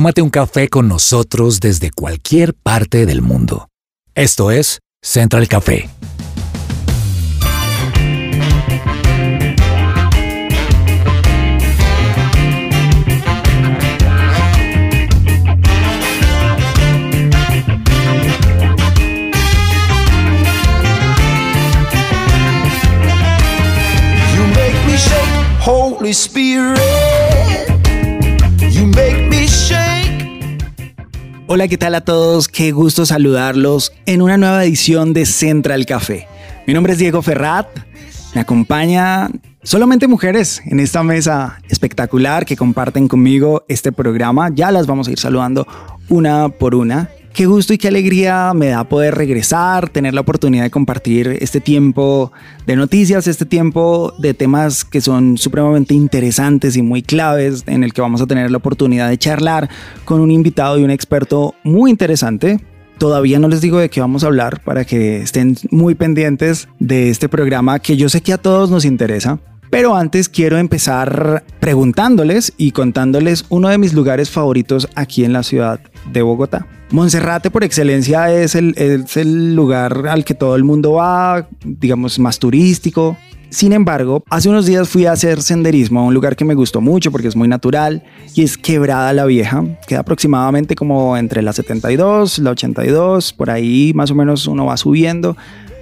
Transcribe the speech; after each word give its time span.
tómate 0.00 0.22
un 0.22 0.30
café 0.30 0.68
con 0.68 0.88
nosotros 0.88 1.60
desde 1.60 1.90
cualquier 1.90 2.54
parte 2.54 3.04
del 3.04 3.20
mundo. 3.20 3.68
Esto 4.14 4.50
es 4.50 4.78
Central 5.02 5.46
Café. 5.46 5.90
Holy 25.62 26.14
Spirit. 26.14 26.99
Hola, 31.52 31.66
¿qué 31.66 31.76
tal 31.76 31.96
a 31.96 32.02
todos? 32.02 32.46
Qué 32.46 32.70
gusto 32.70 33.04
saludarlos 33.04 33.92
en 34.06 34.22
una 34.22 34.36
nueva 34.36 34.64
edición 34.64 35.12
de 35.12 35.26
Central 35.26 35.84
Café. 35.84 36.28
Mi 36.64 36.74
nombre 36.74 36.92
es 36.92 37.00
Diego 37.00 37.22
Ferrat. 37.22 37.66
Me 38.36 38.40
acompaña 38.40 39.28
solamente 39.64 40.06
mujeres 40.06 40.62
en 40.66 40.78
esta 40.78 41.02
mesa 41.02 41.60
espectacular 41.68 42.46
que 42.46 42.56
comparten 42.56 43.08
conmigo 43.08 43.64
este 43.66 43.90
programa. 43.90 44.50
Ya 44.54 44.70
las 44.70 44.86
vamos 44.86 45.08
a 45.08 45.10
ir 45.10 45.18
saludando 45.18 45.66
una 46.08 46.50
por 46.50 46.76
una. 46.76 47.10
Qué 47.32 47.46
gusto 47.46 47.72
y 47.72 47.78
qué 47.78 47.88
alegría 47.88 48.52
me 48.54 48.68
da 48.68 48.84
poder 48.84 49.14
regresar, 49.14 49.88
tener 49.88 50.14
la 50.14 50.20
oportunidad 50.20 50.64
de 50.64 50.70
compartir 50.70 51.38
este 51.40 51.60
tiempo 51.60 52.32
de 52.66 52.74
noticias, 52.74 53.28
este 53.28 53.46
tiempo 53.46 54.12
de 54.18 54.34
temas 54.34 54.84
que 54.84 55.00
son 55.00 55.38
supremamente 55.38 55.94
interesantes 55.94 56.76
y 56.76 56.82
muy 56.82 57.02
claves, 57.02 57.62
en 57.66 57.84
el 57.84 57.92
que 57.92 58.00
vamos 58.00 58.20
a 58.20 58.26
tener 58.26 58.50
la 58.50 58.58
oportunidad 58.58 59.08
de 59.08 59.16
charlar 59.16 59.70
con 60.04 60.20
un 60.20 60.30
invitado 60.30 60.78
y 60.78 60.82
un 60.82 60.90
experto 60.90 61.54
muy 61.62 61.90
interesante. 61.90 62.60
Todavía 62.98 63.38
no 63.38 63.48
les 63.48 63.60
digo 63.60 63.78
de 63.78 63.88
qué 63.88 64.00
vamos 64.00 64.24
a 64.24 64.26
hablar 64.26 64.60
para 64.62 64.84
que 64.84 65.22
estén 65.22 65.56
muy 65.70 65.94
pendientes 65.94 66.68
de 66.80 67.10
este 67.10 67.28
programa 67.28 67.78
que 67.78 67.96
yo 67.96 68.08
sé 68.08 68.20
que 68.20 68.32
a 68.32 68.38
todos 68.38 68.70
nos 68.70 68.84
interesa. 68.84 69.38
Pero 69.70 69.94
antes 69.94 70.28
quiero 70.28 70.58
empezar 70.58 71.44
preguntándoles 71.60 72.52
y 72.56 72.72
contándoles 72.72 73.44
uno 73.50 73.68
de 73.68 73.78
mis 73.78 73.94
lugares 73.94 74.28
favoritos 74.28 74.88
aquí 74.96 75.24
en 75.24 75.32
la 75.32 75.44
ciudad 75.44 75.80
de 76.12 76.22
Bogotá. 76.22 76.66
Monserrate 76.90 77.52
por 77.52 77.62
excelencia 77.62 78.32
es 78.34 78.56
el, 78.56 78.74
es 78.76 79.16
el 79.16 79.54
lugar 79.54 80.08
al 80.08 80.24
que 80.24 80.34
todo 80.34 80.56
el 80.56 80.64
mundo 80.64 80.94
va, 80.94 81.48
digamos, 81.64 82.18
más 82.18 82.40
turístico. 82.40 83.16
Sin 83.50 83.72
embargo, 83.72 84.24
hace 84.28 84.48
unos 84.48 84.66
días 84.66 84.88
fui 84.88 85.06
a 85.06 85.12
hacer 85.12 85.40
senderismo 85.40 86.00
a 86.00 86.04
un 86.04 86.14
lugar 86.14 86.34
que 86.34 86.44
me 86.44 86.54
gustó 86.54 86.80
mucho 86.80 87.12
porque 87.12 87.28
es 87.28 87.36
muy 87.36 87.46
natural 87.46 88.02
y 88.34 88.42
es 88.42 88.56
Quebrada 88.56 89.12
la 89.12 89.24
Vieja. 89.24 89.64
Queda 89.86 90.00
aproximadamente 90.00 90.74
como 90.74 91.16
entre 91.16 91.42
la 91.42 91.52
72, 91.52 92.38
la 92.40 92.50
82, 92.50 93.32
por 93.32 93.50
ahí 93.50 93.92
más 93.94 94.10
o 94.10 94.16
menos 94.16 94.46
uno 94.48 94.66
va 94.66 94.76
subiendo. 94.76 95.36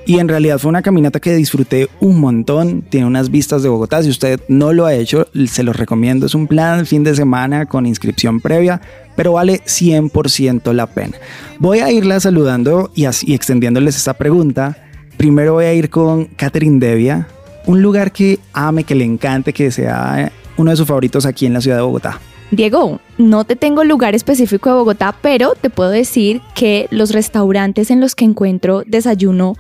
Y 0.09 0.21
en 0.21 0.29
realidad 0.29 0.59
fue 0.59 0.71
una 0.71 0.81
caminata 0.81 1.21
que 1.21 1.35
disfruté 1.35 1.91
un 2.01 2.19
montón. 2.19 2.81
Tiene 2.81 3.07
unas 3.07 3.31
vistas 3.31 3.63
de 3.63 3.69
Bogotá. 3.69 4.03
Si 4.03 4.09
usted 4.09 4.41
no 4.49 4.73
lo 4.73 4.87
ha 4.87 4.95
hecho, 4.95 5.27
se 5.47 5.63
los 5.63 5.77
recomiendo. 5.77 6.25
Es 6.25 6.35
un 6.35 6.47
plan 6.47 6.87
fin 6.87 7.05
de 7.05 7.15
semana 7.15 7.67
con 7.67 7.85
inscripción 7.85 8.41
previa, 8.41 8.81
pero 9.17 9.35
vale 9.35 9.61
100% 9.67 10.73
la 10.73 10.87
pena. 10.87 11.19
Voy 11.59 11.81
a 11.81 11.93
irla 11.93 12.21
saludando 12.21 12.91
y, 12.95 13.05
así, 13.05 13.35
extendiéndoles 13.35 13.99
esta 13.99 14.15
pregunta. 14.15 14.79
Primero 15.19 15.53
voy 15.53 15.67
a 15.67 15.75
ir 15.75 15.91
con 15.91 16.25
Catherine 16.25 16.79
Devia, 16.79 17.29
un 17.67 17.83
lugar 17.83 18.11
que 18.11 18.39
ame, 18.55 18.85
que 18.85 18.95
le 18.95 19.05
encante, 19.05 19.53
que 19.53 19.71
sea 19.71 20.33
uno 20.57 20.71
de 20.71 20.77
sus 20.79 20.87
favoritos 20.87 21.27
aquí 21.27 21.45
en 21.45 21.53
la 21.53 21.61
ciudad 21.61 21.77
de 21.77 21.83
Bogotá. 21.83 22.19
Diego, 22.51 22.99
no 23.19 23.45
te 23.45 23.57
tengo 23.57 23.85
lugar 23.85 24.15
específico 24.15 24.71
de 24.71 24.77
Bogotá, 24.77 25.15
pero 25.21 25.53
te 25.61 25.69
puedo 25.69 25.91
decir 25.91 26.41
que 26.55 26.89
los 26.91 27.13
restaurantes 27.13 27.91
en 27.91 28.01
los 28.01 28.15
que 28.15 28.25
encuentro 28.25 28.85
desayuno 28.87 29.55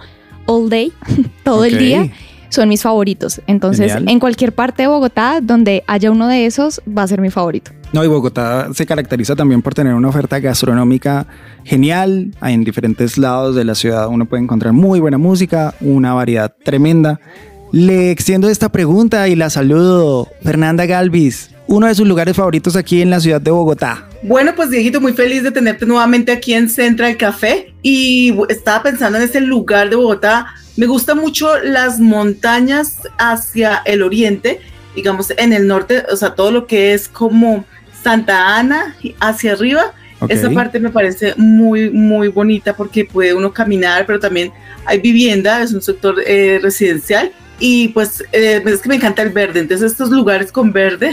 all 0.49 0.69
day, 0.69 0.93
todo 1.45 1.65
el 1.65 1.75
Ok. 1.75 1.81
día, 1.81 2.11
son 2.48 2.69
mis 2.69 2.83
favoritos. 2.83 3.41
Entonces, 3.47 3.92
Genial. 3.92 4.11
en 4.13 4.19
cualquier 4.19 4.53
parte 4.55 4.83
de 4.83 4.89
Bogotá 4.89 5.41
donde 5.42 5.85
haya 5.86 6.11
uno 6.11 6.27
de 6.27 6.47
esos, 6.47 6.81
va 6.89 7.03
a 7.03 7.07
ser 7.07 7.20
mi 7.20 7.31
favorito. 7.31 7.70
No, 7.92 8.03
y 8.05 8.09
Bogotá 8.09 8.69
se 8.75 8.85
caracteriza 8.87 9.35
también 9.37 9.63
por 9.63 9.75
tener 9.75 9.95
una 9.95 10.08
oferta 10.08 10.41
gastronómica 10.41 11.27
genial. 11.64 12.33
En 12.42 12.64
diferentes 12.64 13.17
lados 13.19 13.55
de 13.55 13.64
la 13.64 13.75
ciudad 13.75 14.08
uno 14.08 14.27
puede 14.27 14.42
encontrar 14.42 14.73
muy 14.73 14.98
buena 15.01 15.19
música, 15.19 15.75
una 15.81 16.13
variedad 16.14 16.55
tremenda. 16.64 17.20
Le 17.73 18.11
extiendo 18.11 18.48
esta 18.48 18.70
pregunta 18.70 19.29
y 19.29 19.37
la 19.37 19.51
saludo. 19.51 20.29
Fernanda 20.42 20.87
Galvis, 20.87 21.51
uno 21.68 21.86
de 21.86 21.95
sus 21.95 22.08
lugares 22.08 22.34
favoritos 22.34 22.74
aquí 22.77 23.02
en 23.02 23.11
la 23.11 23.20
ciudad 23.20 23.40
de 23.40 23.51
Bogotá. 23.51 24.08
Bueno, 24.23 24.55
pues 24.56 24.70
Diegito, 24.70 25.01
muy 25.01 25.12
feliz 25.12 25.42
de 25.42 25.52
tenerte 25.52 25.86
nuevamente 25.86 26.33
aquí 26.33 26.55
en 26.55 26.68
Central 26.68 27.17
Café 27.17 27.73
y 27.83 28.34
estaba 28.48 28.83
pensando 28.83 29.18
en 29.18 29.24
este 29.24 29.40
lugar 29.40 29.90
de 29.90 29.96
Bogotá. 29.96 30.46
Me 30.77 30.86
gustan 30.86 31.18
mucho 31.18 31.58
las 31.62 32.01
montañas 32.01 32.96
hacia 33.18 33.83
el 33.84 34.02
oriente, 34.02 34.61
digamos 34.96 35.30
en 35.36 35.52
el 35.52 35.67
norte, 35.67 36.05
o 36.11 36.17
sea, 36.17 36.34
todo 36.34 36.51
lo 36.51 36.67
que 36.67 36.95
es 36.95 37.07
como 37.07 37.64
Santa 38.02 38.57
Ana 38.57 38.96
hacia 39.20 39.52
arriba. 39.52 39.92
Ok. 40.20 40.30
Esa 40.30 40.51
parte 40.51 40.80
me 40.80 40.90
parece 40.90 41.34
muy, 41.36 41.90
muy 41.90 42.28
bonita 42.28 42.74
porque 42.74 43.05
puede 43.05 43.34
uno 43.34 43.52
caminar, 43.52 44.07
pero 44.07 44.18
también 44.18 44.52
hay 44.86 45.01
vivienda, 45.01 45.62
es 45.62 45.73
un 45.74 45.83
sector 45.83 46.17
eh, 46.27 46.58
residencial 46.62 47.30
y 47.61 47.89
pues 47.89 48.24
eh, 48.33 48.62
es 48.64 48.80
que 48.80 48.89
me 48.89 48.96
encanta 48.96 49.23
el 49.23 49.30
verde. 49.30 49.61
Entonces 49.61 49.92
estos 49.92 50.11
lugares 50.11 50.51
con 50.51 50.73
verde 50.73 51.12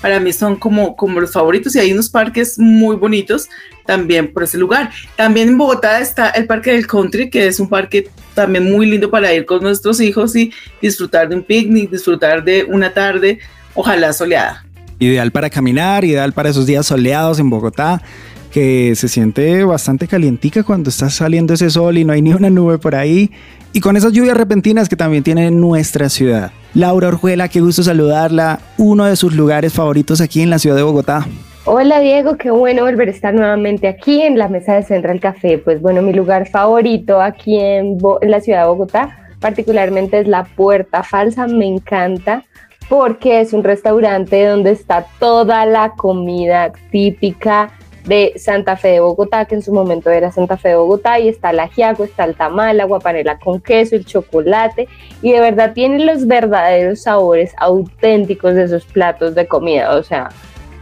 para 0.00 0.20
mí 0.20 0.32
son 0.32 0.56
como, 0.56 0.96
como 0.96 1.20
los 1.20 1.32
favoritos 1.32 1.74
y 1.74 1.78
hay 1.78 1.92
unos 1.92 2.08
parques 2.08 2.58
muy 2.58 2.96
bonitos 2.96 3.48
también 3.86 4.32
por 4.32 4.42
ese 4.42 4.58
lugar. 4.58 4.90
También 5.16 5.48
en 5.48 5.58
Bogotá 5.58 6.00
está 6.00 6.30
el 6.30 6.46
Parque 6.46 6.72
del 6.72 6.86
Country, 6.86 7.30
que 7.30 7.46
es 7.46 7.60
un 7.60 7.68
parque 7.68 8.08
también 8.34 8.70
muy 8.70 8.86
lindo 8.86 9.10
para 9.10 9.32
ir 9.32 9.46
con 9.46 9.62
nuestros 9.62 10.00
hijos 10.00 10.36
y 10.36 10.52
disfrutar 10.82 11.28
de 11.28 11.36
un 11.36 11.42
picnic, 11.42 11.90
disfrutar 11.90 12.44
de 12.44 12.64
una 12.64 12.92
tarde, 12.92 13.38
ojalá 13.74 14.12
soleada. 14.12 14.64
Ideal 14.98 15.30
para 15.30 15.50
caminar, 15.50 16.04
ideal 16.04 16.32
para 16.32 16.50
esos 16.50 16.66
días 16.66 16.86
soleados 16.86 17.38
en 17.38 17.50
Bogotá, 17.50 18.02
que 18.50 18.94
se 18.96 19.08
siente 19.08 19.64
bastante 19.64 20.08
calientica 20.08 20.62
cuando 20.62 20.90
está 20.90 21.10
saliendo 21.10 21.54
ese 21.54 21.68
sol 21.70 21.98
y 21.98 22.04
no 22.04 22.12
hay 22.12 22.22
ni 22.22 22.32
una 22.32 22.50
nube 22.50 22.78
por 22.78 22.94
ahí. 22.94 23.30
Y 23.72 23.80
con 23.80 23.96
esas 23.96 24.12
lluvias 24.12 24.36
repentinas 24.36 24.88
que 24.88 24.96
también 24.96 25.22
tiene 25.22 25.50
nuestra 25.50 26.08
ciudad. 26.08 26.50
Laura 26.74 27.08
Orjuela, 27.08 27.48
qué 27.48 27.60
gusto 27.60 27.82
saludarla. 27.82 28.60
Uno 28.78 29.04
de 29.04 29.16
sus 29.16 29.34
lugares 29.34 29.72
favoritos 29.72 30.20
aquí 30.20 30.42
en 30.42 30.50
la 30.50 30.58
ciudad 30.58 30.76
de 30.76 30.82
Bogotá. 30.82 31.26
Hola 31.64 31.98
Diego, 31.98 32.36
qué 32.36 32.50
bueno 32.50 32.84
volver 32.84 33.08
a 33.08 33.10
estar 33.10 33.34
nuevamente 33.34 33.88
aquí 33.88 34.22
en 34.22 34.38
la 34.38 34.48
mesa 34.48 34.74
de 34.74 34.84
Central 34.84 35.18
Café. 35.18 35.58
Pues 35.58 35.82
bueno, 35.82 36.00
mi 36.00 36.12
lugar 36.12 36.48
favorito 36.48 37.20
aquí 37.20 37.58
en, 37.58 37.98
en 38.20 38.30
la 38.30 38.40
ciudad 38.40 38.62
de 38.62 38.68
Bogotá, 38.68 39.18
particularmente 39.40 40.20
es 40.20 40.28
la 40.28 40.44
Puerta 40.44 41.02
Falsa, 41.02 41.48
me 41.48 41.66
encanta 41.66 42.44
porque 42.88 43.40
es 43.40 43.52
un 43.52 43.64
restaurante 43.64 44.46
donde 44.46 44.70
está 44.70 45.06
toda 45.18 45.66
la 45.66 45.90
comida 45.90 46.72
típica 46.90 47.70
de 48.06 48.32
Santa 48.36 48.76
Fe 48.76 48.88
de 48.88 49.00
Bogotá, 49.00 49.44
que 49.44 49.56
en 49.56 49.62
su 49.62 49.72
momento 49.72 50.10
era 50.10 50.32
Santa 50.32 50.56
Fe 50.56 50.70
de 50.70 50.76
Bogotá, 50.76 51.18
y 51.18 51.28
está 51.28 51.50
el 51.50 51.60
ajiaco, 51.60 52.04
está 52.04 52.24
el 52.24 52.34
tamal, 52.34 52.76
la 52.76 52.84
guapanela 52.84 53.38
con 53.38 53.60
queso, 53.60 53.96
el 53.96 54.06
chocolate, 54.06 54.88
y 55.22 55.32
de 55.32 55.40
verdad 55.40 55.72
tiene 55.74 56.04
los 56.04 56.26
verdaderos 56.26 57.02
sabores 57.02 57.52
auténticos 57.58 58.54
de 58.54 58.64
esos 58.64 58.84
platos 58.84 59.34
de 59.34 59.46
comida, 59.46 59.96
o 59.96 60.02
sea, 60.02 60.28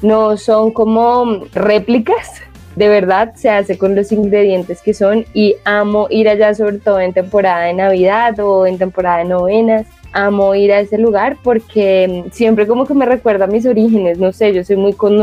no 0.02 0.36
son 0.36 0.70
como 0.70 1.44
réplicas, 1.54 2.42
de 2.76 2.88
verdad 2.88 3.34
se 3.34 3.50
hace 3.50 3.78
con 3.78 3.94
los 3.94 4.10
ingredientes 4.12 4.82
que 4.82 4.94
son 4.94 5.24
y 5.32 5.56
amo 5.64 6.08
ir 6.10 6.28
allá 6.28 6.54
sobre 6.54 6.78
todo 6.78 7.00
en 7.00 7.12
temporada 7.12 7.66
de 7.66 7.72
Navidad 7.72 8.38
o 8.40 8.66
en 8.66 8.78
temporada 8.78 9.18
de 9.18 9.24
novenas. 9.26 9.86
Amo 10.16 10.54
ir 10.54 10.72
a 10.72 10.78
ese 10.78 10.96
lugar 10.96 11.36
porque 11.42 12.24
mm, 12.26 12.30
siempre 12.30 12.68
como 12.68 12.86
que 12.86 12.94
me 12.94 13.04
recuerda 13.04 13.46
a 13.46 13.48
mis 13.48 13.66
orígenes, 13.66 14.18
no 14.18 14.32
sé, 14.32 14.54
yo 14.54 14.62
soy 14.62 14.76
muy 14.76 14.92
con, 14.92 15.18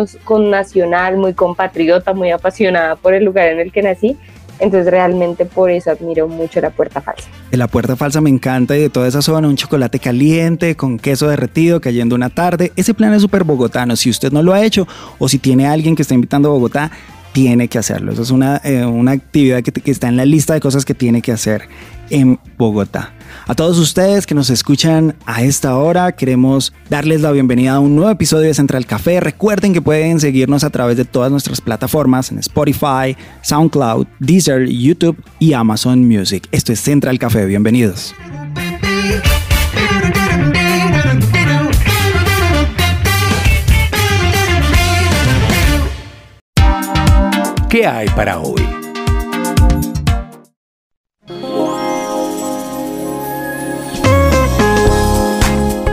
nacional, 0.49 1.17
muy 1.17 1.33
compatriota, 1.33 2.13
muy 2.13 2.29
apasionada 2.31 2.97
por 2.97 3.13
el 3.13 3.23
lugar 3.23 3.47
en 3.47 3.61
el 3.61 3.71
que 3.71 3.81
nací, 3.81 4.17
entonces 4.59 4.91
realmente 4.91 5.45
por 5.45 5.71
eso 5.71 5.91
admiro 5.91 6.27
mucho 6.27 6.59
la 6.59 6.71
puerta 6.71 6.99
falsa. 6.99 7.29
De 7.49 7.57
la 7.57 7.69
puerta 7.69 7.95
falsa 7.95 8.19
me 8.19 8.29
encanta 8.29 8.75
y 8.75 8.81
de 8.81 8.89
toda 8.89 9.07
esa 9.07 9.21
zona 9.21 9.47
un 9.47 9.55
chocolate 9.55 9.99
caliente 9.99 10.75
con 10.75 10.99
queso 10.99 11.29
derretido 11.29 11.79
cayendo 11.79 12.13
una 12.13 12.29
tarde. 12.29 12.73
Ese 12.75 12.93
plan 12.93 13.13
es 13.13 13.21
súper 13.21 13.45
bogotano. 13.45 13.95
Si 13.95 14.09
usted 14.09 14.31
no 14.33 14.43
lo 14.43 14.53
ha 14.53 14.63
hecho 14.63 14.87
o 15.19 15.29
si 15.29 15.39
tiene 15.39 15.67
alguien 15.67 15.95
que 15.95 16.01
está 16.01 16.13
invitando 16.13 16.49
a 16.49 16.51
Bogotá, 16.51 16.91
tiene 17.31 17.69
que 17.69 17.77
hacerlo. 17.77 18.11
Eso 18.11 18.21
es 18.21 18.31
una, 18.31 18.61
eh, 18.63 18.85
una 18.85 19.11
actividad 19.11 19.63
que, 19.63 19.71
que 19.71 19.91
está 19.91 20.09
en 20.09 20.17
la 20.17 20.25
lista 20.25 20.53
de 20.53 20.59
cosas 20.59 20.85
que 20.85 20.93
tiene 20.93 21.21
que 21.21 21.31
hacer 21.31 21.63
en 22.09 22.39
Bogotá. 22.57 23.13
A 23.47 23.55
todos 23.55 23.77
ustedes 23.79 24.25
que 24.25 24.35
nos 24.35 24.49
escuchan 24.49 25.15
a 25.25 25.43
esta 25.43 25.75
hora, 25.77 26.11
queremos 26.13 26.73
darles 26.89 27.21
la 27.21 27.31
bienvenida 27.31 27.73
a 27.73 27.79
un 27.79 27.95
nuevo 27.95 28.11
episodio 28.11 28.47
de 28.47 28.53
Central 28.53 28.85
Café. 28.85 29.19
Recuerden 29.19 29.73
que 29.73 29.81
pueden 29.81 30.19
seguirnos 30.19 30.63
a 30.63 30.69
través 30.69 30.97
de 30.97 31.05
todas 31.05 31.31
nuestras 31.31 31.61
plataformas 31.61 32.31
en 32.31 32.39
Spotify, 32.39 33.17
SoundCloud, 33.41 34.07
Deezer, 34.19 34.67
YouTube 34.67 35.21
y 35.39 35.53
Amazon 35.53 36.07
Music. 36.07 36.47
Esto 36.51 36.73
es 36.73 36.79
Central 36.79 37.19
Café, 37.19 37.45
bienvenidos. 37.45 38.13
¿Qué 47.69 47.87
hay 47.87 48.09
para 48.09 48.39
hoy? 48.39 48.70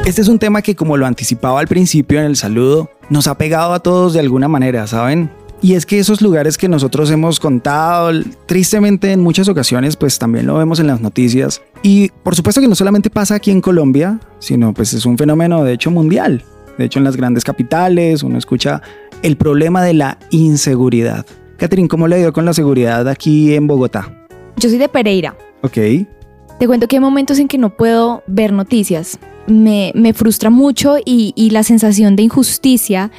Este 0.08 0.22
es 0.22 0.28
un 0.28 0.38
tema 0.38 0.62
que, 0.62 0.74
como 0.74 0.96
lo 0.96 1.04
anticipaba 1.04 1.60
al 1.60 1.68
principio 1.68 2.18
en 2.18 2.24
el 2.24 2.36
saludo, 2.36 2.88
nos 3.10 3.26
ha 3.26 3.36
pegado 3.36 3.74
a 3.74 3.80
todos 3.80 4.14
de 4.14 4.20
alguna 4.20 4.48
manera, 4.48 4.86
¿saben? 4.86 5.30
Y 5.60 5.74
es 5.74 5.84
que 5.84 5.98
esos 5.98 6.22
lugares 6.22 6.56
que 6.56 6.66
nosotros 6.66 7.10
hemos 7.10 7.38
contado, 7.38 8.10
tristemente 8.46 9.12
en 9.12 9.20
muchas 9.20 9.50
ocasiones, 9.50 9.96
pues 9.96 10.18
también 10.18 10.46
lo 10.46 10.56
vemos 10.56 10.80
en 10.80 10.86
las 10.86 11.02
noticias. 11.02 11.60
Y 11.82 12.08
por 12.22 12.34
supuesto 12.34 12.62
que 12.62 12.68
no 12.68 12.74
solamente 12.74 13.10
pasa 13.10 13.34
aquí 13.34 13.50
en 13.50 13.60
Colombia, 13.60 14.18
sino 14.38 14.72
pues 14.72 14.94
es 14.94 15.04
un 15.04 15.18
fenómeno 15.18 15.62
de 15.62 15.74
hecho 15.74 15.90
mundial. 15.90 16.42
De 16.78 16.86
hecho 16.86 16.98
en 16.98 17.04
las 17.04 17.18
grandes 17.18 17.44
capitales 17.44 18.22
uno 18.22 18.38
escucha 18.38 18.80
el 19.20 19.36
problema 19.36 19.84
de 19.84 19.92
la 19.92 20.18
inseguridad. 20.30 21.26
Catherine, 21.58 21.86
¿cómo 21.88 22.08
le 22.08 22.16
dio 22.16 22.32
con 22.32 22.46
la 22.46 22.54
seguridad 22.54 23.06
aquí 23.08 23.52
en 23.52 23.66
Bogotá? 23.66 24.10
Yo 24.56 24.70
soy 24.70 24.78
de 24.78 24.88
Pereira. 24.88 25.36
Ok. 25.60 25.76
Te 26.58 26.66
cuento 26.66 26.88
que 26.88 26.96
hay 26.96 27.00
momentos 27.00 27.38
en 27.38 27.46
que 27.46 27.58
no 27.58 27.76
puedo 27.76 28.22
ver 28.26 28.54
noticias 28.54 29.18
me, 29.48 30.12
frustra 30.14 30.50
mucho 30.50 30.96
y, 31.04 31.50
la 31.50 31.62
sensación 31.62 32.16
de 32.16 32.24
injusticia 32.24 33.10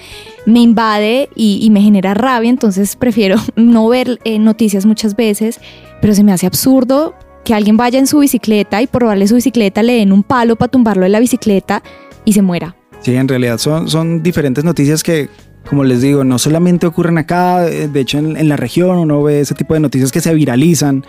me 0.45 0.59
invade 0.59 1.29
y, 1.35 1.67
me 1.71 1.81
genera 1.81 2.13
rabia, 2.13 2.49
entonces 2.49 2.95
prefiero 2.95 3.37
no 3.55 3.87
ver 3.87 4.19
eh, 4.23 4.39
noticias 4.39 4.85
muchas 4.85 5.15
veces, 5.15 5.59
pero 6.01 6.13
se 6.13 6.23
me 6.23 6.31
hace 6.31 6.47
absurdo 6.47 7.15
que 7.43 7.53
alguien 7.53 7.77
vaya 7.77 7.99
en 7.99 8.07
su 8.07 8.19
bicicleta 8.19 8.81
y 8.81 8.87
por 8.87 9.03
robarle 9.03 9.27
su 9.27 9.35
bicicleta 9.35 9.81
le 9.81 9.93
den 9.93 10.11
un 10.11 10.23
palo 10.23 10.55
para 10.55 10.69
tumbarlo 10.69 11.03
de 11.03 11.09
la 11.09 11.19
bicicleta 11.19 11.81
y 12.25 12.33
se 12.33 12.41
muera. 12.41 12.75
Sí, 13.01 13.15
en 13.15 13.27
realidad 13.27 13.57
son, 13.57 13.89
son 13.89 14.21
diferentes 14.21 14.63
noticias 14.63 15.03
que, 15.03 15.29
como 15.69 15.83
les 15.83 16.01
digo, 16.01 16.23
no 16.23 16.37
solamente 16.37 16.85
ocurren 16.85 17.17
acá, 17.17 17.67
eh, 17.67 17.87
de 17.87 17.99
hecho 17.99 18.19
en 18.19 18.49
la 18.49 18.57
región 18.57 18.97
uno 18.97 19.23
ve 19.23 19.39
ese 19.39 19.55
tipo 19.55 19.73
de 19.73 19.79
noticias 19.79 20.11
que 20.11 20.21
se 20.21 20.33
viralizan 20.33 21.05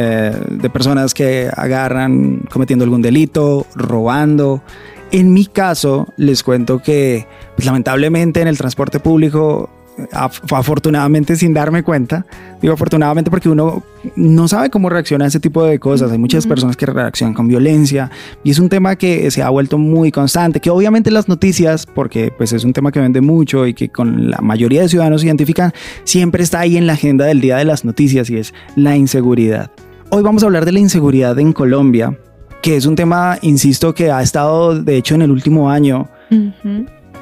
eh, 0.00 0.32
de 0.48 0.70
personas 0.70 1.12
que 1.12 1.50
agarran 1.52 2.42
cometiendo 2.52 2.84
algún 2.84 3.02
delito, 3.02 3.66
robando. 3.74 4.62
En 5.10 5.32
mi 5.32 5.44
caso, 5.44 6.06
les 6.16 6.44
cuento 6.44 6.78
que 6.78 7.26
pues, 7.56 7.66
lamentablemente 7.66 8.40
en 8.40 8.46
el 8.46 8.56
transporte 8.56 9.00
público, 9.00 9.70
afortunadamente 10.12 11.34
sin 11.34 11.52
darme 11.52 11.82
cuenta, 11.82 12.26
digo 12.62 12.74
afortunadamente 12.74 13.28
porque 13.28 13.48
uno 13.48 13.82
no 14.14 14.46
sabe 14.46 14.70
cómo 14.70 14.88
reacciona 14.88 15.24
a 15.24 15.28
ese 15.28 15.40
tipo 15.40 15.64
de 15.64 15.80
cosas. 15.80 16.12
Hay 16.12 16.18
muchas 16.18 16.46
personas 16.46 16.76
que 16.76 16.86
reaccionan 16.86 17.34
con 17.34 17.48
violencia 17.48 18.08
y 18.44 18.52
es 18.52 18.60
un 18.60 18.68
tema 18.68 18.94
que 18.94 19.28
se 19.32 19.42
ha 19.42 19.50
vuelto 19.50 19.78
muy 19.78 20.12
constante, 20.12 20.60
que 20.60 20.70
obviamente 20.70 21.10
las 21.10 21.28
noticias, 21.28 21.86
porque 21.86 22.30
pues 22.30 22.52
es 22.52 22.62
un 22.62 22.72
tema 22.72 22.92
que 22.92 23.00
vende 23.00 23.20
mucho 23.20 23.66
y 23.66 23.74
que 23.74 23.88
con 23.88 24.30
la 24.30 24.38
mayoría 24.38 24.82
de 24.82 24.88
ciudadanos 24.88 25.24
identifican, 25.24 25.72
siempre 26.04 26.44
está 26.44 26.60
ahí 26.60 26.76
en 26.76 26.86
la 26.86 26.92
agenda 26.92 27.24
del 27.24 27.40
día 27.40 27.56
de 27.56 27.64
las 27.64 27.84
noticias 27.84 28.30
y 28.30 28.36
es 28.36 28.54
la 28.76 28.96
inseguridad. 28.96 29.72
Hoy 30.10 30.22
vamos 30.22 30.42
a 30.42 30.46
hablar 30.46 30.64
de 30.64 30.72
la 30.72 30.78
inseguridad 30.78 31.38
en 31.38 31.52
Colombia, 31.52 32.18
que 32.62 32.76
es 32.76 32.86
un 32.86 32.96
tema, 32.96 33.38
insisto, 33.42 33.94
que 33.94 34.10
ha 34.10 34.22
estado, 34.22 34.80
de 34.80 34.96
hecho, 34.96 35.14
en 35.14 35.20
el 35.20 35.30
último 35.30 35.70
año, 35.70 36.08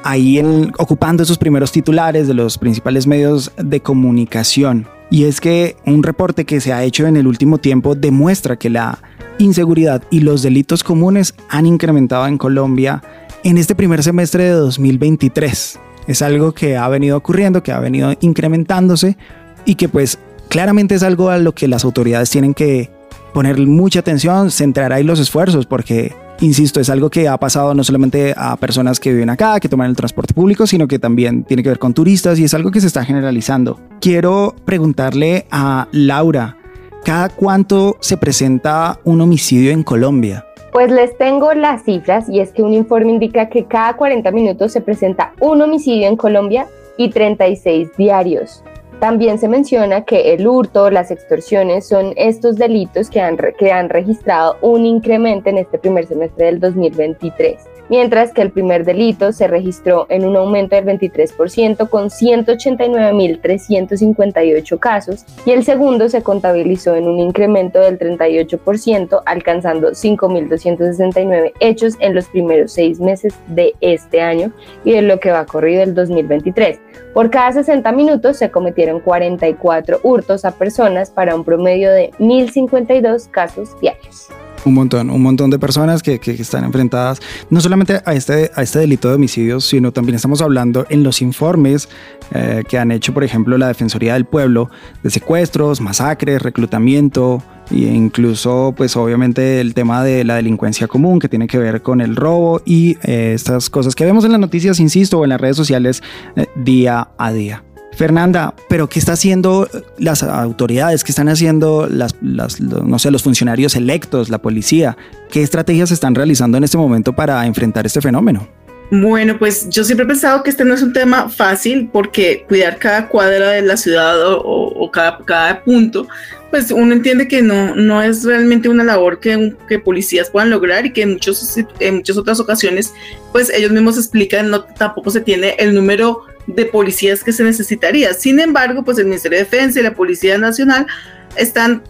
ahí 0.03 0.41
ocupando 0.77 1.23
esos 1.23 1.37
primeros 1.37 1.73
titulares 1.73 2.29
de 2.29 2.33
los 2.33 2.57
principales 2.57 3.05
medios 3.05 3.51
de 3.57 3.81
comunicación. 3.81 4.87
Y 5.11 5.25
es 5.25 5.41
que 5.41 5.75
un 5.85 6.01
reporte 6.01 6.45
que 6.45 6.61
se 6.61 6.71
ha 6.71 6.83
hecho 6.83 7.05
en 7.07 7.17
el 7.17 7.27
último 7.27 7.57
tiempo 7.57 7.93
demuestra 7.93 8.55
que 8.55 8.69
la 8.69 8.99
inseguridad 9.37 10.01
y 10.09 10.21
los 10.21 10.41
delitos 10.41 10.81
comunes 10.81 11.35
han 11.49 11.65
incrementado 11.65 12.25
en 12.25 12.37
Colombia 12.37 13.03
en 13.43 13.57
este 13.57 13.75
primer 13.75 14.01
semestre 14.01 14.45
de 14.45 14.51
2023. 14.51 15.79
Es 16.07 16.21
algo 16.21 16.53
que 16.53 16.77
ha 16.77 16.87
venido 16.87 17.17
ocurriendo, 17.17 17.63
que 17.63 17.73
ha 17.73 17.79
venido 17.79 18.13
incrementándose 18.21 19.17
y 19.65 19.75
que 19.75 19.89
pues 19.89 20.19
claramente 20.47 20.95
es 20.95 21.03
algo 21.03 21.29
a 21.29 21.37
lo 21.37 21.53
que 21.53 21.67
las 21.67 21.85
autoridades 21.85 22.29
tienen 22.29 22.53
que 22.53 22.89
poner 23.33 23.59
mucha 23.59 23.99
atención, 23.99 24.51
centrar 24.51 24.93
ahí 24.93 25.03
los 25.03 25.19
esfuerzos, 25.19 25.65
porque, 25.65 26.13
insisto, 26.41 26.79
es 26.79 26.89
algo 26.89 27.09
que 27.09 27.27
ha 27.27 27.37
pasado 27.37 27.73
no 27.73 27.83
solamente 27.83 28.33
a 28.35 28.55
personas 28.55 28.99
que 28.99 29.11
viven 29.11 29.29
acá, 29.29 29.59
que 29.59 29.69
toman 29.69 29.89
el 29.89 29.95
transporte 29.95 30.33
público, 30.33 30.65
sino 30.65 30.87
que 30.87 30.99
también 30.99 31.43
tiene 31.43 31.63
que 31.63 31.69
ver 31.69 31.79
con 31.79 31.93
turistas 31.93 32.39
y 32.39 32.45
es 32.45 32.53
algo 32.53 32.71
que 32.71 32.81
se 32.81 32.87
está 32.87 33.05
generalizando. 33.05 33.79
Quiero 34.01 34.55
preguntarle 34.65 35.45
a 35.51 35.87
Laura, 35.91 36.57
¿cada 37.03 37.29
cuánto 37.29 37.97
se 37.99 38.17
presenta 38.17 38.99
un 39.03 39.21
homicidio 39.21 39.71
en 39.71 39.83
Colombia? 39.83 40.45
Pues 40.71 40.91
les 40.91 41.17
tengo 41.17 41.53
las 41.53 41.83
cifras 41.83 42.29
y 42.29 42.39
es 42.39 42.51
que 42.51 42.61
un 42.61 42.73
informe 42.73 43.11
indica 43.11 43.49
que 43.49 43.65
cada 43.65 43.95
40 43.95 44.31
minutos 44.31 44.71
se 44.71 44.81
presenta 44.81 45.33
un 45.39 45.61
homicidio 45.61 46.07
en 46.07 46.17
Colombia 46.17 46.67
y 46.97 47.09
36 47.09 47.89
diarios. 47.97 48.63
También 48.99 49.37
se 49.37 49.47
menciona 49.47 50.05
que 50.05 50.33
el 50.33 50.47
hurto, 50.47 50.89
las 50.89 51.11
extorsiones 51.11 51.87
son 51.87 52.13
estos 52.15 52.55
delitos 52.55 53.11
que 53.11 53.21
han, 53.21 53.37
que 53.59 53.71
han 53.71 53.89
registrado 53.89 54.57
un 54.61 54.85
incremento 54.85 55.49
en 55.49 55.59
este 55.59 55.77
primer 55.77 56.07
semestre 56.07 56.45
del 56.47 56.59
2023 56.59 57.76
mientras 57.89 58.31
que 58.33 58.41
el 58.41 58.51
primer 58.51 58.83
delito 58.85 59.31
se 59.31 59.47
registró 59.47 60.07
en 60.09 60.25
un 60.25 60.35
aumento 60.35 60.75
del 60.75 60.85
23% 60.85 61.89
con 61.89 62.09
189.358 62.09 64.79
casos 64.79 65.25
y 65.45 65.51
el 65.51 65.63
segundo 65.63 66.09
se 66.09 66.23
contabilizó 66.23 66.95
en 66.95 67.07
un 67.07 67.19
incremento 67.19 67.79
del 67.79 67.99
38%, 67.99 69.21
alcanzando 69.25 69.91
5.269 69.91 71.53
hechos 71.59 71.95
en 71.99 72.15
los 72.15 72.27
primeros 72.27 72.71
seis 72.71 72.99
meses 72.99 73.35
de 73.47 73.75
este 73.81 74.21
año 74.21 74.51
y 74.83 74.93
de 74.93 75.01
lo 75.01 75.19
que 75.19 75.31
va 75.31 75.45
corrido 75.45 75.81
el 75.83 75.95
2023. 75.95 76.79
Por 77.13 77.29
cada 77.29 77.53
60 77.53 77.91
minutos 77.93 78.37
se 78.37 78.51
cometieron 78.51 78.99
44 78.99 80.01
hurtos 80.03 80.45
a 80.45 80.51
personas 80.51 81.09
para 81.09 81.35
un 81.35 81.43
promedio 81.43 81.91
de 81.91 82.11
1.052 82.19 83.29
casos 83.29 83.79
diarios 83.79 84.29
un 84.65 84.73
montón, 84.73 85.09
un 85.09 85.21
montón 85.21 85.49
de 85.49 85.59
personas 85.59 86.03
que, 86.03 86.19
que, 86.19 86.31
están 86.31 86.63
enfrentadas 86.63 87.19
no 87.49 87.61
solamente 87.61 88.01
a 88.05 88.13
este, 88.13 88.51
a 88.53 88.61
este 88.61 88.79
delito 88.79 89.09
de 89.09 89.15
homicidios, 89.15 89.65
sino 89.65 89.91
también 89.91 90.15
estamos 90.15 90.41
hablando 90.41 90.85
en 90.89 91.03
los 91.03 91.21
informes 91.21 91.89
eh, 92.31 92.63
que 92.67 92.77
han 92.77 92.91
hecho, 92.91 93.13
por 93.13 93.23
ejemplo, 93.23 93.57
la 93.57 93.67
Defensoría 93.67 94.13
del 94.13 94.25
Pueblo, 94.25 94.69
de 95.03 95.09
secuestros, 95.09 95.81
masacres, 95.81 96.41
reclutamiento 96.41 97.43
e 97.71 97.75
incluso, 97.75 98.73
pues 98.75 98.95
obviamente 98.95 99.59
el 99.59 99.73
tema 99.73 100.03
de 100.03 100.23
la 100.23 100.35
delincuencia 100.35 100.87
común 100.87 101.19
que 101.19 101.29
tiene 101.29 101.47
que 101.47 101.57
ver 101.57 101.81
con 101.81 102.01
el 102.01 102.15
robo 102.15 102.61
y 102.65 102.97
eh, 103.03 103.33
estas 103.33 103.69
cosas 103.69 103.95
que 103.95 104.05
vemos 104.05 104.23
en 104.25 104.31
las 104.31 104.39
noticias, 104.39 104.79
insisto, 104.79 105.19
o 105.19 105.23
en 105.23 105.29
las 105.29 105.41
redes 105.41 105.57
sociales 105.57 106.01
eh, 106.35 106.47
día 106.55 107.09
a 107.17 107.31
día. 107.31 107.66
Fernanda, 107.97 108.53
pero 108.69 108.87
¿qué 108.87 108.99
está 108.99 109.13
haciendo 109.13 109.67
las 109.97 110.21
autoridades? 110.21 111.03
¿Qué 111.03 111.11
están 111.11 111.29
haciendo 111.29 111.87
las, 111.89 112.15
no 112.21 112.99
sé, 112.99 113.09
los 113.09 113.23
funcionarios 113.23 113.75
electos, 113.75 114.29
la 114.29 114.37
policía? 114.37 114.95
¿Qué 115.31 115.41
estrategias 115.41 115.91
están 115.91 116.13
realizando 116.13 116.57
en 116.57 116.63
este 116.63 116.77
momento 116.77 117.13
para 117.13 117.43
enfrentar 117.47 117.87
este 117.87 117.99
fenómeno? 117.99 118.47
Bueno, 118.91 119.37
pues 119.37 119.67
yo 119.69 119.83
siempre 119.83 120.05
he 120.05 120.07
pensado 120.07 120.43
que 120.43 120.49
este 120.51 120.63
no 120.63 120.73
es 120.73 120.81
un 120.81 120.93
tema 120.93 121.27
fácil 121.27 121.89
porque 121.91 122.45
cuidar 122.47 122.77
cada 122.77 123.09
cuadra 123.09 123.49
de 123.49 123.61
la 123.61 123.75
ciudad 123.75 124.15
o, 124.23 124.91
cada, 124.91 125.63
punto, 125.63 126.07
pues 126.51 126.71
uno 126.71 126.93
entiende 126.93 127.27
que 127.27 127.41
no, 127.41 127.75
no 127.75 128.01
es 128.01 128.23
realmente 128.23 128.69
una 128.69 128.85
labor 128.85 129.19
que, 129.19 129.55
que 129.67 129.79
policías 129.79 130.29
puedan 130.29 130.51
lograr 130.51 130.85
y 130.85 130.93
que 130.93 131.01
en, 131.01 131.13
muchos, 131.13 131.57
en 131.79 131.95
muchas 131.95 132.15
otras 132.15 132.39
ocasiones, 132.39 132.93
pues 133.33 133.49
ellos 133.49 133.71
mismos 133.71 133.97
explican, 133.97 134.49
no, 134.49 134.63
tampoco 134.63 135.11
se 135.11 135.19
tiene 135.19 135.55
el 135.59 135.75
número 135.75 136.23
de 136.47 136.65
policías 136.65 137.23
que 137.23 137.33
se 137.33 137.43
necesitaría. 137.43 138.13
Sin 138.13 138.39
embargo, 138.39 138.83
pues 138.83 138.97
el 138.97 139.05
Ministerio 139.05 139.37
de 139.37 139.43
Defensa 139.43 139.79
y 139.79 139.83
la 139.83 139.93
Policía 139.93 140.37
Nacional 140.37 140.87
están 141.35 141.83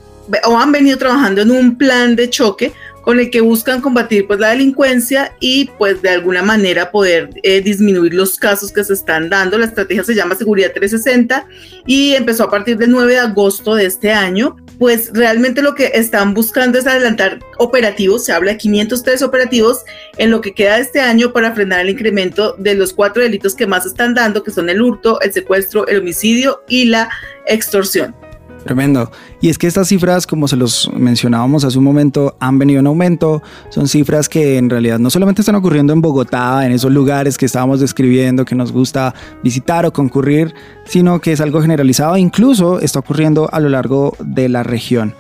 o 0.45 0.57
han 0.57 0.71
venido 0.71 0.97
trabajando 0.97 1.41
en 1.41 1.51
un 1.51 1.77
plan 1.77 2.15
de 2.15 2.29
choque 2.29 2.73
con 3.07 3.21
el 3.21 3.29
que 3.29 3.39
buscan 3.39 3.79
combatir 3.79 4.27
pues 4.27 4.37
la 4.37 4.49
delincuencia 4.49 5.33
y 5.39 5.69
pues 5.77 6.01
de 6.01 6.09
alguna 6.09 6.43
manera 6.43 6.91
poder 6.91 7.29
eh, 7.41 7.61
disminuir 7.61 8.13
los 8.13 8.35
casos 8.35 8.69
que 8.69 8.83
se 8.83 8.91
están 8.91 9.29
dando. 9.29 9.57
La 9.57 9.67
estrategia 9.67 10.03
se 10.03 10.13
llama 10.13 10.35
Seguridad 10.35 10.73
360 10.73 11.47
y 11.85 12.15
empezó 12.15 12.43
a 12.43 12.49
partir 12.49 12.77
del 12.77 12.91
9 12.91 13.13
de 13.13 13.19
agosto 13.19 13.75
de 13.75 13.85
este 13.85 14.11
año. 14.11 14.57
Pues 14.77 15.11
realmente 15.13 15.61
lo 15.61 15.73
que 15.73 15.91
están 15.93 16.33
buscando 16.33 16.79
es 16.79 16.85
adelantar 16.85 17.39
operativos, 17.59 18.25
se 18.25 18.33
habla 18.33 18.51
de 18.51 18.57
503 18.57 19.21
operativos 19.21 19.85
en 20.17 20.29
lo 20.29 20.41
que 20.41 20.53
queda 20.53 20.75
de 20.75 20.81
este 20.81 20.99
año 20.99 21.31
para 21.31 21.53
frenar 21.53 21.79
el 21.79 21.91
incremento 21.91 22.55
de 22.57 22.75
los 22.75 22.91
cuatro 22.91 23.23
delitos 23.23 23.55
que 23.55 23.67
más 23.67 23.85
están 23.85 24.15
dando, 24.15 24.43
que 24.43 24.51
son 24.51 24.69
el 24.69 24.81
hurto, 24.81 25.21
el 25.21 25.31
secuestro, 25.31 25.87
el 25.87 25.99
homicidio 25.99 26.61
y 26.67 26.83
la 26.83 27.07
extorsión. 27.45 28.26
Tremendo. 28.67 29.09
Y 29.39 29.47
es 29.47 29.57
que 29.57 29.65
estas 29.65 29.87
cifras, 29.87 30.27
como 30.27 30.47
se 30.49 30.57
los 30.57 30.91
mencionábamos 30.93 31.63
hace 31.63 31.77
un 31.77 31.85
momento, 31.85 32.35
han 32.41 32.59
venido 32.59 32.81
en 32.81 32.87
aumento. 32.87 33.41
Son 33.69 33.87
cifras 33.87 34.27
que 34.27 34.57
en 34.57 34.69
realidad 34.69 34.99
no 34.99 35.09
solamente 35.09 35.41
están 35.41 35.55
ocurriendo 35.55 35.93
en 35.93 36.01
Bogotá, 36.01 36.65
en 36.65 36.73
esos 36.73 36.91
lugares 36.91 37.37
que 37.37 37.45
estábamos 37.45 37.79
describiendo, 37.79 38.43
que 38.43 38.55
nos 38.55 38.73
gusta 38.73 39.15
visitar 39.41 39.85
o 39.85 39.93
concurrir, 39.93 40.53
sino 40.85 41.21
que 41.21 41.31
es 41.31 41.39
algo 41.39 41.61
generalizado. 41.61 42.17
Incluso 42.17 42.81
está 42.81 42.99
ocurriendo 42.99 43.49
a 43.53 43.61
lo 43.61 43.69
largo 43.69 44.17
de 44.19 44.49
la 44.49 44.63
región. 44.63 45.15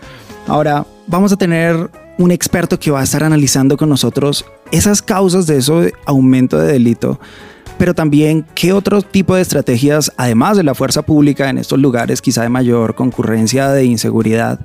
Ahora, 0.47 0.85
vamos 1.07 1.31
a 1.31 1.37
tener 1.37 1.89
un 2.17 2.31
experto 2.31 2.77
que 2.77 2.91
va 2.91 2.99
a 2.99 3.03
estar 3.03 3.23
analizando 3.23 3.77
con 3.77 3.87
nosotros 3.87 4.45
esas 4.71 5.01
causas 5.01 5.47
de 5.47 5.57
ese 5.57 5.93
aumento 6.05 6.57
de 6.57 6.73
delito 6.73 7.17
pero 7.77 7.93
también 7.93 8.45
qué 8.55 8.73
otro 8.73 9.01
tipo 9.01 9.35
de 9.35 9.41
estrategias, 9.41 10.11
además 10.17 10.57
de 10.57 10.63
la 10.63 10.75
fuerza 10.75 11.01
pública 11.03 11.49
en 11.49 11.57
estos 11.57 11.79
lugares 11.79 12.21
quizá 12.21 12.41
de 12.43 12.49
mayor 12.49 12.95
concurrencia 12.95 13.69
de 13.69 13.85
inseguridad, 13.85 14.59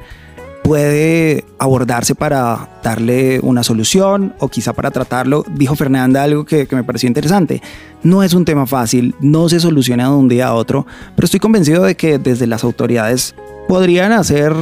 puede 0.62 1.44
abordarse 1.58 2.14
para 2.14 2.68
darle 2.82 3.40
una 3.40 3.62
solución 3.62 4.34
o 4.38 4.48
quizá 4.48 4.72
para 4.72 4.90
tratarlo. 4.90 5.44
Dijo 5.54 5.74
Fernanda 5.74 6.22
algo 6.22 6.44
que, 6.44 6.66
que, 6.66 6.76
me 6.76 6.84
pareció 6.84 7.08
interesante. 7.08 7.60
No 8.02 8.22
es 8.22 8.32
un 8.32 8.44
tema 8.44 8.66
fácil, 8.66 9.14
no 9.20 9.48
se 9.48 9.60
soluciona 9.60 10.04
de 10.04 10.14
un 10.14 10.28
día 10.28 10.48
a 10.48 10.54
otro, 10.54 10.86
pero 11.16 11.26
estoy 11.26 11.40
convencido 11.40 11.82
de 11.82 11.96
que 11.96 12.18
desde 12.18 12.46
las 12.46 12.64
autoridades 12.64 13.34
podrían 13.68 14.12
hacer 14.12 14.54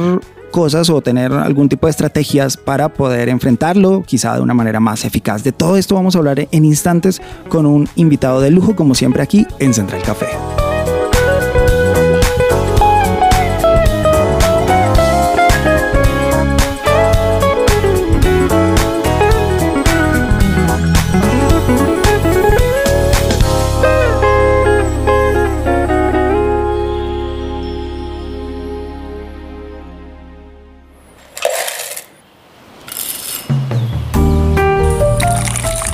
cosas 0.51 0.89
o 0.89 1.01
tener 1.01 1.33
algún 1.33 1.69
tipo 1.69 1.87
de 1.87 1.91
estrategias 1.91 2.57
para 2.57 2.89
poder 2.89 3.29
enfrentarlo, 3.29 4.03
quizá 4.03 4.35
de 4.35 4.41
una 4.41 4.53
manera 4.53 4.79
más 4.79 5.05
eficaz. 5.05 5.43
De 5.43 5.51
todo 5.51 5.77
esto 5.77 5.95
vamos 5.95 6.15
a 6.15 6.19
hablar 6.19 6.47
en 6.51 6.65
instantes 6.65 7.21
con 7.49 7.65
un 7.65 7.89
invitado 7.95 8.41
de 8.41 8.51
lujo, 8.51 8.75
como 8.75 8.93
siempre 8.93 9.23
aquí 9.23 9.47
en 9.59 9.73
Central 9.73 10.01
Café. 10.03 10.27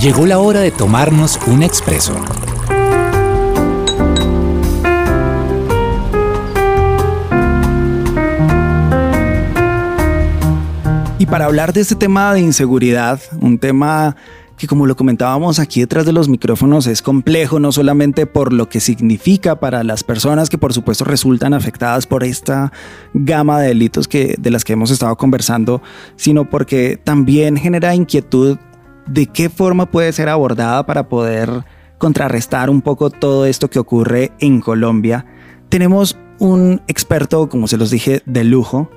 Llegó 0.08 0.26
la 0.26 0.40
hora 0.40 0.62
de 0.62 0.72
tomarnos 0.72 1.38
un 1.48 1.64
expreso. 1.64 2.16
Y 11.20 11.26
para 11.26 11.44
hablar 11.44 11.74
de 11.74 11.82
este 11.82 11.96
tema 11.96 12.34
de 12.34 12.40
inseguridad, 12.40 13.20
un 13.42 13.60
tema 13.60 14.16
que 14.56 14.66
como 14.66 14.86
lo 14.86 14.96
comentábamos 14.96 15.60
aquí 15.60 15.82
detrás 15.82 16.06
de 16.06 16.14
los 16.14 16.30
micrófonos 16.30 16.88
es 16.88 17.02
complejo 17.02 17.60
no 17.60 17.74
solamente 17.74 18.26
por 18.26 18.54
lo 18.54 18.70
que 18.70 18.80
significa 18.80 19.60
para 19.60 19.84
las 19.84 20.04
personas 20.04 20.50
que 20.50 20.58
por 20.58 20.74
supuesto 20.74 21.04
resultan 21.04 21.54
afectadas 21.54 22.08
por 22.08 22.24
esta 22.24 22.72
gama 23.14 23.60
de 23.60 23.68
delitos 23.68 24.08
que 24.08 24.36
de 24.40 24.52
las 24.52 24.64
que 24.64 24.74
hemos 24.74 24.90
estado 24.90 25.18
conversando, 25.18 25.82
sino 26.16 26.50
porque 26.50 26.98
también 26.98 27.58
genera 27.58 27.94
inquietud 27.94 28.58
de 29.08 29.28
qué 29.28 29.50
forma 29.50 29.86
puede 29.86 30.12
ser 30.12 30.30
abordada 30.30 30.86
para 30.86 31.10
poder 31.10 31.64
contrarrestar 31.98 32.70
un 32.70 32.82
poco 32.82 33.10
todo 33.10 33.46
esto 33.46 33.70
que 33.70 33.80
ocurre 33.80 34.32
en 34.40 34.62
Colombia. 34.62 35.26
Tenemos 35.70 36.18
un 36.40 36.82
experto, 36.88 37.50
como 37.50 37.68
se 37.68 37.78
los 37.78 37.90
dije, 37.90 38.22
de 38.26 38.44
lujo. 38.44 38.90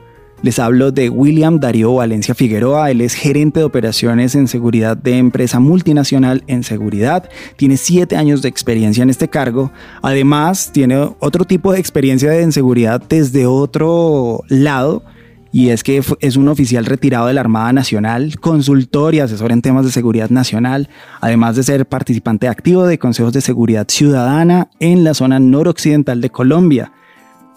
Les 0.42 0.58
hablo 0.58 0.90
de 0.90 1.10
William 1.10 1.60
Darío 1.60 1.94
Valencia 1.94 2.34
Figueroa. 2.34 2.90
Él 2.90 3.02
es 3.02 3.14
gerente 3.14 3.60
de 3.60 3.64
operaciones 3.64 4.34
en 4.34 4.48
seguridad 4.48 4.96
de 4.96 5.18
empresa 5.18 5.60
multinacional 5.60 6.44
en 6.46 6.62
seguridad. 6.62 7.28
Tiene 7.56 7.76
siete 7.76 8.16
años 8.16 8.40
de 8.40 8.48
experiencia 8.48 9.02
en 9.02 9.10
este 9.10 9.28
cargo. 9.28 9.70
Además, 10.00 10.70
tiene 10.72 11.10
otro 11.18 11.44
tipo 11.44 11.72
de 11.72 11.80
experiencia 11.80 12.34
en 12.38 12.52
seguridad 12.52 13.02
desde 13.06 13.44
otro 13.46 14.42
lado 14.48 15.02
y 15.52 15.70
es 15.70 15.82
que 15.82 16.02
es 16.20 16.36
un 16.36 16.48
oficial 16.48 16.86
retirado 16.86 17.26
de 17.26 17.34
la 17.34 17.40
Armada 17.40 17.72
Nacional, 17.72 18.38
consultor 18.38 19.14
y 19.14 19.20
asesor 19.20 19.52
en 19.52 19.62
temas 19.62 19.84
de 19.84 19.92
seguridad 19.92 20.30
nacional, 20.30 20.88
además 21.20 21.56
de 21.56 21.64
ser 21.64 21.86
participante 21.86 22.48
activo 22.48 22.86
de 22.86 22.98
consejos 22.98 23.32
de 23.32 23.40
seguridad 23.40 23.86
ciudadana 23.88 24.68
en 24.78 25.04
la 25.04 25.14
zona 25.14 25.40
noroccidental 25.40 26.20
de 26.20 26.30
Colombia. 26.30 26.92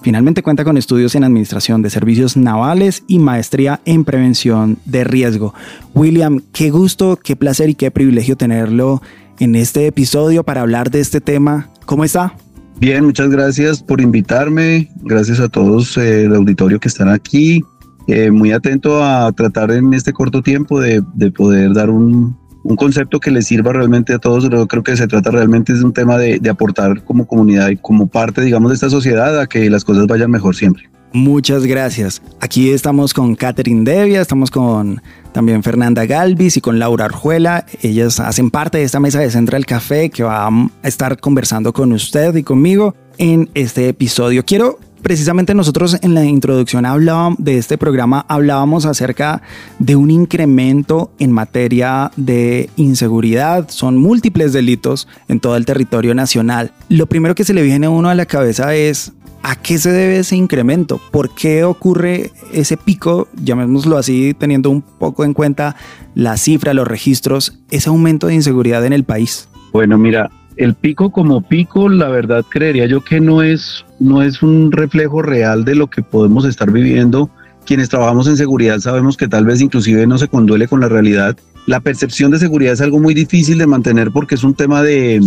Finalmente 0.01 0.43
cuenta 0.43 0.65
con 0.65 0.77
estudios 0.77 1.15
en 1.15 1.23
administración 1.23 1.81
de 1.81 1.89
servicios 1.89 2.35
navales 2.35 3.03
y 3.07 3.19
maestría 3.19 3.79
en 3.85 4.03
prevención 4.03 4.77
de 4.83 5.05
riesgo. 5.05 5.53
William, 5.93 6.41
qué 6.51 6.71
gusto, 6.71 7.17
qué 7.23 7.37
placer 7.37 7.69
y 7.69 7.75
qué 7.75 7.89
privilegio 7.89 8.35
tenerlo 8.35 9.01
en 9.39 9.55
este 9.55 9.87
episodio 9.87 10.43
para 10.43 10.61
hablar 10.61 10.91
de 10.91 10.99
este 10.99 11.21
tema. 11.21 11.69
¿Cómo 11.85 12.03
está? 12.03 12.35
Bien, 12.79 13.05
muchas 13.05 13.29
gracias 13.29 13.81
por 13.81 14.01
invitarme. 14.01 14.89
Gracias 15.03 15.39
a 15.39 15.47
todos 15.47 15.95
eh, 15.97 16.25
el 16.25 16.35
auditorio 16.35 16.81
que 16.81 16.89
están 16.89 17.07
aquí. 17.07 17.63
Eh, 18.07 18.31
muy 18.31 18.51
atento 18.51 19.03
a 19.03 19.31
tratar 19.31 19.71
en 19.71 19.93
este 19.93 20.11
corto 20.11 20.41
tiempo 20.41 20.79
de, 20.79 21.01
de 21.13 21.31
poder 21.31 21.73
dar 21.73 21.89
un, 21.89 22.37
un, 22.63 22.75
concepto 22.75 23.19
que 23.19 23.31
les 23.31 23.47
sirva 23.47 23.71
realmente 23.71 24.13
a 24.13 24.19
todos. 24.19 24.49
Yo 24.49 24.67
creo 24.67 24.83
que 24.83 24.97
se 24.97 25.07
trata 25.07 25.31
realmente 25.31 25.73
de 25.73 25.83
un 25.83 25.93
tema 25.93 26.17
de, 26.17 26.39
de 26.39 26.49
aportar 26.49 27.03
como 27.05 27.25
comunidad 27.25 27.69
y 27.69 27.77
como 27.77 28.07
parte, 28.07 28.41
digamos, 28.41 28.71
de 28.71 28.75
esta 28.75 28.89
sociedad 28.89 29.39
a 29.39 29.47
que 29.47 29.69
las 29.69 29.85
cosas 29.85 30.05
vayan 30.07 30.31
mejor 30.31 30.55
siempre. 30.55 30.89
Muchas 31.13 31.67
gracias. 31.67 32.23
Aquí 32.41 32.71
estamos 32.71 33.13
con 33.13 33.35
Catherine 33.35 33.83
Devia, 33.89 34.19
estamos 34.19 34.49
con 34.49 34.99
también 35.31 35.61
Fernanda 35.61 36.07
Galvis 36.07 36.57
y 36.57 36.61
con 36.61 36.79
Laura 36.79 37.05
Arjuela. 37.05 37.67
Ellas 37.83 38.19
hacen 38.19 38.49
parte 38.49 38.79
de 38.79 38.83
esta 38.83 38.99
mesa 38.99 39.19
de 39.19 39.29
Central 39.29 39.67
Café 39.67 40.09
que 40.09 40.23
va 40.23 40.47
a 40.47 40.69
estar 40.81 41.19
conversando 41.19 41.71
con 41.71 41.93
usted 41.93 42.35
y 42.35 42.41
conmigo 42.41 42.95
en 43.19 43.47
este 43.53 43.89
episodio. 43.89 44.43
Quiero 44.43 44.79
precisamente 45.03 45.53
nosotros 45.53 45.99
en 46.01 46.15
la 46.15 46.23
introducción 46.25 46.85
hablábamos 46.85 47.37
de 47.37 47.57
este 47.57 47.77
programa 47.77 48.25
hablábamos 48.27 48.85
acerca 48.85 49.41
de 49.77 49.95
un 49.95 50.09
incremento 50.09 51.11
en 51.19 51.31
materia 51.31 52.11
de 52.15 52.69
inseguridad. 52.77 53.69
Son 53.69 53.97
múltiples 53.97 54.53
delitos 54.53 55.07
en 55.27 55.39
todo 55.39 55.57
el 55.57 55.65
territorio 55.65 56.15
nacional. 56.15 56.71
Lo 56.89 57.05
primero 57.05 57.35
que 57.35 57.43
se 57.43 57.53
le 57.53 57.61
viene 57.61 57.85
a 57.87 57.89
uno 57.89 58.09
a 58.09 58.15
la 58.15 58.25
cabeza 58.25 58.73
es 58.73 59.13
¿A 59.45 59.57
qué 59.57 59.77
se 59.77 59.91
debe 59.91 60.19
ese 60.19 60.37
incremento? 60.37 61.01
¿Por 61.11 61.35
qué 61.35 61.65
ocurre 61.65 62.31
ese 62.53 62.77
pico, 62.77 63.27
llamémoslo 63.35 63.97
así, 63.97 64.33
teniendo 64.33 64.69
un 64.69 64.81
poco 64.81 65.25
en 65.25 65.33
cuenta 65.33 65.75
la 66.15 66.37
cifra, 66.37 66.73
los 66.73 66.87
registros, 66.87 67.59
ese 67.69 67.89
aumento 67.89 68.27
de 68.27 68.35
inseguridad 68.35 68.85
en 68.85 68.93
el 68.93 69.03
país? 69.03 69.49
Bueno, 69.73 69.97
mira, 69.97 70.31
el 70.57 70.75
pico 70.75 71.11
como 71.11 71.41
pico, 71.41 71.89
la 71.89 72.09
verdad 72.09 72.45
creería 72.49 72.85
yo 72.85 73.03
que 73.03 73.19
no 73.19 73.41
es, 73.41 73.85
no 73.99 74.21
es 74.21 74.41
un 74.43 74.71
reflejo 74.71 75.21
real 75.21 75.65
de 75.65 75.75
lo 75.75 75.89
que 75.89 76.01
podemos 76.01 76.45
estar 76.45 76.71
viviendo. 76.71 77.29
Quienes 77.65 77.89
trabajamos 77.89 78.27
en 78.27 78.37
seguridad 78.37 78.79
sabemos 78.79 79.17
que 79.17 79.27
tal 79.27 79.45
vez 79.45 79.61
inclusive 79.61 80.05
no 80.05 80.17
se 80.17 80.27
conduele 80.27 80.67
con 80.67 80.81
la 80.81 80.89
realidad. 80.89 81.37
La 81.65 81.79
percepción 81.79 82.31
de 82.31 82.39
seguridad 82.39 82.73
es 82.73 82.81
algo 82.81 82.99
muy 82.99 83.13
difícil 83.13 83.57
de 83.57 83.67
mantener 83.67 84.11
porque 84.11 84.35
es 84.35 84.43
un 84.43 84.53
tema 84.53 84.81
de, 84.81 85.21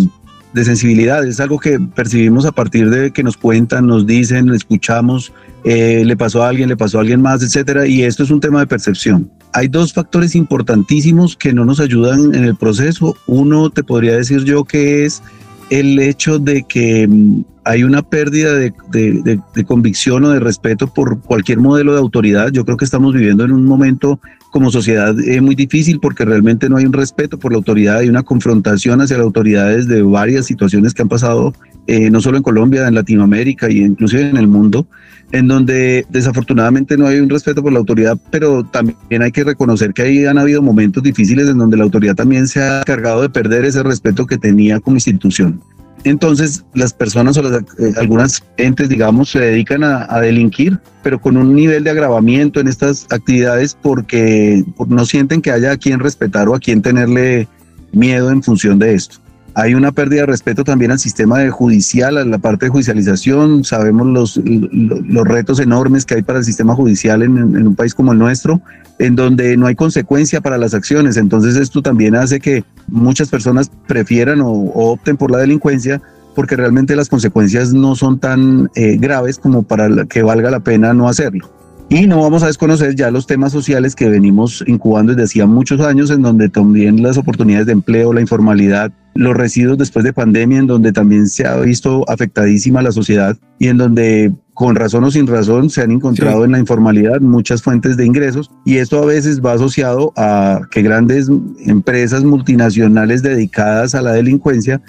de 0.52 0.64
sensibilidad, 0.64 1.26
es 1.26 1.40
algo 1.40 1.58
que 1.58 1.78
percibimos 1.78 2.46
a 2.46 2.52
partir 2.52 2.90
de 2.90 3.10
que 3.10 3.22
nos 3.22 3.36
cuentan, 3.36 3.86
nos 3.86 4.06
dicen, 4.06 4.48
escuchamos, 4.54 5.32
eh, 5.64 6.02
le 6.04 6.16
pasó 6.16 6.42
a 6.42 6.48
alguien, 6.48 6.68
le 6.68 6.76
pasó 6.76 6.98
a 6.98 7.00
alguien 7.02 7.20
más, 7.20 7.42
etcétera, 7.42 7.86
y 7.86 8.02
esto 8.02 8.22
es 8.22 8.30
un 8.30 8.40
tema 8.40 8.60
de 8.60 8.66
percepción. 8.66 9.30
Hay 9.52 9.68
dos 9.68 9.92
factores 9.92 10.34
importantísimos 10.34 11.36
que 11.36 11.52
no 11.52 11.64
nos 11.64 11.80
ayudan 11.80 12.34
en 12.34 12.44
el 12.44 12.56
proceso. 12.56 13.16
Uno, 13.26 13.70
te 13.70 13.82
podría 13.82 14.16
decir 14.16 14.44
yo 14.44 14.64
que 14.64 15.04
es 15.04 15.22
el 15.70 15.98
hecho 15.98 16.38
de 16.38 16.62
que 16.62 17.08
mm, 17.08 17.44
hay 17.64 17.82
una 17.82 18.02
pérdida 18.02 18.54
de, 18.54 18.72
de, 18.92 19.40
de, 19.54 19.64
convicción 19.64 20.24
o 20.24 20.30
de 20.30 20.38
respeto 20.38 20.86
por 20.86 21.20
cualquier 21.20 21.58
modelo 21.58 21.92
de 21.92 21.98
autoridad. 21.98 22.52
Yo 22.52 22.64
creo 22.64 22.76
que 22.76 22.84
estamos 22.84 23.12
viviendo 23.12 23.44
en 23.44 23.50
un 23.50 23.64
momento 23.64 24.20
como 24.52 24.70
sociedad 24.70 25.18
eh, 25.20 25.40
muy 25.40 25.54
difícil 25.56 25.98
porque 25.98 26.24
realmente 26.24 26.68
no 26.68 26.76
hay 26.76 26.86
un 26.86 26.92
respeto 26.92 27.38
por 27.38 27.52
la 27.52 27.58
autoridad, 27.58 27.98
hay 27.98 28.08
una 28.08 28.22
confrontación 28.22 29.00
hacia 29.00 29.16
las 29.16 29.24
autoridades 29.24 29.88
de 29.88 30.02
varias 30.02 30.46
situaciones 30.46 30.94
que 30.94 31.02
han 31.02 31.08
pasado, 31.08 31.52
eh, 31.86 32.10
no 32.10 32.20
solo 32.20 32.36
en 32.36 32.42
Colombia, 32.42 32.88
en 32.88 32.94
Latinoamérica 32.94 33.70
y 33.70 33.82
inclusive 33.82 34.28
en 34.28 34.36
el 34.36 34.48
mundo, 34.48 34.86
en 35.32 35.48
donde 35.48 36.06
desafortunadamente 36.10 36.96
no 36.96 37.06
hay 37.06 37.18
un 37.18 37.28
respeto 37.28 37.62
por 37.62 37.72
la 37.72 37.78
autoridad, 37.78 38.18
pero 38.30 38.64
también 38.64 39.22
hay 39.22 39.32
que 39.32 39.44
reconocer 39.44 39.92
que 39.92 40.02
ahí 40.02 40.24
han 40.24 40.38
habido 40.38 40.62
momentos 40.62 41.02
difíciles 41.02 41.48
en 41.48 41.58
donde 41.58 41.76
la 41.76 41.84
autoridad 41.84 42.14
también 42.14 42.48
se 42.48 42.62
ha 42.62 42.82
cargado 42.84 43.22
de 43.22 43.28
perder 43.28 43.64
ese 43.64 43.82
respeto 43.82 44.26
que 44.26 44.38
tenía 44.38 44.80
como 44.80 44.96
institución. 44.96 45.60
Entonces, 46.04 46.64
las 46.74 46.92
personas 46.92 47.36
o 47.36 47.42
las, 47.42 47.62
eh, 47.78 47.92
algunas 47.96 48.44
entes, 48.58 48.88
digamos, 48.88 49.30
se 49.30 49.40
dedican 49.40 49.82
a, 49.82 50.06
a, 50.08 50.20
delinquir, 50.20 50.78
pero 51.02 51.20
con 51.20 51.36
un 51.36 51.54
nivel 51.54 51.82
de 51.82 51.90
agravamiento 51.90 52.60
en 52.60 52.68
estas 52.68 53.06
actividades 53.10 53.76
porque 53.82 54.64
no 54.86 55.04
sienten 55.04 55.42
que 55.42 55.50
haya 55.50 55.72
a 55.72 55.76
quien 55.76 55.98
respetar 55.98 56.48
o 56.48 56.54
a 56.54 56.60
quien 56.60 56.80
tenerle 56.80 57.48
miedo 57.92 58.30
en 58.30 58.42
función 58.42 58.78
de 58.78 58.94
esto. 58.94 59.18
Hay 59.58 59.74
una 59.74 59.90
pérdida 59.90 60.20
de 60.20 60.26
respeto 60.26 60.64
también 60.64 60.90
al 60.90 60.98
sistema 60.98 61.50
judicial, 61.50 62.18
a 62.18 62.26
la 62.26 62.38
parte 62.38 62.66
de 62.66 62.70
judicialización. 62.70 63.64
Sabemos 63.64 64.06
los, 64.06 64.36
los 64.44 65.26
retos 65.26 65.60
enormes 65.60 66.04
que 66.04 66.16
hay 66.16 66.22
para 66.22 66.40
el 66.40 66.44
sistema 66.44 66.74
judicial 66.74 67.22
en, 67.22 67.38
en, 67.38 67.66
un 67.66 67.74
país 67.74 67.94
como 67.94 68.12
el 68.12 68.18
nuestro, 68.18 68.60
en 68.98 69.16
donde 69.16 69.56
no 69.56 69.66
hay 69.66 69.74
consecuencia 69.74 70.42
para 70.42 70.58
las 70.58 70.74
acciones. 70.74 71.16
Entonces 71.16 71.56
esto 71.56 71.80
también 71.80 72.16
hace 72.16 72.38
que 72.38 72.64
muchas 72.86 73.30
personas 73.30 73.70
prefieran 73.88 74.42
o, 74.42 74.50
o 74.50 74.92
opten 74.92 75.16
por 75.16 75.30
la 75.30 75.38
delincuencia 75.38 76.02
porque 76.34 76.54
realmente 76.54 76.94
las 76.94 77.08
consecuencias 77.08 77.72
no 77.72 77.96
son 77.96 78.18
tan 78.18 78.70
eh, 78.74 78.98
graves 78.98 79.38
como 79.38 79.62
para 79.62 80.04
que 80.04 80.22
valga 80.22 80.50
la 80.50 80.60
pena 80.60 80.92
no 80.92 81.08
hacerlo. 81.08 81.50
Y 81.88 82.06
no 82.06 82.20
vamos 82.20 82.42
a 82.42 82.48
desconocer 82.48 82.94
ya 82.94 83.10
los 83.10 83.26
temas 83.26 83.52
sociales 83.52 83.94
que 83.94 84.10
venimos 84.10 84.62
incubando 84.66 85.12
desde 85.12 85.24
hacía 85.24 85.46
muchos 85.46 85.80
años, 85.80 86.10
en 86.10 86.20
donde 86.20 86.50
también 86.50 87.02
las 87.02 87.16
oportunidades 87.16 87.66
de 87.66 87.72
empleo, 87.72 88.12
la 88.12 88.20
informalidad, 88.20 88.92
los 89.16 89.34
residuos 89.34 89.78
después 89.78 90.04
de 90.04 90.12
pandemia, 90.12 90.58
en 90.58 90.66
donde 90.66 90.92
también 90.92 91.28
se 91.28 91.46
ha 91.46 91.56
visto 91.56 92.04
afectadísima 92.08 92.82
la 92.82 92.92
sociedad 92.92 93.36
y 93.58 93.68
en 93.68 93.78
donde 93.78 94.32
con 94.54 94.74
razón 94.74 95.04
o 95.04 95.10
sin 95.10 95.26
razón 95.26 95.68
se 95.68 95.82
han 95.82 95.90
encontrado 95.90 96.44
en 96.44 96.52
la 96.52 96.58
informalidad 96.58 97.20
muchas 97.20 97.62
fuentes 97.62 97.96
de 97.96 98.06
ingresos. 98.06 98.50
Y 98.64 98.78
esto 98.78 99.02
a 99.02 99.06
veces 99.06 99.44
va 99.44 99.52
asociado 99.52 100.12
a 100.16 100.62
que 100.70 100.82
grandes 100.82 101.28
empresas 101.66 102.24
multinacionales 102.24 103.22
dedicadas 103.22 103.94
a 103.94 104.00
la 104.00 104.12
delincuencia 104.12 104.80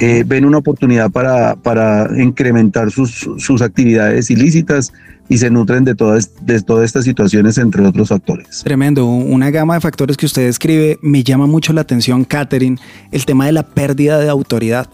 eh, 0.00 0.24
ven 0.26 0.44
una 0.44 0.58
oportunidad 0.58 1.10
para, 1.10 1.56
para 1.56 2.08
incrementar 2.20 2.90
sus, 2.90 3.28
sus 3.38 3.62
actividades 3.62 4.30
ilícitas 4.30 4.92
y 5.28 5.38
se 5.38 5.50
nutren 5.50 5.84
de 5.84 5.94
todas, 5.94 6.30
de 6.44 6.60
todas 6.62 6.84
estas 6.84 7.04
situaciones, 7.04 7.58
entre 7.58 7.86
otros 7.86 8.08
factores. 8.08 8.62
Tremendo, 8.64 9.06
una 9.06 9.50
gama 9.50 9.74
de 9.74 9.80
factores 9.80 10.16
que 10.16 10.26
usted 10.26 10.46
describe. 10.46 10.98
Me 11.02 11.22
llama 11.22 11.46
mucho 11.46 11.72
la 11.72 11.80
atención, 11.80 12.24
Catherine, 12.24 12.78
el 13.10 13.24
tema 13.24 13.46
de 13.46 13.52
la 13.52 13.62
pérdida 13.62 14.18
de 14.18 14.28
autoridad. 14.28 14.88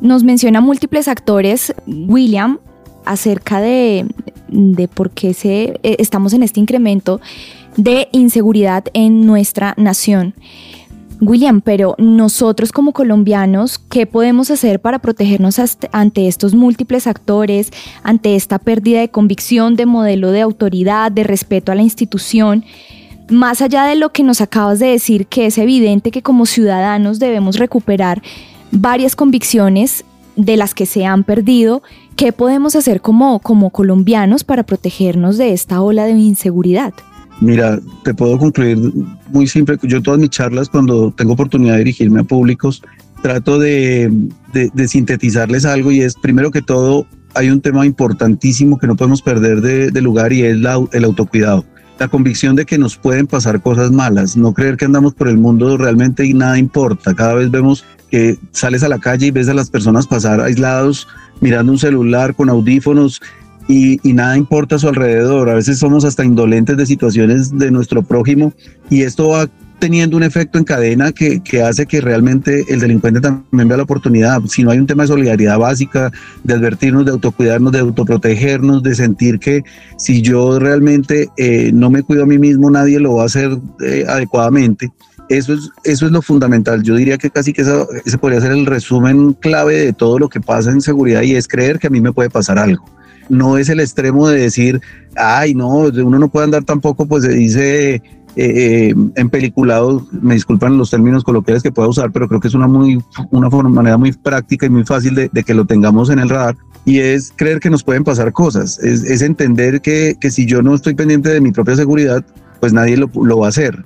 Nos 0.00 0.22
menciona 0.22 0.60
múltiples 0.60 1.08
actores, 1.08 1.74
William, 1.86 2.58
acerca 3.04 3.60
de, 3.60 4.06
de 4.48 4.86
por 4.86 5.10
qué 5.10 5.34
se, 5.34 5.80
eh, 5.82 5.96
estamos 5.98 6.32
en 6.32 6.42
este 6.42 6.60
incremento 6.60 7.20
de 7.76 8.08
inseguridad 8.12 8.84
en 8.92 9.26
nuestra 9.26 9.74
nación. 9.76 10.34
William, 11.20 11.60
pero 11.60 11.94
nosotros 11.98 12.72
como 12.72 12.92
colombianos, 12.92 13.78
¿qué 13.78 14.06
podemos 14.06 14.50
hacer 14.50 14.80
para 14.80 15.00
protegernos 15.00 15.60
ante 15.92 16.28
estos 16.28 16.54
múltiples 16.54 17.06
actores, 17.06 17.70
ante 18.02 18.36
esta 18.36 18.58
pérdida 18.58 19.00
de 19.00 19.10
convicción, 19.10 19.74
de 19.74 19.86
modelo 19.86 20.30
de 20.30 20.42
autoridad, 20.42 21.10
de 21.10 21.24
respeto 21.24 21.72
a 21.72 21.74
la 21.74 21.82
institución? 21.82 22.64
Más 23.30 23.60
allá 23.60 23.84
de 23.84 23.96
lo 23.96 24.10
que 24.12 24.22
nos 24.22 24.40
acabas 24.40 24.78
de 24.78 24.86
decir, 24.86 25.26
que 25.26 25.46
es 25.46 25.58
evidente 25.58 26.10
que 26.10 26.22
como 26.22 26.46
ciudadanos 26.46 27.18
debemos 27.18 27.58
recuperar 27.58 28.22
varias 28.70 29.16
convicciones 29.16 30.04
de 30.36 30.56
las 30.56 30.72
que 30.72 30.86
se 30.86 31.04
han 31.04 31.24
perdido, 31.24 31.82
¿qué 32.16 32.32
podemos 32.32 32.76
hacer 32.76 33.00
como, 33.00 33.40
como 33.40 33.70
colombianos 33.70 34.44
para 34.44 34.62
protegernos 34.62 35.36
de 35.36 35.52
esta 35.52 35.82
ola 35.82 36.04
de 36.04 36.12
inseguridad? 36.12 36.94
Mira, 37.40 37.78
te 38.02 38.14
puedo 38.14 38.36
concluir 38.38 38.78
muy 39.30 39.46
simple. 39.46 39.78
Yo 39.82 40.02
todas 40.02 40.18
mis 40.18 40.30
charlas, 40.30 40.68
cuando 40.68 41.12
tengo 41.12 41.34
oportunidad 41.34 41.74
de 41.74 41.78
dirigirme 41.78 42.20
a 42.20 42.24
públicos, 42.24 42.82
trato 43.22 43.58
de, 43.58 44.12
sintetizarles 44.86 45.64
algo 45.64 45.92
y 45.92 46.00
es, 46.00 46.14
primero 46.14 46.50
que 46.50 46.62
todo, 46.62 47.06
hay 47.34 47.50
un 47.50 47.60
tema 47.60 47.86
importantísimo 47.86 48.78
que 48.78 48.86
no 48.86 48.96
podemos 48.96 49.22
perder 49.22 49.60
de, 49.60 50.00
lugar 50.00 50.32
y 50.32 50.42
es 50.42 50.56
el 50.92 51.04
autocuidado. 51.04 51.64
La 51.98 52.08
convicción 52.08 52.54
de 52.54 52.64
que 52.64 52.78
nos 52.78 52.96
pueden 52.96 53.26
pasar 53.26 53.60
cosas 53.60 53.90
malas, 53.90 54.36
no 54.36 54.54
creer 54.54 54.76
que 54.76 54.84
andamos 54.84 55.14
por 55.14 55.28
el 55.28 55.36
mundo 55.36 55.76
realmente 55.76 56.24
y 56.24 56.32
nada 56.32 56.58
importa. 56.58 57.14
Cada 57.14 57.34
vez 57.34 57.50
vemos 57.50 57.84
que 58.08 58.38
sales 58.52 58.82
a 58.84 58.88
la 58.88 58.98
calle 58.98 59.26
y 59.26 59.30
ves 59.32 59.48
a 59.48 59.54
las 59.54 59.68
personas 59.68 60.06
pasar 60.06 60.40
aislados, 60.40 61.08
mirando 61.40 61.72
un 61.72 61.78
celular 61.78 62.34
con 62.34 62.50
audífonos 62.50 63.20
y, 63.68 64.00
nada 64.12 64.36
importa 64.36 64.76
a 64.76 64.78
su 64.78 64.88
alrededor. 64.88 65.50
A 65.50 65.54
veces 65.54 65.78
somos 65.78 66.04
hasta 66.04 66.24
indolentes 66.24 66.76
de 66.76 66.86
situaciones 66.86 67.56
de 67.56 67.70
nuestro 67.70 68.02
prójimo 68.02 68.52
y 68.90 69.02
esto 69.02 69.28
va 69.28 69.48
teniendo 69.78 70.16
un 70.16 70.24
efecto 70.24 70.58
en 70.58 70.64
cadena 70.64 71.12
que, 71.12 71.40
que, 71.40 71.62
hace 71.62 71.86
que 71.86 72.00
realmente 72.00 72.64
el 72.68 72.80
delincuente 72.80 73.20
también 73.20 73.68
vea 73.68 73.76
la 73.76 73.84
oportunidad. 73.84 74.40
Si 74.46 74.64
no 74.64 74.70
hay 74.70 74.78
un 74.78 74.86
tema 74.86 75.04
de 75.04 75.08
solidaridad 75.08 75.58
básica, 75.58 76.10
de 76.42 76.54
advertirnos, 76.54 77.04
de 77.04 77.12
autocuidarnos, 77.12 77.70
de 77.70 77.78
autoprotegernos, 77.78 78.82
de 78.82 78.94
sentir 78.96 79.38
que 79.38 79.62
si 79.96 80.20
yo 80.20 80.58
realmente 80.58 81.28
eh, 81.36 81.70
no 81.72 81.90
me 81.90 82.02
cuido 82.02 82.24
a 82.24 82.26
mí 82.26 82.38
mismo, 82.38 82.70
nadie 82.70 82.98
lo 82.98 83.16
va 83.16 83.24
a 83.24 83.26
hacer 83.26 83.56
eh, 83.84 84.04
adecuadamente. 84.08 84.90
Eso 85.28 85.52
es, 85.52 85.70
eso 85.84 86.06
es 86.06 86.12
lo 86.12 86.22
fundamental. 86.22 86.82
Yo 86.82 86.96
diría 86.96 87.18
que 87.18 87.30
casi 87.30 87.52
que 87.52 87.62
ese 87.62 88.18
podría 88.18 88.40
ser 88.40 88.52
el 88.52 88.64
resumen 88.64 89.34
clave 89.34 89.84
de 89.84 89.92
todo 89.92 90.18
lo 90.18 90.30
que 90.30 90.40
pasa 90.40 90.72
en 90.72 90.80
seguridad 90.80 91.20
y 91.20 91.36
es 91.36 91.46
creer 91.46 91.78
que 91.78 91.86
a 91.86 91.90
mí 91.90 92.00
me 92.00 92.14
puede 92.14 92.30
pasar 92.30 92.58
algo 92.58 92.97
no 93.28 93.58
es 93.58 93.68
el 93.68 93.80
extremo 93.80 94.28
de 94.28 94.40
decir, 94.40 94.80
ay, 95.16 95.54
no, 95.54 95.68
uno 95.68 96.18
no 96.18 96.28
puede 96.28 96.44
andar 96.44 96.64
tampoco, 96.64 97.06
pues 97.06 97.24
se 97.24 97.32
dice 97.32 98.02
eh, 98.36 98.90
eh, 98.90 98.94
en 99.16 99.30
peliculado, 99.30 100.06
me 100.12 100.34
disculpan 100.34 100.78
los 100.78 100.90
términos 100.90 101.24
coloquiales 101.24 101.60
que 101.60 101.72
pueda 101.72 101.88
usar, 101.88 102.12
pero 102.12 102.28
creo 102.28 102.38
que 102.38 102.46
es 102.46 102.54
una, 102.54 102.68
muy, 102.68 103.02
una 103.32 103.48
manera 103.48 103.98
muy 103.98 104.12
práctica 104.12 104.66
y 104.66 104.70
muy 104.70 104.84
fácil 104.84 105.16
de, 105.16 105.42
que 105.44 105.54
lo 105.54 105.64
tengamos 105.64 106.08
en 106.08 106.20
el 106.20 106.28
radar. 106.28 106.56
Y 106.84 107.00
es 107.00 107.32
creer 107.34 107.58
que 107.58 107.68
nos 107.68 107.82
pueden 107.82 108.04
pasar 108.04 108.32
cosas, 108.32 108.78
es, 108.78 109.22
entender 109.22 109.80
que, 109.80 110.16
si 110.30 110.46
yo 110.46 110.62
no 110.62 110.76
estoy 110.76 110.94
pendiente 110.94 111.30
de 111.30 111.40
mi 111.40 111.50
propia 111.50 111.74
seguridad, 111.74 112.24
pues 112.60 112.72
nadie 112.72 112.96
lo, 112.96 113.08
va 113.10 113.46
a 113.46 113.48
hacer 113.48 113.84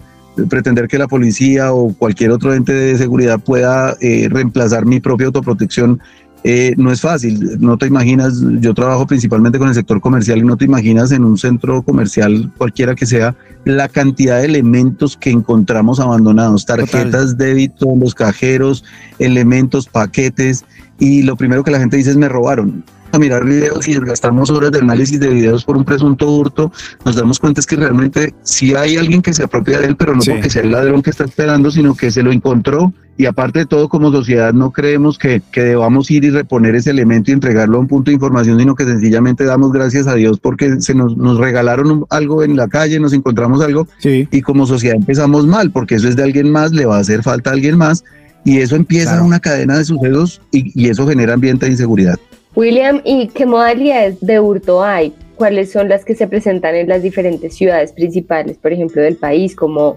pretender 0.49 0.89
que 0.89 0.97
la 0.97 1.09
policía 1.09 1.75
o 1.75 1.93
cualquier 1.95 2.31
otro 2.31 2.55
ente 2.55 2.73
de 2.73 2.97
seguridad 2.97 3.39
pueda 3.39 3.97
eh, 4.01 4.29
reemplazar 4.31 4.87
mi 4.87 4.99
propia 4.99 5.27
autoprotección 5.27 6.01
eh, 6.45 6.75
no 6.77 6.91
es 6.91 7.01
fácil, 7.01 7.61
no 7.61 7.79
te 7.79 7.87
imaginas, 7.87 8.41
yo 8.61 8.75
trabajo 8.75 9.07
principalmente 9.07 9.61
con 9.61 9.69
el 9.69 9.75
sector 9.75 10.01
comercial 10.01 10.39
y 10.39 10.43
no 10.43 10.57
te 10.57 10.65
imaginas 10.65 11.13
en 11.13 11.25
un 11.25 11.39
centro 11.39 11.83
comercial 11.83 12.51
cualquiera 12.59 12.97
que 12.97 13.07
sea 13.07 13.37
la 13.65 13.89
cantidad 13.89 14.41
de 14.41 14.47
elementos 14.47 15.17
que 15.17 15.31
encontramos 15.31 16.01
abandonados, 16.01 16.67
tarjetas, 16.67 17.39
débito, 17.39 17.95
los 17.97 18.15
cajeros, 18.15 18.85
elementos, 19.21 19.89
paquetes 19.89 20.65
y 20.99 21.23
lo 21.23 21.37
primero 21.37 21.63
que 21.63 21.71
la 21.71 21.79
gente 21.79 21.97
dice 21.97 22.11
es 22.11 22.17
me 22.17 22.29
robaron 22.29 22.85
a 23.13 23.19
mirar 23.19 23.45
videos 23.45 23.87
y 23.87 23.95
desgastamos 23.95 24.51
horas 24.51 24.73
de 24.73 24.79
análisis 24.79 25.21
de 25.21 25.29
videos 25.29 25.65
por 25.65 25.77
un 25.77 25.85
presunto 25.85 26.31
hurto, 26.31 26.73
nos 27.05 27.17
damos 27.17 27.39
cuenta 27.39 27.61
es 27.61 27.67
que 27.67 27.77
realmente 27.77 28.35
sí 28.43 28.75
hay 28.75 28.97
alguien 28.97 29.23
que 29.23 29.35
se 29.35 29.45
apropia 29.45 29.79
de 29.81 29.87
él, 29.89 29.97
pero 29.97 30.15
no 30.15 30.23
porque 30.25 30.51
sea 30.51 30.63
el 30.63 30.73
ladrón 30.73 31.03
que 31.03 31.11
está 31.11 31.25
esperando, 31.25 31.71
sino 31.71 31.95
que 31.95 32.11
se 32.11 32.23
lo 32.23 32.33
encontró. 32.33 32.93
Y 33.19 33.27
aparte 33.27 33.61
de 33.61 33.67
todo 33.67 33.91
como 33.91 34.11
sociedad 34.11 34.55
no 34.55 34.71
creemos 34.71 35.19
que, 35.19 35.43
que, 35.53 35.63
debamos 35.63 36.11
ir 36.11 36.25
y 36.25 36.31
reponer 36.31 36.75
ese 36.75 36.91
elemento 36.91 37.31
y 37.31 37.35
entregarlo 37.35 37.77
a 37.77 37.81
un 37.81 37.87
punto 37.87 38.11
de 38.11 38.15
información, 38.15 38.59
sino 38.59 38.75
que 38.75 38.85
sencillamente 38.85 39.45
damos 39.45 39.71
gracias 39.71 40.07
a 40.07 40.15
Dios 40.15 40.41
porque 40.41 40.81
se 40.81 40.95
nos, 40.95 41.17
nos 41.19 41.37
regalaron 41.37 42.07
algo 42.09 42.43
en 42.43 42.57
la 42.57 42.69
calle, 42.69 42.99
nos 42.99 43.13
encontramos 43.13 43.61
algo 43.61 43.87
y 44.03 44.41
como 44.41 44.67
sociedad 44.67 44.97
empezamos 44.97 45.47
mal, 45.47 45.71
porque 45.71 45.97
eso 45.97 46.09
es 46.09 46.17
de 46.17 46.23
alguien 46.23 46.51
más, 46.51 46.73
le 46.73 46.87
va 46.87 46.97
a 46.97 47.01
hacer 47.01 47.23
falta 47.23 47.51
a 47.51 47.53
alguien 47.53 47.77
más 47.77 48.03
y 48.45 48.59
eso 48.59 48.77
empieza 48.77 49.23
una 49.23 49.41
cadena 49.41 49.77
de 49.77 49.85
sucesos 49.85 50.41
y, 50.51 50.73
y 50.81 50.89
eso 50.89 51.07
genera 51.07 51.35
ambiente 51.35 51.67
de 51.67 51.73
inseguridad. 51.73 52.19
William, 52.55 53.01
¿y 53.05 53.29
qué 53.29 53.47
modalidades 53.47 54.21
de 54.21 54.41
hurto 54.41 54.83
hay? 54.83 55.15
¿Cuáles 55.37 55.73
son 55.73 55.89
las 55.89 56.05
que 56.05 56.15
se 56.15 56.27
presentan 56.27 56.75
en 56.75 56.89
las 56.89 57.03
diferentes 57.03 57.55
ciudades 57.55 57.93
principales, 57.93 58.59
por 58.59 58.73
ejemplo, 58.73 59.01
del 59.03 59.17
país, 59.17 59.57
como 59.57 59.97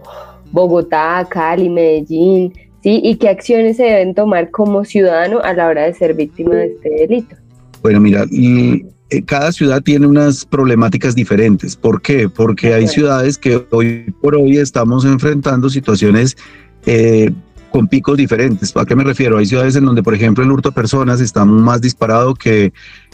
Bogotá, 0.52 1.28
Cali, 1.30 1.70
Medellín? 1.70 2.54
¿sí? 2.82 3.02
¿Y 3.04 3.15
qué 3.15 3.30
acciones 3.30 3.78
se 3.78 3.84
deben 3.84 4.13
tomar 4.13 4.52
como 4.52 4.86
ciudadano 4.86 5.41
a 5.41 5.54
la 5.54 5.68
hora 5.68 5.84
de 5.84 5.94
ser 5.94 6.13
víctima 6.13 6.56
de 6.56 6.68
este 6.68 6.89
delito? 6.89 7.36
Bueno, 7.82 8.00
mira, 8.00 8.26
y 8.32 8.86
eh, 9.10 9.24
cada 9.24 9.52
ciudad 9.52 9.82
tiene 9.82 10.08
unas 10.08 10.46
problemáticas 10.46 11.13
diferentes. 11.13 11.76
¿Por 11.76 12.02
qué? 12.02 12.30
Porque 12.30 12.74
hay 12.74 12.88
ciudades 12.88 13.38
que 13.38 13.65
hoy 13.72 14.13
por 14.22 14.36
hoy 14.36 14.58
estamos 14.58 15.04
enfrentando 15.04 15.70
situaciones 15.70 16.38
eh, 16.86 17.32
con 17.75 17.89
picos 17.89 18.15
diferentes. 18.15 18.71
¿A 18.77 18.85
qué 18.85 18.95
me 18.95 19.03
refiero? 19.03 19.38
Hay 19.38 19.47
ciudades 19.47 19.75
en 19.75 19.83
donde, 19.83 20.01
por 20.01 20.15
ejemplo, 20.15 20.41
el 20.45 20.49
hurto 20.49 20.69
de 20.69 20.75
personas 20.75 21.19
está 21.19 21.43
más 21.43 21.81
disparado 21.81 22.33
que 22.33 22.71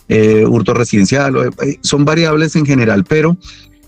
eh, 0.08 0.45
hurto 0.45 0.76
residencial. 0.76 1.36
Eh, 1.63 1.80
son 1.82 2.06
variables 2.06 2.56
en 2.56 2.67
general, 2.67 3.04
pero 3.04 3.36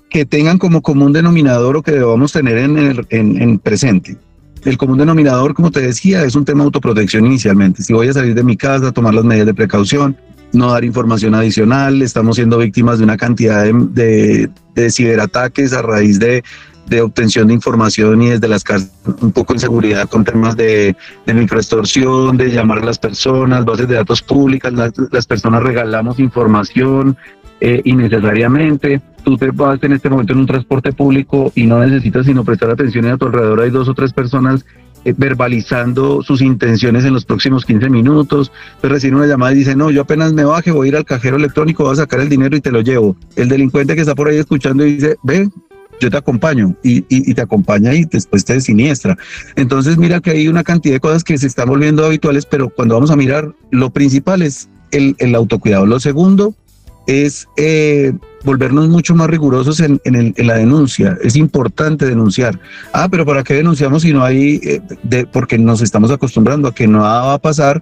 que 0.09 0.25
tengan 0.25 0.57
como 0.57 0.81
común 0.81 1.13
denominador 1.13 1.77
o 1.77 1.83
que 1.83 1.91
debamos 1.91 2.31
tener 2.31 2.57
en, 2.57 2.79
el, 2.79 3.05
en, 3.11 3.59
presente. 3.59 4.17
El 4.65 4.79
común 4.79 4.97
denominador, 4.97 5.53
como 5.53 5.69
te 5.69 5.81
decía, 5.81 6.23
es 6.23 6.33
un 6.33 6.43
tema 6.43 6.61
de 6.61 6.65
autoprotección 6.65 7.23
inicialmente. 7.27 7.83
Si 7.83 7.93
voy 7.93 8.07
a 8.07 8.13
salir 8.13 8.33
de 8.33 8.43
mi 8.43 8.57
casa, 8.57 8.91
tomar 8.91 9.13
las 9.13 9.25
medidas 9.25 9.45
de 9.45 9.53
precaución, 9.53 10.17
no 10.53 10.71
dar 10.71 10.83
información 10.83 11.35
adicional, 11.35 12.01
estamos 12.01 12.37
siendo 12.37 12.57
víctimas 12.57 12.97
de 12.97 13.03
una 13.03 13.17
cantidad 13.17 13.63
de, 13.63 14.49
de 14.73 14.89
ciberataques 14.89 15.71
a 15.71 15.83
raíz 15.83 16.17
de 16.17 16.43
de 16.87 17.01
obtención 17.01 17.47
de 17.47 17.53
información 17.53 18.21
y 18.21 18.29
desde 18.29 18.47
las 18.47 18.63
casas 18.63 18.91
un 19.21 19.31
poco 19.31 19.53
en 19.53 19.59
seguridad 19.59 20.09
con 20.09 20.23
temas 20.23 20.55
de, 20.55 20.95
de 21.25 21.33
microextorsión, 21.33 22.37
de 22.37 22.51
llamar 22.51 22.79
a 22.79 22.85
las 22.85 22.99
personas, 22.99 23.65
bases 23.65 23.87
de 23.87 23.95
datos 23.95 24.21
públicas, 24.21 24.73
las, 24.73 25.25
personas 25.25 25.63
regalamos 25.63 26.19
información 26.19 27.17
eh, 27.61 27.81
innecesariamente. 27.85 29.01
Tú 29.23 29.37
te 29.37 29.51
vas 29.51 29.81
en 29.81 29.93
este 29.93 30.09
momento 30.09 30.33
en 30.33 30.39
un 30.39 30.45
transporte 30.45 30.91
público 30.91 31.51
y 31.55 31.65
no 31.65 31.79
necesitas 31.79 32.25
sino 32.25 32.43
prestar 32.43 32.69
atención 32.69 33.05
y 33.05 33.09
a 33.09 33.17
tu 33.17 33.25
alrededor 33.25 33.61
hay 33.61 33.69
dos 33.69 33.87
o 33.87 33.93
tres 33.93 34.11
personas 34.11 34.65
eh, 35.05 35.13
verbalizando 35.17 36.23
sus 36.23 36.41
intenciones 36.41 37.03
en 37.03 37.13
los 37.13 37.25
próximos 37.25 37.65
15 37.65 37.89
minutos. 37.89 38.51
Entonces 38.75 38.91
recibe 38.91 39.17
una 39.17 39.27
llamada 39.27 39.51
y 39.51 39.57
dice, 39.57 39.75
no, 39.75 39.91
yo 39.91 40.01
apenas 40.01 40.31
me 40.33 40.45
baje, 40.45 40.71
voy 40.71 40.87
a 40.87 40.89
ir 40.89 40.95
al 40.95 41.05
cajero 41.05 41.35
electrónico, 41.35 41.83
voy 41.83 41.93
a 41.93 41.97
sacar 41.97 42.21
el 42.21 42.29
dinero 42.29 42.55
y 42.55 42.61
te 42.61 42.71
lo 42.71 42.81
llevo. 42.81 43.17
El 43.35 43.49
delincuente 43.49 43.95
que 43.95 44.01
está 44.01 44.15
por 44.15 44.29
ahí 44.29 44.37
escuchando 44.37 44.85
y 44.85 44.95
dice, 44.95 45.17
ve, 45.23 45.49
yo 45.99 46.09
te 46.09 46.17
acompaño 46.17 46.75
y, 46.83 47.01
te 47.33 47.41
acompaña 47.41 47.93
y 47.93 48.05
después 48.05 48.45
te 48.45 48.59
siniestra. 48.61 49.17
Entonces 49.55 49.97
mira 49.97 50.19
que 50.19 50.31
hay 50.31 50.47
una 50.47 50.63
cantidad 50.63 50.95
de 50.95 50.99
cosas 50.99 51.23
que 51.23 51.37
se 51.37 51.47
están 51.47 51.69
volviendo 51.69 52.05
habituales, 52.05 52.45
pero 52.45 52.69
cuando 52.69 52.95
vamos 52.95 53.11
a 53.11 53.15
mirar, 53.15 53.53
lo 53.71 53.89
principal 53.89 54.41
es 54.41 54.69
el, 54.91 55.35
autocuidado. 55.35 55.85
Lo 55.85 55.99
segundo 55.99 56.55
es 57.07 57.47
eh, 57.57 58.13
volvernos 58.43 58.87
mucho 58.87 59.15
más 59.15 59.29
rigurosos 59.29 59.79
en, 59.79 59.99
la 60.37 60.55
denuncia. 60.55 61.17
Es 61.21 61.35
importante 61.35 62.05
denunciar. 62.05 62.59
Ah, 62.93 63.07
pero 63.09 63.25
¿para 63.25 63.43
qué 63.43 63.55
denunciamos 63.55 64.03
si 64.03 64.13
no 64.13 64.23
hay, 64.23 64.59
eh, 64.63 64.81
de, 65.03 65.25
porque 65.25 65.57
nos 65.57 65.81
estamos 65.81 66.11
acostumbrando 66.11 66.67
a 66.67 66.75
que 66.75 66.87
no 66.87 66.99
va 66.99 67.33
a 67.33 67.39
pasar 67.39 67.81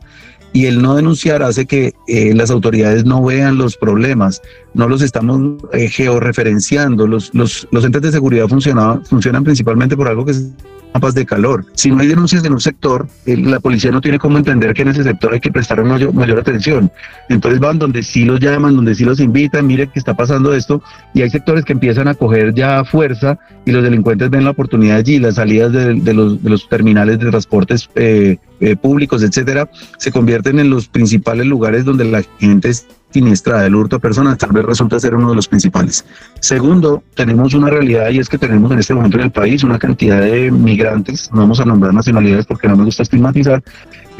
y 0.54 0.66
el 0.66 0.82
no 0.82 0.96
denunciar 0.96 1.44
hace 1.44 1.66
que 1.66 1.94
eh, 2.08 2.34
las 2.34 2.52
autoridades 2.52 3.06
no 3.06 3.24
vean 3.24 3.58
los 3.58 3.78
problemas, 3.78 4.42
no 4.74 4.88
los 4.88 5.02
estamos 5.02 5.62
eh, 5.74 5.88
georreferenciando. 5.88 7.08
Los, 7.08 7.34
los, 7.34 7.68
los 7.72 7.86
entes 7.86 8.02
de 8.02 8.12
seguridad 8.12 8.48
funcionan, 8.48 9.06
funcionan 9.06 9.44
principalmente 9.44 9.96
por 9.96 10.08
algo 10.08 10.26
que 10.26 10.32
es 10.32 10.50
mapas 10.94 11.14
de 11.14 11.26
calor. 11.26 11.66
Si 11.74 11.90
no 11.90 12.00
hay 12.00 12.08
denuncias 12.08 12.44
en 12.44 12.54
un 12.54 12.60
sector, 12.60 13.08
la 13.26 13.60
policía 13.60 13.92
no 13.92 14.02
tiene 14.02 14.20
cómo 14.20 14.38
entender 14.38 14.74
que 14.74 14.82
en 14.82 14.90
ese 14.90 15.04
sector 15.04 15.34
hay 15.34 15.40
que 15.40 15.52
prestar 15.52 15.84
mayor, 15.84 16.14
mayor 16.14 16.40
atención. 16.40 16.92
Entonces 17.30 17.60
van 17.60 17.80
donde 17.80 18.04
sí 18.04 18.26
los 18.26 18.40
llaman, 18.40 18.76
donde 18.76 18.96
sí 18.96 19.06
los 19.06 19.20
invitan, 19.20 19.68
mire 19.68 19.88
que 19.88 20.00
está 20.00 20.16
pasando 20.16 20.54
esto, 20.54 20.82
y 21.14 21.22
hay 21.22 21.30
sectores 21.30 21.66
que 21.66 21.74
empiezan 21.74 22.08
a 22.08 22.14
coger 22.14 22.54
ya 22.54 22.84
fuerza 22.84 23.40
y 23.66 23.72
los 23.72 23.84
delincuentes 23.84 24.30
ven 24.30 24.44
la 24.44 24.52
oportunidad 24.52 24.98
allí, 24.98 25.20
las 25.20 25.36
salidas 25.36 25.72
de, 25.72 26.14
los, 26.14 26.44
de 26.44 26.50
los, 26.50 26.68
terminales 26.68 27.20
de 27.20 27.30
transportes 27.30 27.90
eh, 27.96 28.38
eh, 28.60 28.76
públicos, 28.76 29.24
etcétera, 29.24 29.70
se 29.98 30.12
convierten 30.12 30.60
en 30.60 30.70
los 30.70 30.88
principales 30.88 31.46
lugares 31.46 31.86
donde 31.86 32.06
la 32.06 32.24
gente 32.40 32.70
siniestra 33.12 33.62
del 33.62 33.76
hurto 33.76 33.98
a 33.98 34.00
personas 34.00 34.38
tal 34.38 34.52
vez 34.52 34.66
resulta 34.66 35.00
ser 35.00 35.16
uno 35.16 35.30
de 35.30 35.36
los 35.36 35.48
principales. 35.48 36.06
Segundo, 36.40 37.04
tenemos 37.16 37.54
una 37.54 37.70
realidad 37.70 38.10
y 38.10 38.20
es 38.20 38.30
que 38.30 38.38
tenemos 38.38 38.72
en 38.72 38.80
este 38.80 38.94
momento 38.94 39.18
en 39.18 39.24
el 39.24 39.32
país 39.32 39.64
una 39.64 39.78
cantidad 39.78 40.22
de 40.22 40.52
migrantes, 40.52 41.32
no 41.32 41.42
vamos 41.42 41.60
a 41.60 41.66
nombrar 41.66 41.94
nacionalidades 41.94 42.46
porque 42.46 42.68
no 42.68 42.76
me 42.76 42.86
gusta 42.86 43.04
estigmatizar, 43.04 43.64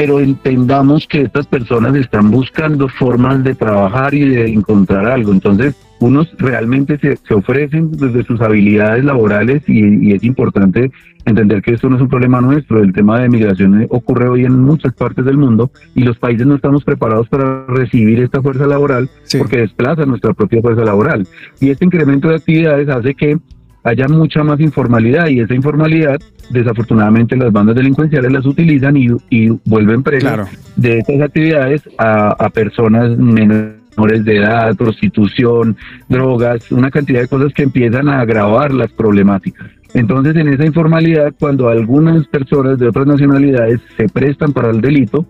pero 0.02 0.20
entendamos 0.20 1.06
que 1.06 1.22
estas 1.22 1.46
personas 1.46 1.96
están 1.96 2.32
buscando 2.32 2.88
formas 2.88 3.44
de 3.44 3.54
trabajar 3.54 4.16
y 4.16 4.28
de 4.30 4.48
encontrar 4.48 5.06
algo. 5.06 5.32
Entonces, 5.32 5.76
unos 6.00 6.28
realmente 6.40 6.98
se, 6.98 7.18
se 7.18 7.36
ofrecen 7.36 7.92
desde 7.92 8.24
sus 8.24 8.42
habilidades 8.42 9.06
laborales 9.06 9.62
y, 9.68 10.12
es 10.12 10.24
importante 10.24 10.92
entender 11.24 11.62
que 11.62 11.74
esto 11.76 11.88
no 11.88 11.98
es 11.98 12.02
un 12.02 12.10
problema 12.10 12.42
nuestro, 12.42 12.82
el 12.82 12.94
tema 12.94 13.20
de 13.20 13.30
migración 13.30 13.86
ocurre 13.92 14.28
hoy 14.28 14.44
en 14.44 14.60
muchas 14.60 14.92
partes 14.94 15.24
del 15.24 15.38
mundo 15.38 15.70
y 15.94 16.02
los 16.02 16.18
países 16.18 16.48
no 16.48 16.56
estamos 16.56 16.84
preparados 16.84 17.30
para 17.30 17.68
recibir 17.68 18.22
esta 18.22 18.42
fuerza 18.42 18.66
laboral 18.66 19.08
porque 19.38 19.60
desplaza 19.60 20.08
nuestra 20.08 20.34
propia 20.34 20.64
fuerza 20.64 20.84
laboral. 20.84 21.28
Y 21.60 21.70
este 21.70 21.86
incremento 21.86 22.28
de 22.28 22.38
actividades 22.38 22.90
hace 22.90 23.14
que 23.14 23.38
haya 23.84 24.08
mucha 24.08 24.44
más 24.44 24.60
informalidad 24.60 25.28
y 25.28 25.40
esa 25.40 25.56
informalidad 25.56 26.20
desafortunadamente 26.50 27.36
las 27.36 27.52
bandas 27.52 27.76
delincuenciales 27.76 28.32
las 28.32 28.46
utilizan 28.46 28.96
y, 28.98 29.50
vuelven 29.66 30.04
presas 30.04 30.50
de 30.76 31.00
estas 31.00 31.22
actividades 31.22 31.82
a, 31.98 32.30
a 32.32 32.50
personas 32.50 33.18
menores 33.18 34.26
de 34.26 34.38
edad, 34.38 34.76
prostitución, 34.76 35.78
drogas, 36.10 36.72
una 36.72 36.92
cantidad 36.92 37.22
de 37.22 37.28
cosas 37.28 37.54
que 37.54 37.64
empiezan 37.64 38.10
a 38.10 38.22
agravar 38.22 38.74
las 38.74 38.92
problemáticas. 38.92 39.70
Entonces, 39.94 40.36
en 40.38 40.48
esa 40.48 40.66
informalidad, 40.66 41.34
cuando 41.38 41.68
algunas 41.68 42.26
personas 42.28 42.80
de 42.80 42.88
otras 42.88 43.08
nacionalidades 43.08 43.82
se 43.98 44.08
prestan 44.08 44.54
para 44.54 44.70
el 44.70 44.80
delito, 44.80 45.26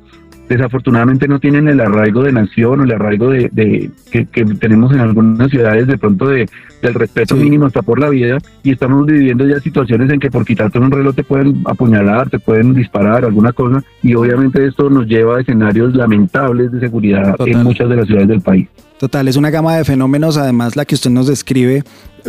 desafortunadamente 0.51 1.27
no 1.27 1.39
tienen 1.39 1.67
el 1.67 1.79
arraigo 1.79 2.23
de 2.23 2.33
nación 2.33 2.81
o 2.81 2.83
el 2.83 2.91
arraigo 2.91 3.29
de, 3.29 3.89
que, 4.11 4.25
tenemos 4.59 4.91
en 4.91 4.99
algunas 4.99 5.49
ciudades 5.49 5.87
de 5.87 5.97
pronto 5.97 6.27
de, 6.27 6.49
del 6.81 6.93
respeto 6.93 7.35
mínimo 7.35 7.65
hasta 7.65 7.81
por 7.81 7.99
la 7.99 8.09
vida 8.09 8.37
y 8.63 8.71
estamos 8.71 9.05
viviendo 9.05 9.47
ya 9.47 9.59
situaciones 9.59 10.09
en 10.11 10.19
que 10.19 10.29
por 10.29 10.45
quitarte 10.45 10.77
un 10.77 10.91
reloj 10.91 11.15
te 11.15 11.23
pueden 11.23 11.63
apuñalar, 11.65 12.29
te 12.29 12.39
pueden 12.39 12.73
disparar, 12.73 13.23
alguna 13.23 13.53
cosa 13.53 13.81
y 14.03 14.13
obviamente 14.13 14.65
esto 14.65 14.89
nos 14.89 15.07
lleva 15.07 15.37
a 15.37 15.41
escenarios 15.41 15.95
lamentables 15.95 16.71
de 16.71 16.81
seguridad 16.81 17.35
en 17.45 17.63
muchas 17.63 17.89
de 17.89 17.95
las 17.95 18.07
ciudades 18.07 18.27
del 18.27 18.41
país. 18.41 18.67
Total, 18.99 19.27
es 19.27 19.35
una 19.35 19.49
gama 19.49 19.75
de 19.77 19.85
fenómenos, 19.85 20.37
además 20.37 20.75
la 20.75 20.85
que 20.85 20.95
usted 20.95 21.09
nos 21.09 21.27
describe. 21.27 21.83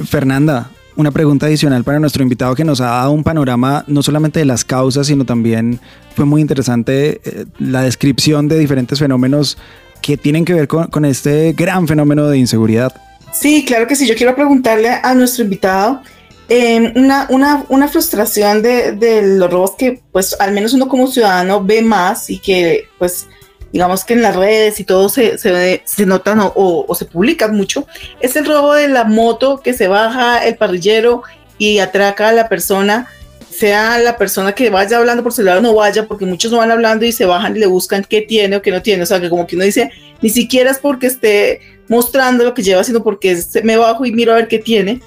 Fernanda, 0.07 0.71
una 0.97 1.11
pregunta 1.11 1.47
adicional 1.47 1.85
para 1.85 1.99
nuestro 1.99 2.23
invitado 2.23 2.55
que 2.55 2.65
nos 2.65 2.81
ha 2.81 2.87
dado 2.87 3.13
un 3.13 3.25
panorama 3.25 3.85
no 3.87 4.03
solamente 4.03 4.41
de 4.41 4.45
las 4.45 4.65
causas, 4.65 5.07
sino 5.07 5.25
también 5.25 5.81
fue 6.15 6.25
muy 6.25 6.41
interesante 6.41 7.21
eh, 7.25 7.47
la 7.59 7.83
descripción 7.83 8.49
de 8.49 8.59
diferentes 8.59 8.99
fenómenos 8.99 9.57
que 10.01 10.17
tienen 10.17 10.45
que 10.45 10.53
ver 10.53 10.69
con, 10.69 11.05
este 11.05 11.53
gran 11.53 11.87
fenómeno 11.87 12.27
de 12.27 12.39
inseguridad. 12.39 12.93
Sí, 13.33 13.65
claro 13.65 13.87
que 13.87 13.97
sí. 13.97 14.07
Yo 14.07 14.17
quiero 14.17 14.35
preguntarle 14.35 14.91
a 14.91 15.15
nuestro 15.15 15.45
invitado 15.45 16.03
em, 16.49 16.93
una, 16.97 17.27
una, 17.31 17.65
una, 17.69 17.89
frustración 17.89 18.63
de, 18.63 18.93
de, 18.93 19.23
los 19.39 19.51
robos 19.51 19.73
que 19.79 20.03
pues 20.11 20.37
al 20.39 20.53
menos 20.53 20.75
uno 20.75 20.89
como 20.89 21.07
ciudadano 21.07 21.65
ve 21.65 21.83
más 21.83 22.29
y 22.29 22.39
que 22.39 22.89
pues 22.99 23.27
digamos 23.73 24.05
que 24.05 24.15
en 24.15 24.23
las 24.23 24.37
redes 24.37 24.79
y 24.81 24.85
todo 24.85 25.09
se, 25.09 25.39
se, 25.39 25.83
se 25.85 26.07
notan 26.07 26.41
o, 26.41 26.53
o, 26.55 26.95
se 26.95 27.07
publican 27.07 27.57
mucho, 27.57 27.87
es 28.21 28.37
el 28.37 28.45
robo 28.45 28.75
de 28.75 28.89
la 28.89 29.05
moto 29.05 29.61
que 29.61 29.73
se 29.73 29.89
baja 29.89 30.45
el 30.45 30.57
parrillero 30.57 31.23
y 31.59 31.79
atraca 31.79 32.29
a 32.29 32.33
la 32.33 32.49
persona, 32.49 33.09
sea 33.51 33.99
la 33.99 34.17
persona 34.17 34.53
que 34.53 34.71
vaya 34.71 34.99
hablando 34.99 35.23
por 35.23 35.33
celular 35.33 35.59
o 35.59 35.63
no 35.63 35.75
vaya, 35.75 36.07
porque 36.07 36.27
muchos 36.27 36.53
no 36.53 36.59
van 36.59 36.71
hablando 36.71 37.07
y 37.07 37.13
se 37.13 37.25
bajan 37.25 37.57
y 37.57 37.61
le 37.61 37.67
buscan 37.67 38.05
qué 38.09 38.23
tiene 38.23 38.57
o 38.57 38.63
qué 38.63 38.71
no 38.71 38.83
tiene, 38.83 39.03
o 39.03 39.07
sea 39.07 39.21
que 39.21 39.31
como 39.31 39.47
que 39.47 39.57
uno 39.57 39.65
dice, 39.65 39.91
ni 40.21 40.29
siquiera 40.29 40.71
es 40.71 40.79
porque 40.79 41.07
esté 41.07 41.61
mostrando 41.89 42.45
lo 42.45 42.55
que 42.55 42.63
lleva, 42.63 42.85
sino 42.85 43.03
porque 43.03 43.39
me 43.65 43.77
bajo 43.77 44.05
y 44.05 44.13
miro 44.13 44.33
a 44.33 44.37
ver 44.37 44.49
qué 44.49 44.59
tiene. 44.59 45.01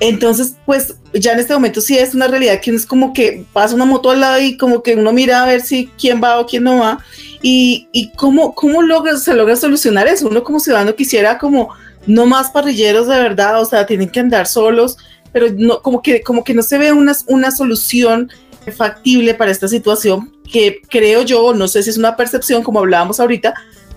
Entonces, 0.00 0.56
pues 0.66 0.96
ya 1.14 1.32
en 1.32 1.40
este 1.40 1.54
momento 1.54 1.80
sí 1.80 1.96
es 1.96 2.14
una 2.14 2.26
realidad 2.26 2.60
que 2.60 2.70
es 2.70 2.84
como 2.84 3.12
que 3.12 3.44
pasa 3.52 3.74
una 3.74 3.86
moto 3.86 4.10
al 4.10 4.20
lado 4.20 4.40
y 4.40 4.56
como 4.56 4.82
que 4.82 4.94
uno 4.94 5.12
mira 5.12 5.42
a 5.42 5.46
ver 5.46 5.62
si 5.62 5.88
quién 5.98 6.22
va 6.22 6.38
o 6.38 6.46
quién 6.46 6.64
no 6.64 6.78
va. 6.78 6.98
Y, 7.48 7.86
y 7.92 8.10
cómo, 8.10 8.56
cómo 8.56 8.82
logra, 8.82 9.16
se 9.18 9.32
logra 9.32 9.54
solucionar 9.54 10.08
eso. 10.08 10.26
Uno 10.28 10.42
como 10.42 10.58
ciudadano 10.58 10.96
quisiera 10.96 11.38
como 11.38 11.68
no 12.04 12.26
más 12.26 12.50
parrilleros 12.50 13.06
de 13.06 13.20
verdad, 13.20 13.60
o 13.60 13.64
sea, 13.64 13.86
tienen 13.86 14.08
que 14.08 14.18
andar 14.18 14.48
solos, 14.48 14.96
pero 15.30 15.46
no, 15.56 15.80
como, 15.80 16.02
que, 16.02 16.22
como 16.22 16.42
que 16.42 16.54
no 16.54 16.62
se 16.62 16.76
ve 16.76 16.92
una, 16.92 17.12
una 17.28 17.52
solución 17.52 18.30
factible 18.76 19.34
para 19.34 19.52
esta 19.52 19.68
situación 19.68 20.32
que 20.50 20.80
creo 20.88 21.22
yo, 21.22 21.54
no 21.54 21.68
sé 21.68 21.84
si 21.84 21.90
es 21.90 21.98
una 21.98 22.16
percepción 22.16 22.64
como 22.64 22.80
hablábamos 22.80 23.20
ahorita, 23.20 23.54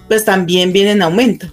pues 0.07 0.25
también 0.25 0.71
viene 0.71 0.91
en 0.91 1.01
aumento. 1.01 1.47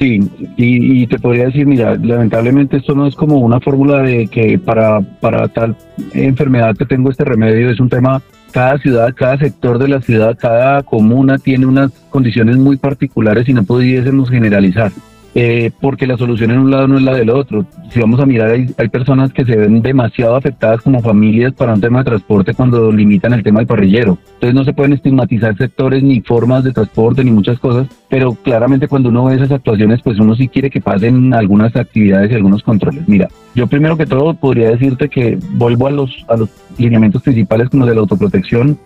Sí, 0.00 0.18
y, 0.56 1.06
te 1.06 1.18
podría 1.20 1.44
decir, 1.44 1.64
mira, 1.64 1.94
lamentablemente 1.94 2.78
esto 2.78 2.96
no 2.96 3.06
es 3.06 3.14
como 3.14 3.38
una 3.38 3.60
fórmula 3.60 4.02
de 4.02 4.26
que 4.26 4.58
para, 4.58 5.00
para 5.20 5.46
tal 5.46 5.76
enfermedad 6.12 6.76
que 6.76 6.86
tengo 6.86 7.08
este 7.08 7.24
remedio, 7.24 7.70
es 7.70 7.78
un 7.78 7.88
tema, 7.88 8.20
cada 8.56 8.78
ciudad, 8.78 9.14
cada 9.14 9.36
sector 9.36 9.78
de 9.78 9.86
la 9.86 10.00
ciudad, 10.00 10.34
cada 10.40 10.82
comuna 10.82 11.36
tiene 11.36 11.66
unas 11.66 11.92
condiciones 12.08 12.56
muy 12.56 12.78
particulares 12.78 13.46
y 13.50 13.52
no 13.52 13.64
pudiésemos 13.64 14.30
generalizar. 14.30 14.90
Eh, 15.38 15.70
porque 15.82 16.06
la 16.06 16.16
solución 16.16 16.50
en 16.50 16.60
un 16.60 16.70
lado 16.70 16.88
no 16.88 16.96
es 16.96 17.02
la 17.02 17.14
del 17.14 17.28
otro. 17.28 17.66
Si 17.90 18.00
vamos 18.00 18.18
a 18.20 18.24
mirar, 18.24 18.52
hay, 18.52 18.88
personas 18.88 19.34
que 19.34 19.44
se 19.44 19.54
ven 19.54 19.82
demasiado 19.82 20.34
afectadas 20.34 20.80
como 20.80 21.02
familias 21.02 21.52
para 21.52 21.74
un 21.74 21.80
tema 21.82 21.98
de 21.98 22.06
transporte 22.06 22.54
cuando 22.54 22.90
limitan 22.90 23.34
el 23.34 23.42
tema 23.42 23.60
del 23.60 23.66
parrillero. 23.66 24.16
Entonces 24.32 24.54
no 24.54 24.64
se 24.64 24.72
pueden 24.72 24.94
estigmatizar 24.94 25.54
sectores 25.58 26.02
ni 26.02 26.22
formas 26.22 26.64
de 26.64 26.72
transporte 26.72 27.22
ni 27.22 27.32
muchas 27.32 27.58
cosas, 27.58 27.86
pero 28.08 28.32
claramente 28.32 28.88
cuando 28.88 29.10
uno 29.10 29.26
ve 29.26 29.34
esas 29.34 29.50
actuaciones, 29.50 30.00
pues 30.02 30.18
uno 30.18 30.34
sí 30.34 30.48
quiere 30.48 30.70
que 30.70 30.80
pasen 30.80 31.34
algunas 31.34 31.76
actividades 31.76 32.30
y 32.30 32.34
algunos 32.34 32.62
controles. 32.62 33.06
Mira, 33.06 33.28
yo 33.54 33.66
primero 33.66 33.98
que 33.98 34.06
todo 34.06 34.32
podría 34.32 34.70
decirte 34.70 35.10
que 35.10 35.38
vuelvo 35.52 35.86
a 35.86 35.90
los, 35.90 36.24
a 36.28 36.38
los 36.38 36.48
lineamientos 36.78 37.22
principales 37.22 37.68
como 37.68 37.84
de 37.84 37.94
la 37.94 38.00
autoprotección 38.00 38.78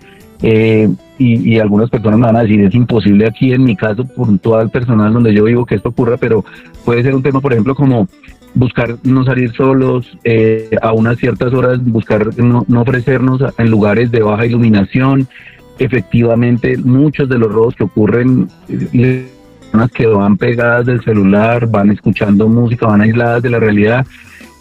eh, 0.43 0.89
y, 1.19 1.59
algunas 1.59 1.91
personas 1.91 2.19
me 2.19 2.27
van 2.27 2.37
a 2.37 2.43
decir, 2.43 2.61
es 2.63 2.75
imposible 2.75 3.27
aquí 3.27 3.53
en 3.53 3.65
mi 3.65 3.77
caso, 3.77 4.07
el 4.61 4.71
personal 4.71 5.13
donde 5.13 5.35
yo 5.35 5.45
vivo, 5.45 5.67
que 5.67 5.75
esto 5.75 5.91
ocurra, 5.91 6.17
pero 6.17 6.45
puede 6.85 7.03
ser 7.03 7.15
un 7.15 7.23
tema, 7.23 7.41
por 7.41 7.53
ejemplo, 7.53 7.75
como 7.75 8.09
buscar 8.55 8.97
no 9.03 9.25
salir 9.25 9.53
solos 9.53 10.07
eh, 10.25 10.71
a 10.81 10.93
unas 10.93 11.19
ciertas 11.19 11.53
horas, 11.53 11.79
buscar 11.85 12.37
no, 12.39 12.65
ofrecernos 12.81 13.43
en 13.59 13.71
lugares 13.71 14.11
de 14.11 14.23
baja 14.23 14.47
iluminación. 14.47 15.29
Efectivamente, 15.79 16.77
muchos 16.79 17.29
de 17.29 17.39
los 17.39 17.53
robos 17.53 17.75
que 17.75 17.85
ocurren, 17.85 18.49
eh, 18.69 19.29
personas 19.61 19.91
que 19.93 20.07
van 20.07 20.37
pegadas 20.37 20.87
del 20.87 21.03
celular, 21.03 21.67
van 21.67 21.91
escuchando 21.91 22.49
música, 22.49 22.87
van 22.87 23.03
aisladas 23.03 23.43
de 23.43 23.51
la 23.51 23.59
realidad, 23.59 24.07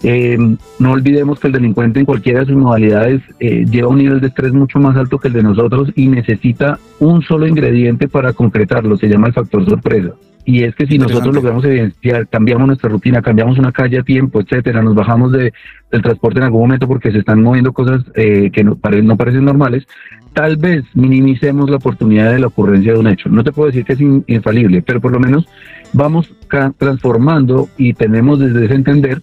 eh, 0.02 0.38
no 0.80 0.92
olvidemos 0.92 1.40
que 1.40 1.48
el 1.48 1.54
delincuente 1.54 2.00
en 2.00 2.06
cualquiera 2.06 2.40
de 2.40 2.46
sus 2.46 2.56
modalidades 2.56 3.22
eh, 3.40 3.66
lleva 3.70 3.90
un 3.90 3.98
nivel 3.98 4.22
de 4.22 4.28
estrés 4.28 4.54
mucho 4.54 4.80
más 4.80 4.96
alto 4.96 5.18
que 5.18 5.28
el 5.28 5.34
de 5.34 5.44
nosotros 5.44 5.92
y 5.96 6.08
necesita 6.08 6.80
un 7.00 7.22
solo 7.22 7.48
ingrediente 7.48 8.08
para 8.08 8.32
concretarlo, 8.34 8.98
se 8.98 9.10
llama 9.10 9.28
el 9.28 9.34
factor 9.34 9.66
sorpresa. 9.66 10.14
Y 10.46 10.64
es 10.64 10.74
que 10.74 10.88
si 10.88 10.98
nosotros 10.98 11.36
logramos 11.36 11.64
evidenciar, 11.66 12.28
cambiamos 12.28 12.66
nuestra 12.66 12.90
rutina, 12.90 13.22
cambiamos 13.22 13.60
una 13.60 13.72
calle 13.72 14.00
a 14.00 14.04
tiempo, 14.04 14.40
etcétera, 14.40 14.82
nos 14.82 14.96
bajamos 14.96 15.32
de, 15.32 15.54
del 15.92 16.02
transporte 16.02 16.40
en 16.40 16.46
algún 16.46 16.62
momento 16.62 16.88
porque 16.88 17.12
se 17.12 17.20
están 17.20 17.44
moviendo 17.44 17.74
cosas 17.74 18.04
eh, 18.16 18.50
que 18.52 18.64
no, 18.64 18.80
no 19.04 19.18
parecen 19.18 19.46
normales, 19.46 19.86
tal 20.34 20.58
vez 20.58 20.86
minimicemos 20.94 21.70
la 21.70 21.76
oportunidad 21.76 22.32
de 22.32 22.40
la 22.40 22.48
ocurrencia 22.48 22.94
de 22.94 23.00
un 23.00 23.08
hecho. 23.08 23.30
No 23.30 23.44
te 23.44 23.52
puedo 23.52 23.68
decir 23.68 23.86
que 23.86 23.94
es 23.94 24.02
infalible, 24.02 24.82
pero 24.82 25.02
por 25.02 25.12
lo 25.12 25.20
menos 25.20 25.46
vamos 25.94 26.34
transformando 26.78 27.68
y 27.78 27.94
tenemos 27.94 28.40
desde 28.40 28.66
ese 28.66 28.76
entender 28.76 29.22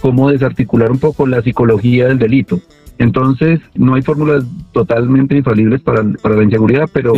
cómo 0.00 0.30
desarticular 0.30 0.90
un 0.90 0.98
poco 0.98 1.26
la 1.26 1.42
psicología 1.42 2.08
del 2.08 2.18
delito. 2.18 2.60
Entonces, 2.98 3.60
no 3.74 3.94
hay 3.94 4.02
fórmulas 4.02 4.44
totalmente 4.72 5.36
infalibles 5.36 5.80
para, 5.82 6.02
para 6.22 6.36
la 6.36 6.42
inseguridad, 6.44 6.88
pero 6.92 7.12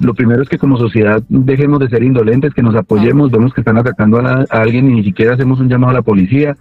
lo 0.00 0.12
primero 0.14 0.42
es 0.42 0.48
que 0.48 0.58
como 0.58 0.76
sociedad 0.76 1.22
dejemos 1.28 1.78
de 1.78 1.88
ser 1.88 2.02
indolentes, 2.02 2.52
que 2.52 2.62
nos 2.62 2.74
apoyemos, 2.74 3.30
vemos 3.30 3.54
que 3.54 3.60
están 3.60 3.78
atacando 3.78 4.18
a, 4.18 4.44
a 4.50 4.60
alguien 4.62 4.90
y 4.90 4.94
ni 4.94 5.04
siquiera 5.04 5.34
hacemos 5.34 5.60
un 5.60 5.68
llamado 5.68 5.92
a 5.92 5.94
la 5.94 6.02
policía, 6.02 6.56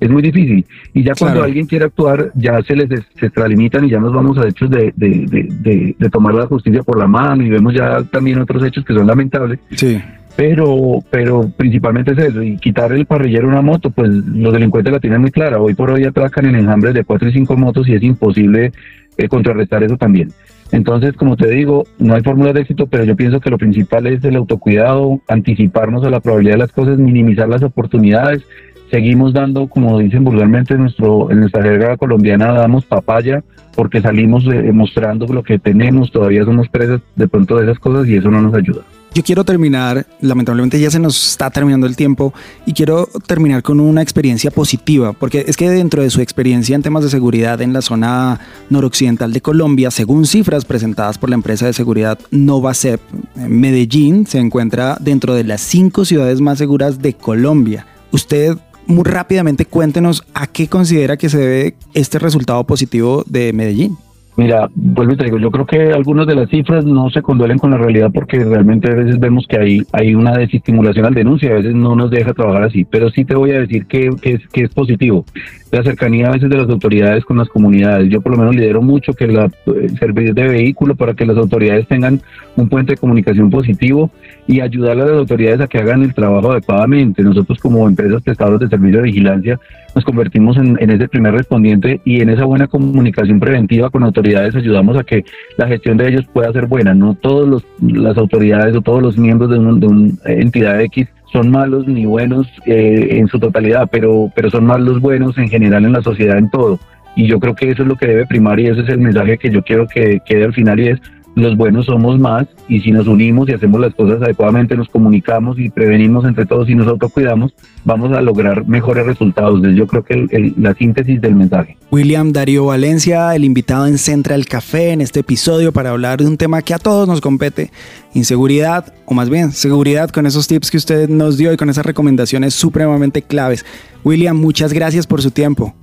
es 0.00 0.08
muy 0.10 0.22
difícil. 0.22 0.64
Y 0.94 1.02
ya 1.02 1.12
cuando 1.18 1.34
Claro. 1.34 1.46
alguien 1.48 1.66
quiere 1.66 1.84
actuar, 1.84 2.30
ya 2.34 2.62
se 2.62 2.76
les 2.76 2.88
se 2.88 3.26
extralimitan 3.26 3.84
y 3.84 3.90
ya 3.90 3.98
nos 4.00 4.12
vamos 4.14 4.38
a 4.38 4.46
hechos 4.48 4.70
de, 4.70 4.92
de, 4.96 5.26
de, 5.28 5.48
de- 5.60 5.96
de 5.98 6.10
tomar 6.10 6.32
la 6.34 6.46
justicia 6.46 6.82
por 6.82 6.98
la 6.98 7.06
mano 7.08 7.42
y 7.42 7.50
vemos 7.50 7.74
ya 7.74 8.02
también 8.04 8.40
otros 8.40 8.62
hechos 8.64 8.84
que 8.84 8.94
son 8.94 9.06
lamentables. 9.06 9.58
Sí. 9.72 10.00
Pero, 10.38 11.02
pero 11.10 11.50
principalmente 11.56 12.12
es 12.12 12.18
eso, 12.18 12.44
y 12.44 12.58
quitar 12.58 12.92
el 12.92 13.06
parrillero 13.06 13.48
una 13.48 13.60
moto, 13.60 13.90
pues 13.90 14.08
los 14.08 14.52
delincuentes 14.52 14.92
la 14.92 15.00
tienen 15.00 15.20
muy 15.20 15.32
clara. 15.32 15.60
Hoy 15.60 15.74
por 15.74 15.90
hoy 15.90 16.04
atracan 16.04 16.46
en 16.46 16.54
enjambres 16.54 16.94
de 16.94 17.02
cuatro 17.02 17.28
y 17.28 17.32
cinco 17.32 17.56
motos 17.56 17.88
y 17.88 17.94
es 17.96 18.02
imposible 18.04 18.70
eh, 19.16 19.26
contrarrestar 19.26 19.82
eso 19.82 19.96
también. 19.96 20.30
Entonces, 20.70 21.14
como 21.14 21.36
te 21.36 21.50
digo, 21.50 21.86
no 21.98 22.14
hay 22.14 22.22
fórmula 22.22 22.52
de 22.52 22.60
éxito, 22.60 22.86
pero 22.86 23.02
yo 23.02 23.16
pienso 23.16 23.40
que 23.40 23.50
lo 23.50 23.58
principal 23.58 24.06
es 24.06 24.22
el 24.22 24.36
autocuidado, 24.36 25.20
anticiparnos 25.26 26.04
a 26.04 26.10
la 26.10 26.20
probabilidad 26.20 26.54
de 26.54 26.58
las 26.58 26.72
cosas, 26.72 26.98
minimizar 26.98 27.48
las 27.48 27.64
oportunidades. 27.64 28.44
Seguimos 28.92 29.32
dando, 29.32 29.66
como 29.66 29.98
dicen 29.98 30.22
vulgarmente 30.22 30.74
en, 30.74 30.82
nuestro, 30.82 31.32
en 31.32 31.40
nuestra 31.40 31.64
jerga 31.64 31.96
colombiana, 31.96 32.52
damos 32.52 32.84
papaya 32.84 33.42
porque 33.74 34.00
salimos 34.00 34.46
eh, 34.46 34.70
mostrando 34.72 35.26
lo 35.26 35.42
que 35.42 35.58
tenemos, 35.58 36.12
todavía 36.12 36.44
somos 36.44 36.68
presas 36.68 37.00
de 37.16 37.26
pronto 37.26 37.56
de 37.56 37.64
esas 37.64 37.80
cosas 37.80 38.06
y 38.06 38.14
eso 38.14 38.30
no 38.30 38.40
nos 38.40 38.54
ayuda. 38.54 38.82
Yo 39.14 39.22
quiero 39.24 39.44
terminar, 39.44 40.06
lamentablemente 40.20 40.78
ya 40.78 40.90
se 40.90 40.98
nos 40.98 41.30
está 41.30 41.50
terminando 41.50 41.86
el 41.86 41.96
tiempo, 41.96 42.32
y 42.66 42.72
quiero 42.72 43.08
terminar 43.26 43.62
con 43.62 43.80
una 43.80 44.02
experiencia 44.02 44.50
positiva, 44.50 45.12
porque 45.12 45.44
es 45.48 45.56
que 45.56 45.70
dentro 45.70 46.02
de 46.02 46.10
su 46.10 46.20
experiencia 46.20 46.76
en 46.76 46.82
temas 46.82 47.02
de 47.02 47.10
seguridad 47.10 47.60
en 47.62 47.72
la 47.72 47.82
zona 47.82 48.40
noroccidental 48.70 49.32
de 49.32 49.40
Colombia, 49.40 49.90
según 49.90 50.26
cifras 50.26 50.64
presentadas 50.64 51.18
por 51.18 51.30
la 51.30 51.36
empresa 51.36 51.66
de 51.66 51.72
seguridad 51.72 52.18
Novacep, 52.30 53.00
Medellín 53.34 54.26
se 54.26 54.38
encuentra 54.38 54.98
dentro 55.00 55.34
de 55.34 55.44
las 55.44 55.62
cinco 55.62 56.04
ciudades 56.04 56.40
más 56.40 56.58
seguras 56.58 57.00
de 57.00 57.14
Colombia. 57.14 57.86
Usted 58.12 58.56
muy 58.86 59.04
rápidamente 59.04 59.66
cuéntenos 59.66 60.24
a 60.32 60.46
qué 60.46 60.68
considera 60.68 61.16
que 61.16 61.28
se 61.28 61.38
debe 61.38 61.76
este 61.94 62.18
resultado 62.18 62.64
positivo 62.64 63.24
de 63.26 63.52
Medellín. 63.52 63.98
Mira, 64.38 64.70
vuelvo 64.72 65.14
y 65.14 65.16
te 65.16 65.24
digo, 65.24 65.38
yo 65.40 65.50
creo 65.50 65.66
que 65.66 65.92
algunas 65.92 66.24
de 66.24 66.36
las 66.36 66.48
cifras 66.48 66.84
no 66.84 67.10
se 67.10 67.22
conduelen 67.22 67.58
con 67.58 67.72
la 67.72 67.76
realidad 67.76 68.12
porque 68.14 68.38
realmente 68.38 68.88
a 68.88 68.94
veces 68.94 69.18
vemos 69.18 69.44
que 69.48 69.58
hay, 69.58 69.82
hay 69.92 70.14
una 70.14 70.30
desestimulación 70.30 71.06
al 71.06 71.14
denuncia, 71.14 71.50
a 71.50 71.54
veces 71.54 71.74
no 71.74 71.96
nos 71.96 72.08
deja 72.08 72.32
trabajar 72.34 72.62
así, 72.62 72.84
pero 72.84 73.10
sí 73.10 73.24
te 73.24 73.34
voy 73.34 73.50
a 73.50 73.58
decir 73.58 73.86
que, 73.86 74.10
que 74.22 74.34
es, 74.34 74.48
que 74.52 74.62
es 74.62 74.70
positivo. 74.70 75.24
La 75.72 75.82
cercanía 75.82 76.28
a 76.28 76.34
veces 76.34 76.48
de 76.48 76.56
las 76.56 76.70
autoridades 76.70 77.24
con 77.24 77.36
las 77.36 77.48
comunidades. 77.48 78.10
Yo 78.10 78.20
por 78.20 78.30
lo 78.30 78.38
menos 78.38 78.54
lidero 78.54 78.80
mucho 78.80 79.12
que 79.12 79.26
la 79.26 79.50
el 79.66 79.98
servicio 79.98 80.32
de 80.32 80.46
vehículo 80.46 80.94
para 80.94 81.14
que 81.14 81.26
las 81.26 81.36
autoridades 81.36 81.88
tengan 81.88 82.20
un 82.62 82.68
puente 82.68 82.92
de 82.92 82.98
comunicación 82.98 83.50
positivo 83.50 84.10
y 84.46 84.60
ayudar 84.60 84.92
a 84.98 85.06
las 85.06 85.18
autoridades 85.18 85.60
a 85.60 85.66
que 85.66 85.78
hagan 85.78 86.02
el 86.02 86.14
trabajo 86.14 86.52
adecuadamente. 86.52 87.22
Nosotros 87.22 87.58
como 87.58 87.88
empresas 87.88 88.22
prestadoras 88.22 88.60
de 88.60 88.68
servicio 88.68 88.98
de 88.98 89.04
vigilancia 89.04 89.60
nos 89.94 90.04
convertimos 90.04 90.56
en, 90.56 90.90
ese 90.90 91.08
primer 91.08 91.34
respondiente 91.34 92.00
y 92.04 92.20
en 92.20 92.30
esa 92.30 92.44
buena 92.44 92.66
comunicación 92.66 93.40
preventiva 93.40 93.90
con 93.90 94.04
autoridades 94.04 94.54
ayudamos 94.54 94.96
a 94.96 95.04
que 95.04 95.24
la 95.56 95.66
gestión 95.66 95.96
de 95.96 96.08
ellos 96.08 96.26
pueda 96.32 96.52
ser 96.52 96.66
buena. 96.66 96.94
No 96.94 97.14
todas 97.14 97.62
las 97.80 98.16
autoridades 98.16 98.76
o 98.76 98.80
todos 98.80 99.02
los 99.02 99.18
miembros 99.18 99.50
de, 99.50 99.56
de 99.56 99.86
una 99.86 100.12
entidad 100.24 100.80
X 100.82 101.08
son 101.32 101.50
malos 101.50 101.86
ni 101.86 102.06
buenos 102.06 102.46
eh, 102.66 103.08
en 103.12 103.28
su 103.28 103.38
totalidad, 103.38 103.88
pero, 103.90 104.32
pero 104.34 104.50
son 104.50 104.64
más 104.64 104.80
los 104.80 105.00
buenos 105.00 105.36
en 105.38 105.48
general 105.48 105.84
en 105.84 105.92
la 105.92 106.02
sociedad 106.02 106.38
en 106.38 106.50
todo. 106.50 106.78
Y 107.16 107.26
yo 107.26 107.40
creo 107.40 107.54
que 107.54 107.70
eso 107.70 107.82
es 107.82 107.88
lo 107.88 107.96
que 107.96 108.06
debe 108.06 108.26
primar 108.26 108.60
y 108.60 108.68
ese 108.68 108.82
es 108.82 108.88
el 108.88 108.98
mensaje 108.98 109.38
que 109.38 109.50
yo 109.50 109.62
quiero 109.62 109.86
que 109.88 110.20
quede 110.24 110.44
al 110.44 110.54
final 110.54 110.78
y 110.80 110.88
es 110.88 111.00
los 111.38 111.56
buenos 111.56 111.86
somos 111.86 112.18
más 112.18 112.46
y 112.68 112.80
si 112.80 112.92
nos 112.92 113.06
unimos 113.06 113.48
y 113.48 113.52
hacemos 113.52 113.80
las 113.80 113.94
cosas 113.94 114.20
adecuadamente, 114.22 114.76
nos 114.76 114.88
comunicamos 114.88 115.58
y 115.58 115.70
prevenimos 115.70 116.24
entre 116.24 116.46
todos 116.46 116.68
y 116.68 116.74
nos 116.74 116.86
autocuidamos, 116.86 117.54
vamos 117.84 118.12
a 118.12 118.20
lograr 118.20 118.66
mejores 118.66 119.06
resultados. 119.06 119.60
Yo 119.74 119.86
creo 119.86 120.04
que 120.04 120.26
el, 120.30 120.54
la 120.58 120.74
síntesis 120.74 121.20
del 121.20 121.34
mensaje. 121.34 121.76
William 121.90 122.32
Darío 122.32 122.66
Valencia, 122.66 123.34
el 123.34 123.44
invitado 123.44 123.86
en 123.86 123.98
Central 123.98 124.46
Café 124.46 124.90
en 124.92 125.00
este 125.00 125.20
episodio 125.20 125.72
para 125.72 125.90
hablar 125.90 126.18
de 126.18 126.26
un 126.26 126.36
tema 126.36 126.62
que 126.62 126.74
a 126.74 126.78
todos 126.78 127.08
nos 127.08 127.20
compete, 127.20 127.70
inseguridad, 128.14 128.92
o 129.06 129.14
más 129.14 129.30
bien 129.30 129.52
seguridad 129.52 130.10
con 130.10 130.26
esos 130.26 130.46
tips 130.48 130.70
que 130.70 130.76
usted 130.76 131.08
nos 131.08 131.38
dio 131.38 131.52
y 131.52 131.56
con 131.56 131.70
esas 131.70 131.86
recomendaciones 131.86 132.54
supremamente 132.54 133.22
claves. 133.22 133.64
William, 134.04 134.36
muchas 134.36 134.72
gracias 134.72 135.06
por 135.06 135.22
su 135.22 135.30
tiempo. 135.30 135.74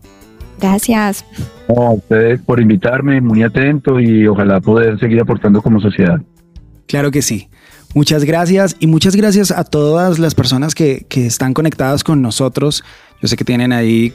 Gracias. 0.59 1.25
A 1.67 1.91
ustedes 1.91 2.41
por 2.41 2.61
invitarme, 2.61 3.21
muy 3.21 3.43
atento 3.43 3.99
y 3.99 4.27
ojalá 4.27 4.61
poder 4.61 4.99
seguir 4.99 5.19
aportando 5.21 5.61
como 5.61 5.79
sociedad. 5.79 6.21
Claro 6.87 7.11
que 7.11 7.21
sí. 7.21 7.49
Muchas 7.93 8.25
gracias 8.25 8.75
y 8.79 8.87
muchas 8.87 9.15
gracias 9.15 9.51
a 9.51 9.63
todas 9.63 10.19
las 10.19 10.35
personas 10.35 10.75
que, 10.75 11.05
que, 11.07 11.25
están 11.25 11.53
conectadas 11.53 12.03
con 12.03 12.21
nosotros. 12.21 12.83
Yo 13.21 13.27
sé 13.27 13.37
que 13.37 13.45
tienen 13.45 13.71
ahí 13.71 14.13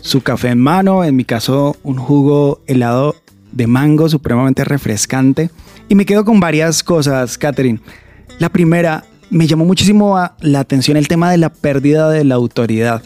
su 0.00 0.22
café 0.22 0.48
en 0.48 0.58
mano, 0.58 1.02
en 1.02 1.16
mi 1.16 1.24
caso 1.24 1.76
un 1.82 1.96
jugo 1.96 2.60
helado 2.66 3.14
de 3.50 3.66
mango 3.66 4.08
supremamente 4.08 4.64
refrescante. 4.64 5.50
Y 5.88 5.94
me 5.94 6.04
quedo 6.04 6.24
con 6.24 6.40
varias 6.40 6.82
cosas, 6.82 7.38
Catherine. 7.38 7.80
La 8.38 8.50
primera, 8.50 9.04
me 9.30 9.46
llamó 9.46 9.64
muchísimo 9.64 10.18
la 10.40 10.60
atención 10.60 10.96
el 10.96 11.08
tema 11.08 11.30
de 11.30 11.38
la 11.38 11.50
pérdida 11.50 12.10
de 12.10 12.24
la 12.24 12.34
autoridad 12.34 13.02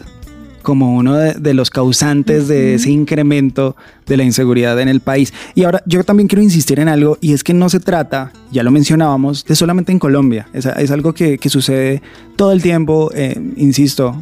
como 0.67 0.97
uno 0.97 1.15
de, 1.15 1.35
de, 1.35 1.53
los 1.53 1.69
causantes 1.69 2.49
de 2.49 2.73
ese 2.73 2.89
incremento 2.89 3.77
de 4.05 4.17
la 4.17 4.25
inseguridad 4.25 4.77
en 4.81 4.89
el 4.89 4.99
país. 4.99 5.33
Y 5.55 5.63
ahora 5.63 5.81
yo 5.85 6.03
también 6.03 6.27
quiero 6.27 6.43
insistir 6.43 6.81
en 6.81 6.89
algo, 6.89 7.17
y 7.21 7.31
es 7.31 7.41
que 7.41 7.53
no 7.53 7.69
se 7.69 7.79
trata, 7.79 8.33
ya 8.51 8.63
lo 8.63 8.71
mencionábamos, 8.71 9.45
de 9.45 9.55
solamente 9.55 9.93
en 9.93 9.99
Colombia. 9.99 10.49
Es, 10.51 10.65
es 10.65 10.91
algo 10.91 11.13
que, 11.13 11.37
que, 11.37 11.47
sucede 11.47 12.01
todo 12.35 12.51
el 12.51 12.61
tiempo, 12.61 13.09
eh, 13.15 13.39
insisto, 13.55 14.17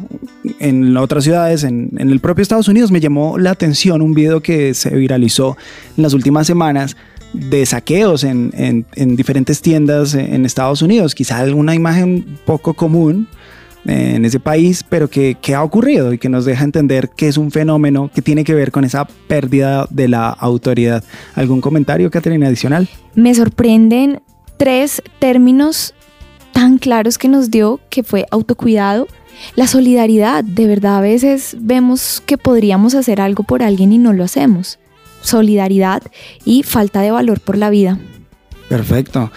en 0.60 0.96
otras 0.96 1.24
ciudades, 1.24 1.64
en, 1.64 1.90
en 1.98 2.10
el 2.10 2.20
propio 2.20 2.42
Estados 2.42 2.68
Unidos. 2.68 2.92
Me 2.92 3.00
llamó 3.00 3.38
la 3.38 3.50
atención 3.50 4.00
un 4.00 4.14
video 4.14 4.40
que 4.40 4.72
se 4.74 4.94
viralizó 4.94 5.56
en 5.96 6.04
las 6.04 6.14
últimas 6.14 6.46
semanas 6.46 6.96
de 7.32 7.66
saqueos 7.66 8.22
en, 8.22 8.52
en, 8.56 8.86
en, 8.94 9.16
diferentes 9.16 9.62
tiendas 9.62 10.14
en 10.14 10.46
Estados 10.46 10.80
Unidos. 10.80 11.16
Quizá 11.16 11.38
alguna 11.38 11.74
imagen 11.74 12.38
poco 12.46 12.74
común 12.74 13.26
en 13.86 14.24
ese 14.24 14.40
país, 14.40 14.84
pero 14.88 15.08
que, 15.08 15.36
que, 15.40 15.54
ha 15.54 15.62
ocurrido 15.62 16.12
y 16.12 16.18
que 16.18 16.28
nos 16.28 16.44
deja 16.44 16.64
entender 16.64 17.10
que 17.10 17.28
es 17.28 17.36
un 17.36 17.50
fenómeno 17.50 18.10
que 18.14 18.22
tiene 18.22 18.44
que 18.44 18.54
ver 18.54 18.72
con 18.72 18.84
esa 18.84 19.04
pérdida 19.04 19.86
de 19.90 20.08
la 20.08 20.30
autoridad. 20.30 21.04
¿Algún 21.34 21.60
comentario, 21.60 22.10
Caterina, 22.10 22.48
adicional? 22.48 22.88
Me 23.14 23.34
sorprenden 23.34 24.20
tres 24.56 25.02
términos 25.18 25.94
tan 26.52 26.78
claros 26.78 27.18
que 27.18 27.28
nos 27.28 27.50
dio, 27.50 27.80
que 27.90 28.02
fue 28.02 28.26
autocuidado, 28.30 29.06
la 29.54 29.66
solidaridad. 29.66 30.42
De 30.42 30.66
verdad, 30.66 30.96
a 30.96 31.00
veces 31.00 31.56
vemos 31.60 32.22
que 32.24 32.38
podríamos 32.38 32.94
hacer 32.94 33.20
algo 33.20 33.42
por 33.42 33.62
alguien 33.62 33.92
y 33.92 33.98
no 33.98 34.12
lo 34.12 34.24
hacemos. 34.24 34.78
Solidaridad 35.22 36.02
y 36.44 36.62
falta 36.62 37.00
de 37.00 37.10
valor 37.10 37.40
por 37.40 37.58
la 37.58 37.70
vida. 37.70 37.98
Perfecto. 38.68 39.30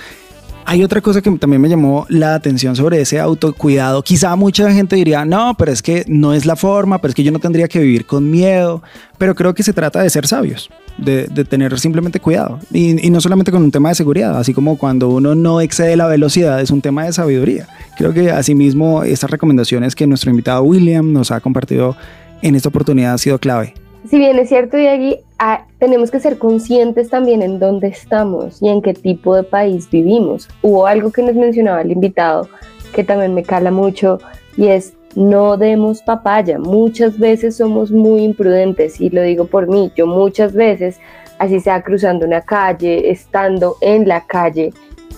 Hay 0.70 0.84
otra 0.84 1.02
cosa 1.02 1.20
que 1.20 1.32
también 1.32 1.60
me 1.60 1.68
llamó 1.68 2.06
la 2.10 2.36
atención 2.36 2.76
sobre 2.76 3.02
ese 3.02 3.20
autocuidado. 3.20 4.04
Quizá 4.04 4.36
mucha 4.36 4.72
gente 4.72 4.98
diría, 4.98 5.26
no, 5.26 5.56
pero 5.58 5.72
es 5.72 5.82
que 5.82 6.06
no 6.08 6.32
es 6.32 6.46
la 6.46 6.56
forma, 6.56 7.02
pero 7.02 7.10
es 7.10 7.16
que 7.16 7.24
yo 7.24 7.32
no 7.32 7.40
tendría 7.40 7.68
que 7.68 7.80
vivir 7.80 8.06
con 8.06 8.30
miedo. 8.30 8.84
Pero 9.18 9.34
creo 9.34 9.56
que 9.56 9.64
se 9.64 9.74
trata 9.74 10.04
de 10.04 10.12
ser 10.12 10.28
sabios, 10.28 10.70
de, 11.00 11.26
tener 11.46 11.80
simplemente 11.80 12.20
cuidado. 12.20 12.60
Y, 12.72 13.04
y, 13.04 13.10
no 13.10 13.20
solamente 13.20 13.52
con 13.52 13.64
un 13.64 13.72
tema 13.72 13.90
de 13.90 13.96
seguridad, 13.96 14.38
así 14.38 14.54
como 14.54 14.78
cuando 14.78 15.10
uno 15.10 15.34
no 15.34 15.60
excede 15.60 15.96
la 15.96 16.06
velocidad, 16.06 16.62
es 16.62 16.70
un 16.70 16.82
tema 16.82 17.04
de 17.06 17.14
sabiduría. 17.14 17.68
Creo 17.98 18.14
que 18.14 18.30
asimismo 18.30 19.02
estas 19.04 19.32
recomendaciones 19.32 19.96
que 19.96 20.06
nuestro 20.06 20.30
invitado 20.30 20.62
William 20.62 21.12
nos 21.12 21.32
ha 21.32 21.40
compartido 21.40 21.98
en 22.44 22.54
esta 22.54 22.70
oportunidad 22.70 23.16
ha 23.16 23.18
sido 23.18 23.40
clave. 23.40 23.74
Si 24.08 24.18
bien 24.18 24.40
es 24.40 24.50
cierto, 24.50 24.78
Diegui, 24.78 25.20
ah, 25.40 25.66
tenemos 25.78 26.10
que 26.10 26.20
ser 26.20 26.38
conscientes 26.38 27.10
también 27.10 27.42
en 27.42 27.60
dónde 27.60 27.88
estamos 27.88 28.62
y 28.62 28.70
en 28.70 28.82
qué 28.82 28.94
tipo 28.94 29.36
de 29.36 29.44
país 29.44 29.90
vivimos. 29.90 30.48
Hubo 30.62 30.88
algo 30.88 31.12
que 31.12 31.22
nos 31.22 31.36
mencionaba 31.36 31.82
el 31.82 31.92
invitado 31.92 32.48
que 32.94 33.04
también 33.04 33.34
me 33.34 33.44
cala 33.44 33.72
mucho 33.72 34.20
y 34.58 34.68
es 34.68 34.94
no 35.16 35.58
demos 35.58 36.02
papaya. 36.02 36.60
Muchas 36.60 37.18
veces 37.20 37.58
somos 37.58 37.92
muy 37.92 38.24
imprudentes 38.24 39.02
y 39.02 39.10
lo 39.10 39.22
digo 39.22 39.46
por 39.46 39.68
mí. 39.68 39.92
Yo 39.96 40.08
muchas 40.08 40.54
veces, 40.54 41.00
así 41.38 41.60
sea 41.60 41.84
cruzando 41.84 42.26
una 42.26 42.42
calle, 42.42 43.10
estando 43.10 43.76
en 43.82 44.08
la 44.08 44.26
calle, 44.26 44.74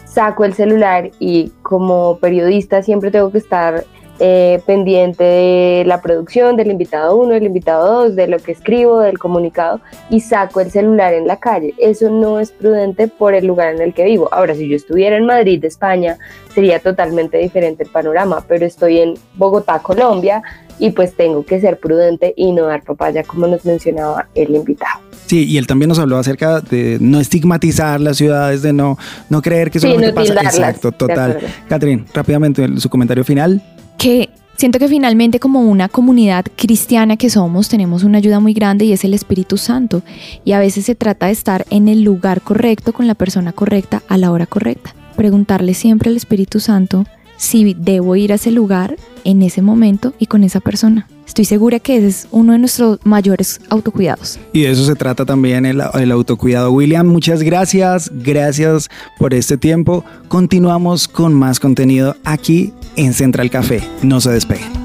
saco 0.06 0.44
el 0.44 0.54
celular 0.54 1.12
y 1.20 1.52
como 1.62 2.18
periodista 2.20 2.84
siempre 2.84 3.12
tengo 3.12 3.32
que 3.32 3.38
estar 3.38 3.84
eh, 4.20 4.62
pendiente 4.66 5.24
de 5.24 5.84
la 5.86 6.02
producción, 6.02 6.56
del 6.56 6.70
invitado 6.72 7.16
1, 7.18 7.34
del 7.34 7.44
invitado 7.44 8.04
2, 8.04 8.16
de 8.16 8.28
lo 8.28 8.38
que 8.40 8.52
escribo, 8.52 9.00
del 9.00 9.18
comunicado 9.18 9.82
y 10.10 10.20
saco 10.20 10.62
el 10.62 10.70
celular 10.70 11.14
en 11.14 11.28
la 11.28 11.38
calle. 11.38 11.74
Eso 11.78 12.10
no 12.10 12.40
es 12.40 12.52
prudente 12.52 13.08
por 13.08 13.34
el 13.34 13.46
lugar 13.48 13.74
en 13.76 13.82
el 13.82 13.94
que 13.94 14.04
vivo. 14.06 14.30
Ahora, 14.32 14.54
si 14.54 14.68
yo 14.68 14.76
estuviera 14.76 15.18
en 15.18 15.26
Madrid, 15.26 15.64
España, 15.66 16.18
sería 16.54 16.80
totalmente 16.80 17.38
diferente 17.38 17.84
el 17.84 17.90
panorama, 17.90 18.44
pero 18.48 18.66
estoy 18.66 19.00
en 19.00 19.14
Bogotá, 19.36 19.80
Colombia 19.80 20.44
y 20.78 20.92
pues 20.92 21.16
tengo 21.16 21.44
que 21.46 21.60
ser 21.62 21.80
prudente 21.80 22.34
y 22.36 22.52
no 22.52 22.66
dar 22.66 22.84
papaya 22.84 23.24
como 23.24 23.48
nos 23.48 23.66
mencionaba 23.66 24.28
el 24.36 24.56
invitado. 24.56 25.00
Sí, 25.28 25.46
y 25.46 25.58
él 25.58 25.66
también 25.66 25.90
nos 25.90 26.00
habló 26.00 26.18
acerca 26.18 26.60
de 26.60 26.98
no 27.00 27.20
estigmatizar 27.20 28.02
las 28.02 28.18
ciudades, 28.18 28.62
de 28.64 28.74
no, 28.74 28.98
no 29.30 29.42
creer 29.42 29.72
que 29.72 29.80
Sí, 29.80 29.88
solamente 29.88 30.10
no 30.10 30.16
pasa. 30.16 30.28
tildarlas, 30.28 30.56
Exacto, 30.56 30.92
total. 30.92 31.40
Catherine, 31.70 32.04
rápidamente 32.14 32.68
su 32.80 32.90
comentario 32.90 33.24
final. 33.24 33.62
Que 34.02 34.32
siento 34.58 34.80
que 34.80 34.88
finalmente 34.88 35.40
como 35.40 35.62
una 35.62 35.88
comunidad 35.88 36.46
cristiana 36.56 37.18
que 37.18 37.30
somos 37.30 37.70
tenemos 37.70 38.04
una 38.04 38.18
ayuda 38.18 38.40
muy 38.40 38.54
grande 38.54 38.86
y 38.86 38.94
es 38.94 39.04
el 39.04 39.14
Espíritu 39.14 39.58
Santo 39.58 40.02
y 40.44 40.54
a 40.54 40.60
veces 40.60 40.86
se 40.86 40.96
trata 40.96 41.28
de 41.28 41.34
estar 41.34 41.68
en 41.70 41.88
el 41.88 42.02
lugar 42.02 42.42
correcto 42.42 42.94
con 42.94 43.06
la 43.06 43.14
persona 43.14 43.54
correcta 43.54 44.02
a 44.08 44.18
la 44.18 44.32
hora 44.32 44.48
correcta. 44.48 44.96
Preguntarle 45.16 45.76
siempre 45.76 46.10
al 46.10 46.18
Espíritu 46.18 46.60
Santo 46.60 47.06
si 47.38 47.76
debo 47.76 48.16
ir 48.16 48.32
a 48.32 48.36
ese 48.36 48.50
lugar 48.50 48.96
en 49.24 49.44
ese 49.44 49.62
momento 49.62 50.16
y 50.18 50.26
con 50.26 50.44
esa 50.44 50.62
persona. 50.62 51.08
Estoy 51.28 51.46
segura 51.46 51.80
que 51.80 51.98
ese 51.98 52.08
es 52.08 52.28
uno 52.32 52.54
de 52.54 52.60
nuestros 52.60 52.98
mayores 53.04 53.62
autocuidados. 53.70 54.40
Y 54.52 54.62
de 54.62 54.72
eso 54.72 54.84
se 54.84 54.96
trata 54.96 55.26
también 55.26 55.68
el, 55.68 55.80
el 55.94 56.12
autocuidado. 56.12 56.72
William, 56.72 57.06
muchas 57.06 57.44
gracias. 57.44 58.12
Gracias 58.12 58.90
por 59.20 59.36
este 59.36 59.58
tiempo. 59.58 60.04
Continuamos 60.28 61.08
con 61.08 61.36
más 61.36 61.60
contenido 61.60 62.16
aquí 62.24 62.74
en 62.96 63.14
Central 63.14 63.50
Café. 63.50 63.82
No 64.04 64.22
se 64.22 64.32
despeguen. 64.32 64.81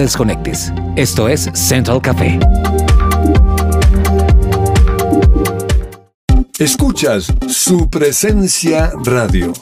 Desconectes. 0.00 0.72
Esto 0.96 1.28
es 1.28 1.50
Central 1.54 2.00
Café. 2.02 2.38
Escuchas 6.58 7.32
su 7.48 7.88
presencia 7.88 8.92
radio. 9.04 9.52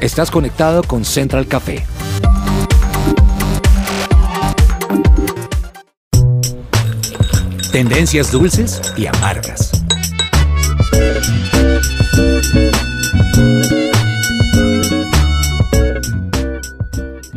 Estás 0.00 0.30
conectado 0.30 0.82
con 0.82 1.04
Central 1.04 1.46
Café. 1.46 1.86
Tendencias 7.72 8.32
dulces 8.32 8.80
y 8.96 9.06
amargas. 9.06 9.70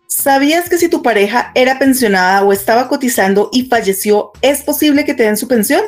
¿Sabías 0.07 0.69
que 0.69 0.77
si 0.77 0.91
tu 0.91 1.03
pareja 1.03 1.51
era 1.55 1.79
pensionada 1.79 2.45
o 2.45 2.53
estaba 2.53 2.87
cotizando 2.87 3.49
y 3.51 3.63
falleció, 3.63 4.33
es 4.43 4.65
posible 4.65 5.07
que 5.07 5.15
te 5.15 5.23
den 5.23 5.39
su 5.39 5.49
pensión? 5.49 5.81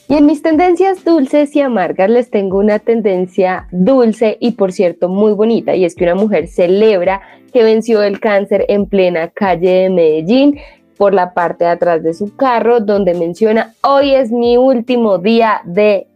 Y 0.09 0.15
en 0.15 0.25
mis 0.25 0.41
tendencias 0.41 1.05
dulces 1.05 1.55
y 1.57 1.61
amargas 1.61 2.09
les 2.09 2.31
tengo 2.31 2.59
una 2.59 2.79
tendencia 2.79 3.67
dulce 3.73 4.39
y 4.41 4.53
por 4.53 4.73
cierto 4.73 5.09
muy 5.09 5.33
bonita 5.33 5.75
y 5.75 5.85
es 5.85 5.97
que 5.97 6.05
una 6.05 6.15
mujer 6.15 6.47
celebra 6.47 7.23
que 7.53 7.65
venció 7.65 8.05
el 8.05 8.21
cáncer 8.21 8.67
en 8.69 8.87
plena 8.87 9.31
calle 9.31 9.83
de 9.83 9.91
Medellín 9.91 10.61
por 10.97 11.13
la 11.13 11.35
parte 11.35 11.65
de 11.65 11.71
atrás 11.71 12.05
de 12.05 12.15
su 12.15 12.37
carro 12.37 12.79
donde 12.79 13.15
menciona 13.15 13.75
hoy 13.83 14.15
es 14.15 14.31
mi 14.31 14.57
último 14.57 15.19
día 15.19 15.61
de 15.65 16.07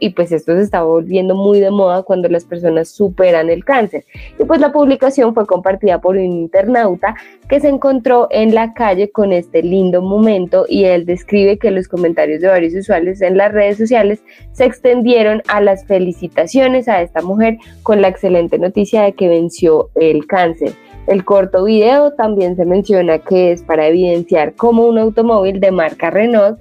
y 0.00 0.10
pues 0.10 0.32
esto 0.32 0.54
se 0.54 0.62
está 0.62 0.82
volviendo 0.82 1.36
muy 1.36 1.60
de 1.60 1.70
moda 1.70 2.02
cuando 2.02 2.28
las 2.28 2.44
personas 2.44 2.88
superan 2.88 3.50
el 3.50 3.64
cáncer. 3.64 4.04
Y 4.38 4.44
pues 4.44 4.60
la 4.60 4.72
publicación 4.72 5.32
fue 5.32 5.46
compartida 5.46 6.00
por 6.00 6.16
un 6.16 6.24
internauta 6.24 7.14
que 7.48 7.60
se 7.60 7.68
encontró 7.68 8.26
en 8.30 8.52
la 8.54 8.74
calle 8.74 9.12
con 9.12 9.32
este 9.32 9.62
lindo 9.62 10.02
momento 10.02 10.66
y 10.68 10.84
él 10.84 11.06
describe 11.06 11.58
que 11.58 11.70
los 11.70 11.86
comentarios 11.86 12.40
de 12.40 12.48
varios 12.48 12.74
usuarios 12.74 13.20
en 13.20 13.36
las 13.36 13.52
redes 13.52 13.78
sociales 13.78 14.22
se 14.52 14.64
extendieron 14.64 15.40
a 15.46 15.60
las 15.60 15.84
felicitaciones 15.86 16.88
a 16.88 17.02
esta 17.02 17.22
mujer 17.22 17.58
con 17.84 18.02
la 18.02 18.08
excelente 18.08 18.58
noticia 18.58 19.02
de 19.02 19.12
que 19.12 19.28
venció 19.28 19.90
el 19.94 20.26
cáncer. 20.26 20.72
El 21.06 21.24
corto 21.24 21.64
video 21.64 22.12
también 22.14 22.56
se 22.56 22.64
menciona 22.64 23.18
que 23.18 23.52
es 23.52 23.62
para 23.62 23.86
evidenciar 23.86 24.54
cómo 24.54 24.86
un 24.86 24.98
automóvil 24.98 25.60
de 25.60 25.70
marca 25.70 26.10
Renault 26.10 26.58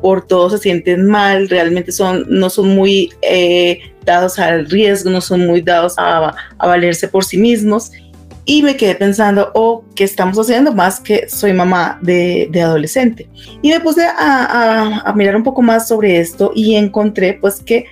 por 0.00 0.24
todo 0.24 0.50
se 0.50 0.58
sienten 0.58 1.04
mal, 1.04 1.48
realmente 1.48 1.90
son, 1.90 2.24
no 2.28 2.48
son 2.48 2.68
muy 2.68 3.12
eh, 3.22 3.80
dados 4.04 4.38
al 4.38 4.70
riesgo, 4.70 5.10
no 5.10 5.20
son 5.20 5.48
muy 5.48 5.62
dados 5.62 5.94
a, 5.98 6.32
a 6.58 6.66
valerse 6.68 7.08
por 7.08 7.24
sí 7.24 7.38
mismos. 7.38 7.90
Y 8.48 8.62
me 8.62 8.76
quedé 8.76 8.94
pensando, 8.94 9.50
oh, 9.54 9.84
¿qué 9.96 10.04
estamos 10.04 10.38
haciendo? 10.38 10.72
Más 10.72 11.00
que 11.00 11.28
soy 11.28 11.52
mamá 11.52 11.98
de, 12.00 12.48
de 12.52 12.62
adolescente. 12.62 13.28
Y 13.60 13.70
me 13.70 13.80
puse 13.80 14.04
a, 14.04 14.12
a, 14.16 15.00
a, 15.00 15.12
mirar 15.14 15.34
un 15.34 15.42
poco 15.42 15.62
más 15.62 15.88
sobre 15.88 16.20
esto 16.20 16.52
y 16.54 16.76
encontré 16.76 17.34
pues 17.34 17.60
que 17.60 17.86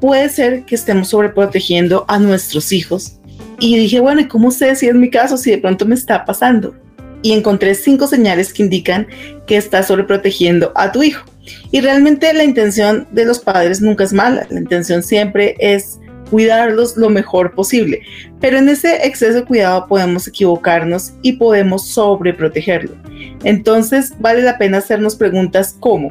puede 0.00 0.28
ser 0.28 0.64
que 0.64 0.76
estemos 0.76 1.08
sobreprotegiendo 1.08 2.04
a 2.08 2.18
nuestros 2.18 2.72
hijos 2.72 3.18
Y 3.60 3.76
dije, 3.76 4.00
bueno, 4.00 4.20
¿y 4.20 4.28
cómo 4.28 4.50
sé 4.50 4.74
si 4.76 4.88
es 4.88 4.94
mi 4.94 5.10
caso, 5.10 5.36
si 5.36 5.50
de 5.50 5.58
pronto 5.58 5.84
me 5.84 5.96
está 5.96 6.24
pasando? 6.24 6.74
Y 7.22 7.32
encontré 7.32 7.74
cinco 7.74 8.06
señales 8.06 8.52
que 8.52 8.62
indican 8.62 9.06
que 9.46 9.56
estás 9.56 9.88
sobreprotegiendo 9.88 10.72
a 10.74 10.90
tu 10.90 11.02
hijo. 11.02 11.24
Y 11.72 11.80
realmente 11.80 12.32
la 12.34 12.44
intención 12.44 13.06
de 13.10 13.24
los 13.24 13.40
padres 13.40 13.80
nunca 13.80 14.04
es 14.04 14.12
mala, 14.12 14.46
la 14.48 14.60
intención 14.60 15.02
siempre 15.02 15.56
es 15.58 15.98
cuidarlos 16.32 16.96
lo 16.96 17.10
mejor 17.10 17.54
posible. 17.54 18.00
Pero 18.40 18.56
en 18.56 18.70
ese 18.70 19.06
exceso 19.06 19.40
de 19.40 19.44
cuidado 19.44 19.86
podemos 19.86 20.26
equivocarnos 20.26 21.12
y 21.20 21.32
podemos 21.32 21.88
sobreprotegerlo. 21.88 22.96
Entonces 23.44 24.14
vale 24.18 24.40
la 24.40 24.56
pena 24.56 24.78
hacernos 24.78 25.14
preguntas 25.14 25.76
como, 25.78 26.10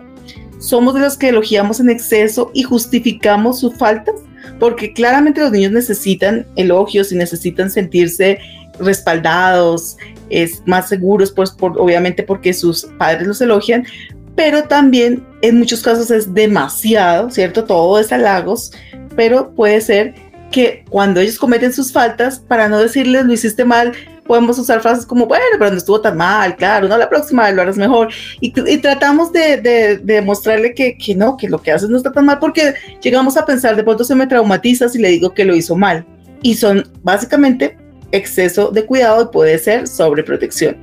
¿somos 0.60 0.94
de 0.94 1.00
los 1.00 1.18
que 1.18 1.30
elogiamos 1.30 1.80
en 1.80 1.90
exceso 1.90 2.52
y 2.54 2.62
justificamos 2.62 3.62
sus 3.62 3.76
faltas? 3.76 4.14
Porque 4.60 4.94
claramente 4.94 5.42
los 5.42 5.52
niños 5.52 5.72
necesitan 5.72 6.46
elogios 6.56 7.12
y 7.12 7.16
necesitan 7.16 7.72
sentirse 7.72 8.38
respaldados, 8.80 9.98
es 10.30 10.62
más 10.68 10.88
seguros, 10.88 11.32
pues 11.32 11.56
obviamente 11.60 12.22
porque 12.22 12.54
sus 12.54 12.86
padres 13.00 13.28
los 13.28 13.42
elogian, 13.42 13.88
pero 14.36 14.64
también 14.66 15.26
en 15.42 15.58
muchos 15.58 15.82
casos 15.82 16.12
es 16.12 16.32
demasiado, 16.32 17.32
¿cierto? 17.32 17.64
Todo 17.64 18.00
es 18.00 18.12
halagos, 18.12 18.72
pero 19.16 19.54
puede 19.56 19.82
ser 19.82 20.14
que 20.52 20.84
cuando 20.90 21.20
ellos 21.22 21.38
cometen 21.38 21.72
sus 21.74 21.92
faltas, 21.92 22.40
para 22.40 22.68
no 22.68 22.80
decirles 22.80 23.26
lo 23.26 23.34
hiciste 23.34 23.64
mal, 23.64 23.94
podemos 24.28 24.58
usar 24.60 24.82
frases 24.82 25.06
como, 25.06 25.26
bueno, 25.26 25.44
pero 25.58 25.72
no 25.72 25.78
estuvo 25.78 26.00
tan 26.00 26.18
mal, 26.18 26.56
claro, 26.56 26.88
no, 26.88 26.98
la 26.98 27.10
próxima 27.10 27.50
lo 27.52 27.62
harás 27.62 27.78
mejor. 27.78 28.10
Y, 28.40 28.52
tratamos 28.78 29.32
de, 29.32 30.22
mostrarle 30.26 30.74
que, 30.74 30.98
que, 30.98 31.16
no, 31.16 31.38
que 31.38 31.50
lo 31.50 31.62
que 31.62 31.72
haces 31.72 31.90
no 31.90 31.98
está 31.98 32.12
tan 32.12 32.26
mal, 32.26 32.40
porque 32.40 32.74
llegamos 33.02 33.38
a 33.38 33.46
pensar, 33.46 33.76
de 33.76 33.84
pronto 33.84 34.04
se 34.04 34.16
me 34.16 34.28
traumatiza 34.28 34.90
si 34.90 35.00
le 35.00 35.10
digo 35.10 35.34
que 35.34 35.46
lo 35.46 35.56
hizo 35.56 35.76
mal. 35.76 36.06
Y 36.44 36.56
son 36.56 36.84
básicamente 37.04 37.78
exceso 38.12 38.72
de 38.72 38.86
cuidado 38.86 39.24
y 39.24 39.34
puede 39.34 39.58
ser 39.58 39.88
sobreprotección. 39.88 40.78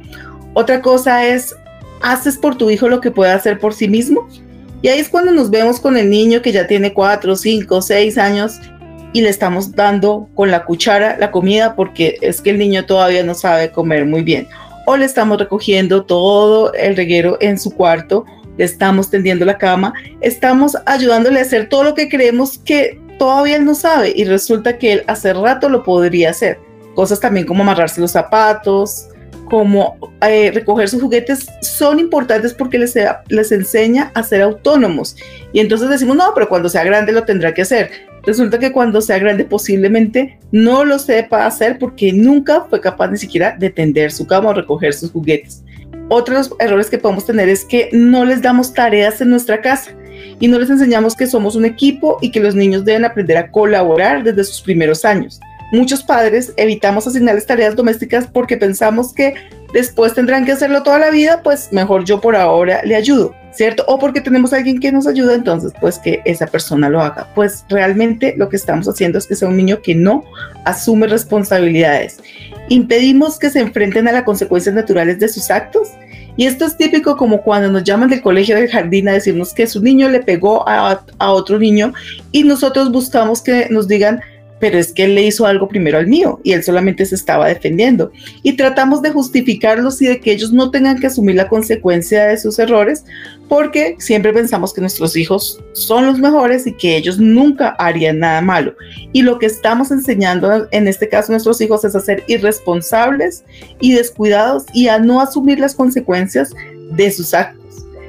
Otra 0.54 0.82
cosa 0.82 1.26
es, 1.26 1.54
¿haces 2.02 2.36
por 2.36 2.56
tu 2.56 2.70
hijo 2.70 2.88
lo 2.88 3.00
que 3.00 3.10
puede 3.10 3.32
hacer 3.32 3.58
por 3.58 3.74
sí 3.74 3.88
mismo? 3.88 4.28
Y 4.82 4.88
ahí 4.88 5.00
es 5.00 5.08
cuando 5.08 5.32
nos 5.32 5.50
vemos 5.50 5.80
con 5.80 5.96
el 5.96 6.08
niño 6.08 6.40
que 6.40 6.52
ya 6.52 6.66
tiene 6.66 6.92
4, 6.92 7.34
5, 7.34 7.82
6 7.82 8.18
años 8.18 8.60
y 9.12 9.22
le 9.22 9.30
estamos 9.30 9.74
dando 9.74 10.28
con 10.34 10.50
la 10.50 10.64
cuchara 10.64 11.16
la 11.18 11.30
comida 11.30 11.74
porque 11.74 12.18
es 12.20 12.40
que 12.40 12.50
el 12.50 12.58
niño 12.58 12.86
todavía 12.86 13.24
no 13.24 13.34
sabe 13.34 13.70
comer 13.70 14.06
muy 14.06 14.22
bien. 14.22 14.46
O 14.86 14.96
le 14.96 15.04
estamos 15.04 15.38
recogiendo 15.38 16.04
todo 16.04 16.72
el 16.74 16.96
reguero 16.96 17.36
en 17.40 17.58
su 17.58 17.72
cuarto, 17.72 18.24
le 18.56 18.64
estamos 18.64 19.10
tendiendo 19.10 19.44
la 19.44 19.58
cama, 19.58 19.92
estamos 20.20 20.76
ayudándole 20.86 21.40
a 21.40 21.42
hacer 21.42 21.68
todo 21.68 21.84
lo 21.84 21.94
que 21.94 22.08
creemos 22.08 22.58
que 22.58 23.00
todavía 23.18 23.56
él 23.56 23.64
no 23.64 23.74
sabe 23.74 24.12
y 24.14 24.24
resulta 24.24 24.78
que 24.78 24.92
él 24.92 25.04
hace 25.06 25.32
rato 25.32 25.68
lo 25.68 25.82
podría 25.82 26.30
hacer. 26.30 26.60
Cosas 26.94 27.20
también 27.20 27.46
como 27.46 27.62
amarrarse 27.62 28.00
los 28.00 28.12
zapatos, 28.12 29.08
como 29.48 29.96
eh, 30.20 30.50
recoger 30.52 30.88
sus 30.88 31.02
juguetes, 31.02 31.46
son 31.60 31.98
importantes 31.98 32.54
porque 32.54 32.78
les, 32.78 32.94
les 33.28 33.52
enseña 33.52 34.10
a 34.14 34.22
ser 34.22 34.42
autónomos. 34.42 35.16
Y 35.52 35.60
entonces 35.60 35.88
decimos, 35.88 36.16
no, 36.16 36.32
pero 36.34 36.48
cuando 36.48 36.68
sea 36.68 36.84
grande 36.84 37.12
lo 37.12 37.24
tendrá 37.24 37.54
que 37.54 37.62
hacer. 37.62 37.90
Resulta 38.24 38.58
que 38.58 38.72
cuando 38.72 39.00
sea 39.00 39.18
grande 39.18 39.44
posiblemente 39.44 40.38
no 40.52 40.84
lo 40.84 40.98
sepa 40.98 41.46
hacer 41.46 41.78
porque 41.78 42.12
nunca 42.12 42.66
fue 42.68 42.80
capaz 42.80 43.08
ni 43.08 43.18
siquiera 43.18 43.56
de 43.58 43.70
tender 43.70 44.12
su 44.12 44.26
cama 44.26 44.50
o 44.50 44.54
recoger 44.54 44.92
sus 44.92 45.10
juguetes. 45.10 45.64
Otros 46.10 46.50
errores 46.58 46.88
que 46.88 46.98
podemos 46.98 47.26
tener 47.26 47.48
es 47.48 47.64
que 47.64 47.90
no 47.92 48.24
les 48.24 48.42
damos 48.42 48.72
tareas 48.72 49.20
en 49.20 49.30
nuestra 49.30 49.60
casa 49.60 49.92
y 50.40 50.48
no 50.48 50.58
les 50.58 50.70
enseñamos 50.70 51.14
que 51.14 51.26
somos 51.26 51.54
un 51.54 51.64
equipo 51.64 52.18
y 52.20 52.30
que 52.30 52.40
los 52.40 52.54
niños 52.54 52.84
deben 52.84 53.04
aprender 53.04 53.36
a 53.36 53.50
colaborar 53.50 54.22
desde 54.22 54.44
sus 54.44 54.62
primeros 54.62 55.04
años. 55.04 55.40
Muchos 55.70 56.02
padres 56.02 56.52
evitamos 56.56 57.06
asignarles 57.06 57.46
tareas 57.46 57.76
domésticas 57.76 58.26
porque 58.26 58.56
pensamos 58.56 59.12
que 59.12 59.34
después 59.72 60.14
tendrán 60.14 60.46
que 60.46 60.52
hacerlo 60.52 60.82
toda 60.82 60.98
la 60.98 61.10
vida, 61.10 61.42
pues 61.42 61.72
mejor 61.72 62.04
yo 62.04 62.20
por 62.20 62.36
ahora 62.36 62.80
le 62.84 62.96
ayudo, 62.96 63.34
¿cierto? 63.52 63.84
O 63.86 63.98
porque 63.98 64.22
tenemos 64.22 64.52
a 64.52 64.56
alguien 64.56 64.80
que 64.80 64.90
nos 64.90 65.06
ayuda, 65.06 65.34
entonces 65.34 65.72
pues 65.78 65.98
que 65.98 66.22
esa 66.24 66.46
persona 66.46 66.88
lo 66.88 67.02
haga. 67.02 67.28
Pues 67.34 67.66
realmente 67.68 68.34
lo 68.38 68.48
que 68.48 68.56
estamos 68.56 68.88
haciendo 68.88 69.18
es 69.18 69.26
que 69.26 69.36
sea 69.36 69.48
un 69.48 69.58
niño 69.58 69.82
que 69.82 69.94
no 69.94 70.24
asume 70.64 71.06
responsabilidades. 71.06 72.18
Impedimos 72.70 73.38
que 73.38 73.50
se 73.50 73.60
enfrenten 73.60 74.08
a 74.08 74.12
las 74.12 74.22
consecuencias 74.22 74.74
naturales 74.74 75.18
de 75.18 75.28
sus 75.28 75.50
actos. 75.50 75.88
Y 76.36 76.46
esto 76.46 76.66
es 76.66 76.76
típico 76.76 77.16
como 77.16 77.42
cuando 77.42 77.68
nos 77.68 77.82
llaman 77.82 78.10
del 78.10 78.22
colegio 78.22 78.54
del 78.54 78.70
jardín 78.70 79.08
a 79.08 79.12
decirnos 79.12 79.52
que 79.52 79.66
su 79.66 79.82
niño 79.82 80.08
le 80.08 80.20
pegó 80.20 80.68
a, 80.68 81.04
a 81.18 81.32
otro 81.32 81.58
niño 81.58 81.92
y 82.30 82.44
nosotros 82.44 82.92
buscamos 82.92 83.42
que 83.42 83.66
nos 83.70 83.88
digan, 83.88 84.20
pero 84.60 84.78
es 84.78 84.92
que 84.92 85.04
él 85.04 85.14
le 85.14 85.22
hizo 85.22 85.46
algo 85.46 85.68
primero 85.68 85.98
al 85.98 86.06
mío 86.06 86.40
y 86.42 86.52
él 86.52 86.62
solamente 86.62 87.04
se 87.06 87.14
estaba 87.14 87.48
defendiendo. 87.48 88.10
Y 88.42 88.54
tratamos 88.54 89.02
de 89.02 89.10
justificarlos 89.10 90.00
y 90.02 90.06
de 90.06 90.20
que 90.20 90.32
ellos 90.32 90.52
no 90.52 90.70
tengan 90.70 90.98
que 90.98 91.06
asumir 91.06 91.36
la 91.36 91.48
consecuencia 91.48 92.26
de 92.26 92.38
sus 92.38 92.58
errores, 92.58 93.04
porque 93.48 93.96
siempre 93.98 94.32
pensamos 94.32 94.74
que 94.74 94.80
nuestros 94.80 95.16
hijos 95.16 95.62
son 95.72 96.06
los 96.06 96.18
mejores 96.18 96.66
y 96.66 96.72
que 96.72 96.96
ellos 96.96 97.18
nunca 97.18 97.70
harían 97.78 98.18
nada 98.18 98.40
malo. 98.40 98.74
Y 99.12 99.22
lo 99.22 99.38
que 99.38 99.46
estamos 99.46 99.90
enseñando 99.90 100.68
en 100.70 100.88
este 100.88 101.08
caso 101.08 101.32
a 101.32 101.34
nuestros 101.34 101.60
hijos 101.60 101.84
es 101.84 101.94
a 101.94 102.00
ser 102.00 102.24
irresponsables 102.26 103.44
y 103.80 103.92
descuidados 103.94 104.64
y 104.74 104.88
a 104.88 104.98
no 104.98 105.20
asumir 105.20 105.60
las 105.60 105.74
consecuencias 105.74 106.52
de 106.92 107.10
sus 107.10 107.34
actos. 107.34 107.58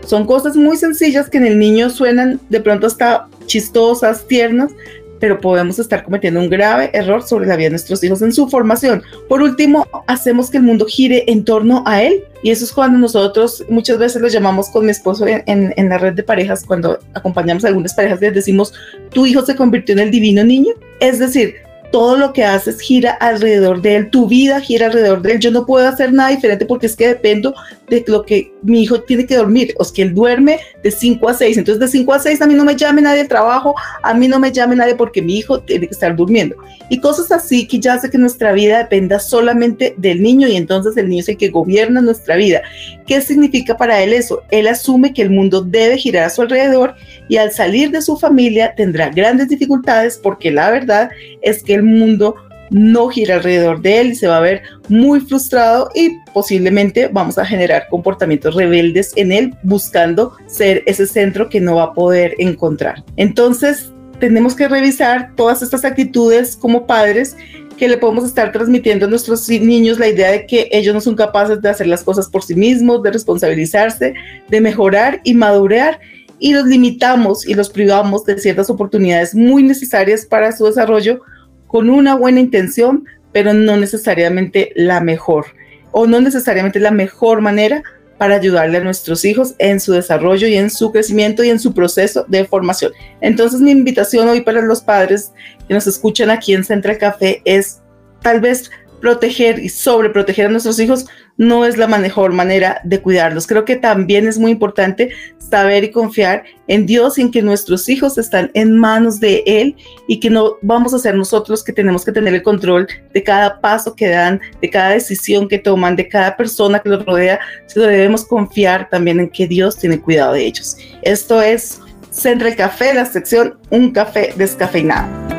Son 0.06 0.26
cosas 0.26 0.56
muy 0.56 0.76
sencillas 0.76 1.30
que 1.30 1.38
en 1.38 1.46
el 1.46 1.60
niño 1.60 1.90
suenan 1.90 2.40
de 2.50 2.60
pronto 2.62 2.88
hasta 2.88 3.28
chistosas, 3.46 4.26
tiernas, 4.28 4.72
pero 5.20 5.40
podemos 5.40 5.80
estar 5.80 6.04
cometiendo 6.04 6.40
un 6.40 6.50
grave 6.50 6.90
error 6.94 7.24
sobre 7.24 7.48
la 7.48 7.56
vida 7.56 7.66
de 7.66 7.72
nuestros 7.72 8.04
hijos 8.04 8.22
en 8.22 8.32
su 8.32 8.48
formación. 8.48 9.04
Por 9.28 9.42
último, 9.42 9.88
hacemos 10.08 10.50
que 10.50 10.58
el 10.58 10.64
mundo 10.64 10.86
gire 10.86 11.26
en 11.28 11.44
torno 11.44 11.84
a 11.86 12.02
él 12.02 12.24
y 12.42 12.52
eso 12.52 12.64
es 12.64 12.72
cuando 12.72 12.98
nosotros 12.98 13.66
muchas 13.70 13.98
veces 13.98 14.22
lo 14.22 14.28
llamamos 14.28 14.70
con 14.70 14.86
mi 14.86 14.92
esposo 14.92 15.26
en, 15.28 15.90
la 15.90 15.98
red 15.98 16.14
de 16.14 16.24
parejas, 16.24 16.64
cuando 16.66 17.00
acompañamos 17.14 17.66
a 17.66 17.68
algunas 17.68 17.94
parejas, 17.94 18.22
les 18.22 18.34
decimos, 18.34 18.74
tu 19.12 19.26
hijo 19.26 19.46
se 19.46 19.56
convirtió 19.56 19.94
en 19.94 20.00
el 20.00 20.12
divino 20.12 20.44
niño. 20.44 20.74
Es 21.00 21.20
decir, 21.20 21.56
todo 21.92 22.18
lo 22.18 22.34
que 22.34 22.44
haces 22.44 22.80
gira 22.80 23.12
alrededor 23.12 23.82
de 23.82 23.96
él, 23.96 24.10
tu 24.10 24.28
vida 24.28 24.60
gira 24.62 24.88
alrededor 24.88 25.22
de 25.22 25.34
él. 25.34 25.40
Yo 25.40 25.52
no 25.52 25.66
puedo 25.66 25.88
hacer 25.88 26.14
nada 26.14 26.30
diferente 26.30 26.66
porque 26.66 26.86
es 26.86 26.96
que 26.96 27.08
dependo 27.08 27.54
de 27.90 28.04
lo 28.08 28.26
que 28.26 28.54
mi 28.62 28.84
hijo 28.84 29.02
tiene 29.02 29.26
que 29.26 29.36
dormir, 29.36 29.74
o 29.78 29.84
es 29.84 29.92
que 29.92 30.04
él 30.04 30.14
duerme 30.14 30.60
de 30.84 30.92
5 30.92 31.30
a 31.30 31.34
6. 31.34 31.58
Entonces, 31.58 31.80
de 31.80 31.88
5 31.88 32.14
a 32.14 32.20
6 32.20 32.42
a 32.42 32.48
mí 32.48 32.54
no 32.54 32.64
me 32.64 32.76
llame 32.76 33.02
nadie 33.02 33.20
del 33.20 33.28
trabajo, 33.28 33.74
a 34.04 34.14
mí 34.14 34.28
no 34.28 34.40
me 34.40 34.52
llame 34.52 34.76
nadie 34.76 34.96
porque 34.96 35.22
mi 35.22 35.38
hijo 35.38 35.60
tiene 35.62 35.88
que 35.88 35.94
estar 35.94 36.16
durmiendo. 36.16 36.56
Y 36.90 37.00
cosas 37.00 37.32
así 37.32 37.68
que 37.68 37.80
ya 37.80 37.96
hace 37.96 38.10
que 38.10 38.18
nuestra 38.18 38.52
vida 38.52 38.80
dependa 38.80 39.20
solamente 39.20 39.96
del 39.98 40.22
niño 40.22 40.48
y 40.48 40.56
entonces 40.56 40.96
el 40.98 41.10
niño 41.10 41.22
es 41.22 41.30
el 41.30 41.38
que 41.38 41.50
gobierna 41.50 42.02
nuestra 42.02 42.36
vida. 42.36 42.62
¿Qué 43.10 43.22
significa 43.22 43.76
para 43.76 44.04
él 44.04 44.14
eso? 44.14 44.44
Él 44.52 44.68
asume 44.68 45.14
que 45.14 45.24
el 45.24 45.32
mundo 45.32 45.64
debe 45.64 45.98
girar 45.98 46.26
a 46.26 46.30
su 46.30 46.44
alrededor 46.44 46.94
y 47.28 47.38
al 47.38 47.52
salir 47.52 47.90
de 47.90 48.04
su 48.04 48.18
familia 48.18 48.76
tendrá 48.76 49.10
grandes 49.10 49.50
dificultades 49.50 50.20
porque 50.22 50.52
la 50.52 50.70
verdad 50.70 51.10
es 51.42 51.64
que 51.64 51.74
el 51.74 51.82
mundo 51.82 52.36
no 52.70 53.08
gira 53.08 53.38
alrededor 53.38 53.82
de 53.82 54.00
él 54.00 54.12
y 54.12 54.16
se 54.16 54.28
va 54.28 54.38
a 54.38 54.42
ver 54.42 54.62
muy 54.90 55.22
frustrado 55.22 55.90
y 55.96 56.20
posiblemente 56.36 57.10
vamos 57.12 57.40
a 57.40 57.46
generar 57.46 57.88
comportamientos 57.90 58.54
rebeldes 58.54 59.12
en 59.16 59.32
él 59.32 59.56
buscando 59.64 60.34
ser 60.46 60.84
ese 60.86 61.08
centro 61.08 61.50
que 61.50 61.60
no 61.60 61.78
va 61.78 61.86
a 61.86 61.94
poder 61.94 62.36
encontrar. 62.38 63.04
Entonces, 63.18 63.92
tenemos 64.20 64.54
que 64.54 64.68
revisar 64.68 65.32
todas 65.36 65.64
estas 65.64 65.84
actitudes 65.84 66.56
como 66.56 66.86
padres 66.86 67.36
que 67.80 67.88
le 67.88 67.98
podemos 67.98 68.26
estar 68.26 68.52
transmitiendo 68.52 69.06
a 69.06 69.10
nuestros 69.10 69.48
niños 69.50 69.98
la 69.98 70.10
idea 70.10 70.32
de 70.32 70.46
que 70.46 70.68
ellos 70.72 70.94
no 70.94 71.00
son 71.00 71.16
capaces 71.16 71.62
de 71.62 71.70
hacer 71.70 71.88
las 71.88 72.04
cosas 72.04 72.28
por 72.28 72.44
sí 72.44 72.54
mismos, 72.54 73.02
de 73.02 73.12
responsabilizarse, 73.12 74.14
de 74.50 74.62
mejorar 74.62 75.22
y 75.24 75.34
madurar 75.34 76.00
y 76.40 76.54
los 76.54 76.66
limitamos 76.66 77.48
y 77.48 77.54
los 77.54 77.70
privamos 77.70 78.26
de 78.26 78.38
ciertas 78.38 78.70
oportunidades 78.70 79.34
muy 79.34 79.64
necesarias 79.64 80.26
para 80.26 80.52
su 80.52 80.66
desarrollo 80.66 81.22
con 81.68 81.90
una 81.90 82.16
buena 82.16 82.42
intención, 82.42 83.06
pero 83.32 83.54
no 83.54 83.78
necesariamente 83.78 84.74
la 84.76 85.00
mejor 85.00 85.46
o 85.92 86.06
no 86.06 86.20
necesariamente 86.20 86.80
la 86.80 86.92
mejor 86.92 87.42
manera 87.42 87.82
para 88.20 88.36
ayudarle 88.36 88.78
a 88.78 88.84
nuestros 88.84 89.24
hijos 89.24 89.56
en 89.58 89.80
su 89.80 89.94
desarrollo 89.94 90.48
y 90.48 90.56
en 90.56 90.70
su 90.70 90.92
crecimiento 90.92 91.42
y 91.42 91.50
en 91.50 91.60
su 91.60 91.74
proceso 91.74 92.26
de 92.28 92.46
formación. 92.46 92.92
Entonces 93.22 93.62
mi 93.62 93.72
invitación 93.72 94.28
hoy 94.28 94.42
para 94.42 94.62
los 94.62 94.82
padres 94.82 95.32
que 95.68 95.74
nos 95.74 95.88
escuchan 95.88 96.30
aquí 96.30 96.54
en 96.54 96.66
Central 96.66 96.98
Café 96.98 97.42
es 97.46 97.82
tal 98.22 98.42
vez 98.42 98.70
proteger 99.00 99.60
y 99.60 99.70
sobreproteger 99.70 100.48
a 100.48 100.50
nuestros 100.50 100.80
hijos 100.80 101.06
no 101.38 101.66
es 101.66 101.78
la 101.78 101.88
mejor 101.88 102.34
manera 102.34 102.82
de 102.84 103.02
cuidarlos. 103.02 103.48
Creo 103.48 103.64
que 103.64 103.78
también 103.78 104.28
es 104.28 104.38
muy 104.38 104.52
importante 104.52 105.10
saber 105.38 105.86
y 105.86 105.92
confiar 105.92 106.44
en 106.68 106.86
Dios 106.86 107.18
en 107.18 107.32
que 107.32 107.42
nuestros 107.42 107.88
hijos 107.88 108.18
están 108.18 108.52
en 108.54 108.78
manos 108.78 109.20
de 109.20 109.44
Él 109.46 109.76
y 110.08 110.20
que 110.20 110.30
no 110.30 110.58
vamos 110.62 110.94
a 110.94 111.00
ser 111.00 111.16
nosotros 111.16 111.64
que 111.64 111.74
tenemos 111.74 112.04
que 112.04 112.12
tener 112.12 112.34
el 112.34 112.44
control 112.44 112.88
de 113.14 113.24
cada 113.24 113.62
paso 113.62 113.96
que 113.96 114.10
dan, 114.10 114.42
de 114.62 114.70
cada 114.70 114.90
decisión 114.90 115.48
que 115.48 115.60
toman, 115.60 115.96
de 115.96 116.08
cada 116.08 116.36
persona 116.36 116.80
que 116.80 116.90
los 116.90 117.06
rodea, 117.06 117.40
sino 117.68 117.86
debemos 117.86 118.26
confiar 118.26 118.90
también 118.90 119.20
en 119.20 119.30
que 119.30 119.48
Dios 119.48 119.78
tiene 119.78 120.00
cuidado 120.00 120.34
de 120.34 120.46
ellos. 120.46 120.78
Esto 121.02 121.42
es 121.42 121.80
Central 122.12 122.56
Café, 122.56 122.94
la 122.94 123.06
sección 123.06 123.58
Un 123.70 123.92
café 123.92 124.34
descafeinado. 124.36 125.39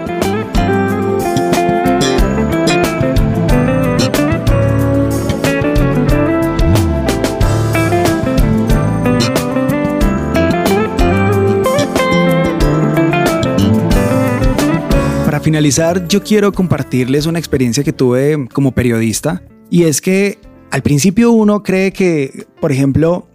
Finalizar, 15.43 16.07
yo 16.07 16.23
quiero 16.23 16.53
compartirles 16.53 17.25
una 17.25 17.39
experiencia 17.39 17.83
que 17.83 17.95
tuve 17.95 18.47
como 18.53 18.73
periodista 18.73 19.43
y 19.71 19.85
es 19.85 20.03
que 20.03 20.39
al 20.71 20.83
principio 20.83 21.33
uno 21.33 21.63
cree 21.63 21.93
que, 21.93 22.47
por 22.61 22.73
ejemplo, 22.73 23.27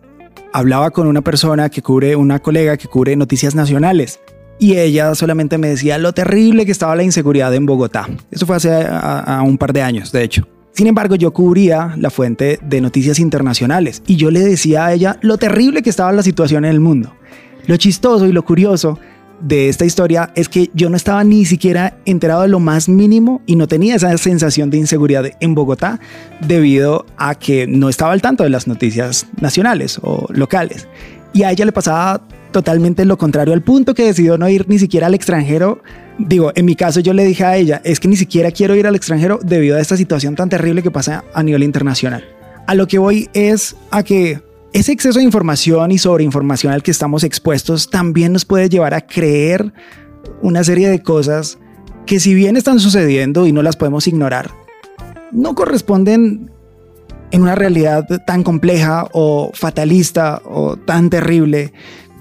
hablaba 0.53 0.91
con 0.91 1.07
una 1.07 1.21
persona 1.21 1.69
que 1.69 1.81
cubre, 1.81 2.15
una 2.15 2.39
colega 2.39 2.77
que 2.77 2.87
cubre 2.87 3.15
noticias 3.15 3.55
nacionales 3.55 4.19
y 4.59 4.77
ella 4.77 5.15
solamente 5.15 5.57
me 5.57 5.67
decía 5.69 5.97
lo 5.97 6.13
terrible 6.13 6.65
que 6.65 6.71
estaba 6.71 6.95
la 6.95 7.01
inseguridad 7.01 7.53
en 7.55 7.65
Bogotá. 7.65 8.07
Eso 8.29 8.45
fue 8.45 8.57
hace 8.57 8.85
un 9.43 9.57
par 9.57 9.73
de 9.73 9.81
años, 9.81 10.11
de 10.11 10.23
hecho. 10.23 10.47
Sin 10.73 10.85
embargo, 10.85 11.15
yo 11.15 11.33
cubría 11.33 11.95
la 11.97 12.11
fuente 12.11 12.59
de 12.61 12.81
noticias 12.81 13.17
internacionales 13.17 14.03
y 14.05 14.15
yo 14.15 14.29
le 14.29 14.41
decía 14.41 14.85
a 14.85 14.93
ella 14.93 15.17
lo 15.21 15.37
terrible 15.37 15.81
que 15.81 15.89
estaba 15.89 16.11
la 16.11 16.21
situación 16.21 16.65
en 16.65 16.71
el 16.71 16.79
mundo. 16.79 17.15
Lo 17.65 17.77
chistoso 17.77 18.27
y 18.27 18.31
lo 18.31 18.45
curioso 18.45 18.99
de 19.41 19.69
esta 19.69 19.85
historia 19.85 20.31
es 20.35 20.49
que 20.49 20.69
yo 20.73 20.89
no 20.89 20.97
estaba 20.97 21.23
ni 21.23 21.45
siquiera 21.45 21.97
enterado 22.05 22.43
de 22.43 22.47
lo 22.47 22.59
más 22.59 22.89
mínimo 22.89 23.41
y 23.45 23.55
no 23.55 23.67
tenía 23.67 23.95
esa 23.95 24.17
sensación 24.17 24.69
de 24.69 24.77
inseguridad 24.77 25.25
en 25.39 25.55
Bogotá 25.55 25.99
debido 26.41 27.05
a 27.17 27.35
que 27.35 27.67
no 27.67 27.89
estaba 27.89 28.13
al 28.13 28.21
tanto 28.21 28.43
de 28.43 28.49
las 28.49 28.67
noticias 28.67 29.27
nacionales 29.39 29.99
o 30.01 30.27
locales. 30.29 30.87
Y 31.33 31.43
a 31.43 31.51
ella 31.51 31.65
le 31.65 31.71
pasaba 31.71 32.21
totalmente 32.51 33.03
lo 33.03 33.17
contrario 33.17 33.53
al 33.53 33.61
punto 33.61 33.93
que 33.93 34.05
decidió 34.05 34.37
no 34.37 34.47
ir 34.47 34.69
ni 34.69 34.79
siquiera 34.79 35.07
al 35.07 35.13
extranjero. 35.13 35.83
Digo, 36.17 36.53
en 36.55 36.63
mi 36.63 36.75
caso 36.75 37.01
yo 37.01 37.13
le 37.13 37.25
dije 37.25 37.43
a 37.43 37.57
ella, 37.57 37.81
es 37.83 37.99
que 37.99 38.07
ni 38.07 38.15
siquiera 38.15 38.51
quiero 38.51 38.75
ir 38.75 38.87
al 38.87 38.95
extranjero 38.95 39.39
debido 39.43 39.75
a 39.75 39.81
esta 39.81 39.97
situación 39.97 40.35
tan 40.35 40.47
terrible 40.47 40.81
que 40.81 40.91
pasa 40.91 41.25
a 41.33 41.43
nivel 41.43 41.63
internacional. 41.63 42.23
A 42.67 42.73
lo 42.73 42.87
que 42.87 42.97
voy 42.97 43.29
es 43.33 43.75
a 43.91 44.03
que 44.03 44.41
ese 44.75 44.91
exceso 44.91 45.19
de 45.19 45.25
información 45.25 45.93
y 45.93 45.97
sobreinformación 45.97 46.73
al 46.73 46.83
que 46.83 46.91
estamos 46.91 47.23
expuestos 47.23 47.89
también 47.89 48.33
nos 48.33 48.43
puede 48.43 48.67
llevar 48.67 48.93
a 48.93 48.99
creer 48.99 49.71
una 50.41 50.65
serie 50.65 50.89
de 50.89 51.01
cosas 51.01 51.57
que 52.05 52.19
si 52.19 52.33
bien 52.33 52.57
están 52.57 52.81
sucediendo 52.81 53.47
y 53.47 53.53
no 53.53 53.63
las 53.63 53.77
podemos 53.77 54.05
ignorar, 54.05 54.51
no 55.31 55.55
corresponden 55.55 56.51
en 57.31 57.41
una 57.41 57.55
realidad 57.55 58.05
tan 58.27 58.43
compleja 58.43 59.07
o 59.13 59.49
fatalista 59.53 60.41
o 60.43 60.75
tan 60.75 61.09
terrible 61.09 61.71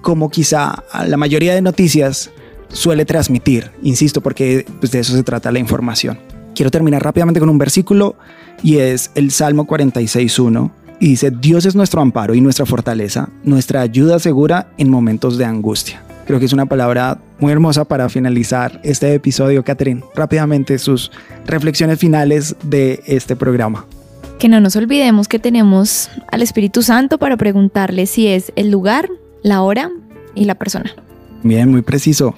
como 0.01 0.31
quizá 0.31 0.85
la 1.09 1.17
mayoría 1.17 1.57
de 1.57 1.61
noticias 1.61 2.31
suele 2.69 3.05
transmitir, 3.05 3.73
insisto, 3.83 4.21
porque 4.21 4.65
pues, 4.79 4.93
de 4.93 5.01
eso 5.01 5.17
se 5.17 5.25
trata 5.25 5.51
la 5.51 5.59
información. 5.59 6.21
Quiero 6.55 6.71
terminar 6.71 7.03
rápidamente 7.03 7.41
con 7.41 7.49
un 7.49 7.59
versículo 7.59 8.15
y 8.63 8.77
es 8.77 9.11
el 9.17 9.33
Salmo 9.33 9.67
46.1 9.67 10.84
y 11.05 11.09
dice, 11.09 11.31
Dios 11.31 11.67
es 11.67 11.77
nuestro 11.77 12.01
amparo 12.01 12.35
y 12.35 12.41
nuestra 12.41 12.65
fortaleza, 12.65 13.29
nuestra 13.43 13.83
ayuda 13.83 14.19
segura 14.19 14.69
en 14.79 14.89
momentos 14.89 15.37
de 15.37 15.45
angustia. 15.45 16.03
Creo 16.27 16.39
que 16.39 16.47
es 16.47 16.55
una 16.55 16.65
palabra 16.65 17.19
muy 17.39 17.53
hermosa 17.53 17.85
para 17.85 18.09
finalizar 18.09 18.81
este 18.83 19.13
episodio. 19.13 19.63
Catherine, 19.65 20.01
rápidamente 20.15 20.79
sus 20.79 21.13
reflexiones 21.45 21.99
finales 21.99 22.57
de 22.63 23.03
este 23.05 23.37
programa. 23.37 23.85
Que 24.39 24.49
no 24.49 24.61
nos 24.61 24.77
olvidemos 24.77 25.29
que 25.29 25.39
tenemos 25.39 26.09
al 26.33 26.41
Espíritu 26.41 26.81
Santo 26.81 27.19
para 27.19 27.37
preguntarle 27.37 28.07
si 28.07 28.29
es 28.29 28.51
el 28.57 28.71
lugar, 28.71 29.11
la 29.43 29.61
hora 29.61 29.91
y 30.35 30.47
la 30.47 30.55
persona. 30.55 30.91
Bien, 31.43 31.71
muy 31.71 31.83
preciso. 31.83 32.35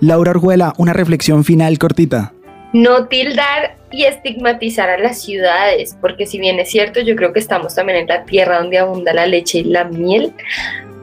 Laura 0.00 0.30
Orjuela, 0.30 0.72
una 0.78 0.94
reflexión 0.94 1.44
final 1.44 1.78
cortita. 1.78 2.32
No 2.72 3.08
tildar 3.08 3.75
y 3.90 4.04
estigmatizar 4.04 4.90
a 4.90 4.98
las 4.98 5.20
ciudades, 5.20 5.96
porque 6.00 6.26
si 6.26 6.38
bien 6.38 6.58
es 6.58 6.70
cierto, 6.70 7.00
yo 7.00 7.16
creo 7.16 7.32
que 7.32 7.38
estamos 7.38 7.74
también 7.74 7.98
en 7.98 8.06
la 8.08 8.24
tierra 8.24 8.58
donde 8.58 8.78
abunda 8.78 9.12
la 9.12 9.26
leche 9.26 9.58
y 9.58 9.64
la 9.64 9.84
miel, 9.84 10.32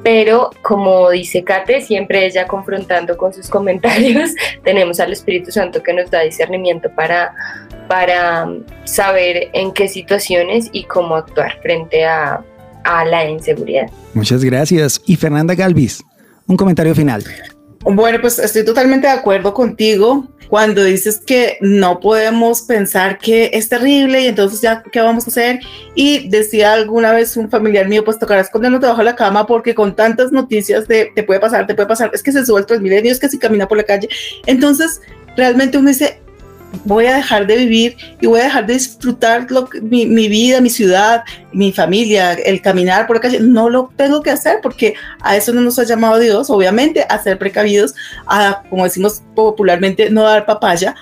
pero 0.04 0.50
como 0.62 1.10
dice 1.10 1.44
Kate, 1.44 1.80
siempre 1.82 2.26
ella 2.26 2.46
confrontando 2.46 3.18
con 3.18 3.34
sus 3.34 3.50
comentarios, 3.50 4.32
tenemos 4.64 5.00
al 5.00 5.14
Espíritu 5.14 5.52
Santo 5.52 5.82
que 5.82 5.94
nos 5.94 6.12
da 6.12 6.22
discernimiento 6.22 6.90
para, 6.94 7.34
para 7.88 8.50
saber 8.84 9.50
en 9.54 9.72
qué 9.72 9.88
situaciones 9.88 10.70
y 10.74 10.84
cómo 10.84 11.16
actuar 11.16 11.60
frente 11.62 12.06
a, 12.06 12.44
a 12.84 13.06
la 13.06 13.30
inseguridad. 13.30 13.90
Muchas 14.14 14.44
gracias. 14.44 15.02
Y 15.06 15.16
Fernanda 15.16 15.56
Galvis, 15.56 16.04
un 16.48 16.58
comentario 16.58 16.94
final. 16.94 17.24
Bueno, 17.86 18.20
pues 18.22 18.40
estoy 18.40 18.64
totalmente 18.64 19.08
de 19.08 19.14
acuerdo 19.14 19.54
contigo 19.54 20.28
cuando 20.54 20.84
dices 20.84 21.20
que 21.20 21.58
no 21.62 22.00
podemos 22.00 22.62
pensar 22.62 23.18
que 23.18 23.50
es 23.54 23.70
terrible 23.70 24.22
y 24.22 24.28
entonces 24.28 24.62
ya, 24.62 24.84
¿qué 24.84 25.02
vamos 25.02 25.26
a 25.26 25.32
hacer? 25.32 25.60
Y 25.96 26.30
decía 26.30 26.74
alguna 26.74 27.12
vez 27.12 27.36
un 27.38 27.50
familiar 27.50 27.88
mío, 27.88 28.06
pues 28.06 28.20
tocará 28.20 28.42
escondernos 28.42 28.80
debajo 28.80 29.00
de 29.00 29.06
la 29.06 29.16
cama 29.16 29.48
porque 29.48 29.74
con 29.74 29.96
tantas 29.96 30.32
noticias 30.32 30.88
de 30.88 31.12
te 31.16 31.24
puede 31.24 31.40
pasar, 31.40 31.66
te 31.66 31.74
puede 31.74 31.88
pasar, 31.88 32.12
es 32.14 32.22
que 32.22 32.32
se 32.32 32.46
sube 32.46 32.60
el 32.60 32.68
Transmilenio, 32.68 33.12
es 33.12 33.20
que 33.20 33.30
si 33.30 33.40
camina 33.40 33.68
por 33.68 33.80
la 33.80 33.84
calle. 33.84 34.08
Entonces, 34.46 35.02
realmente 35.36 35.80
uno 35.80 35.90
dice, 35.90 36.22
voy 36.86 37.06
a 37.06 37.16
dejar 37.16 37.48
de 37.48 37.58
vivir 37.58 37.98
y 38.20 38.28
voy 38.28 38.42
a 38.42 38.46
dejar 38.46 38.66
de 38.66 38.74
disfrutar 38.74 39.50
lo, 39.50 39.70
mi, 39.82 40.06
mi, 40.06 40.28
vida, 40.28 40.62
mi 40.62 40.70
ciudad, 40.70 41.24
mi 41.52 41.72
familia, 41.72 42.34
el 42.34 42.62
caminar 42.62 43.08
por 43.08 43.18
la 43.18 43.22
calle. 43.22 43.40
No 43.40 43.70
lo 43.70 43.92
tengo 43.96 44.22
que 44.22 44.32
hacer 44.32 44.60
porque 44.62 44.96
a 45.22 45.36
eso 45.36 45.54
no 45.54 45.62
nos 45.62 45.80
ha 45.80 45.84
llamado 45.84 46.20
Dios, 46.20 46.50
obviamente, 46.50 47.06
a 47.08 47.22
ser 47.22 47.38
precavidos, 47.38 47.94
a, 48.26 48.64
como 48.70 48.84
decimos 48.84 49.22
popularmente, 49.36 50.10
no 50.10 50.24
dar 50.24 50.46
papaya, 50.46 50.96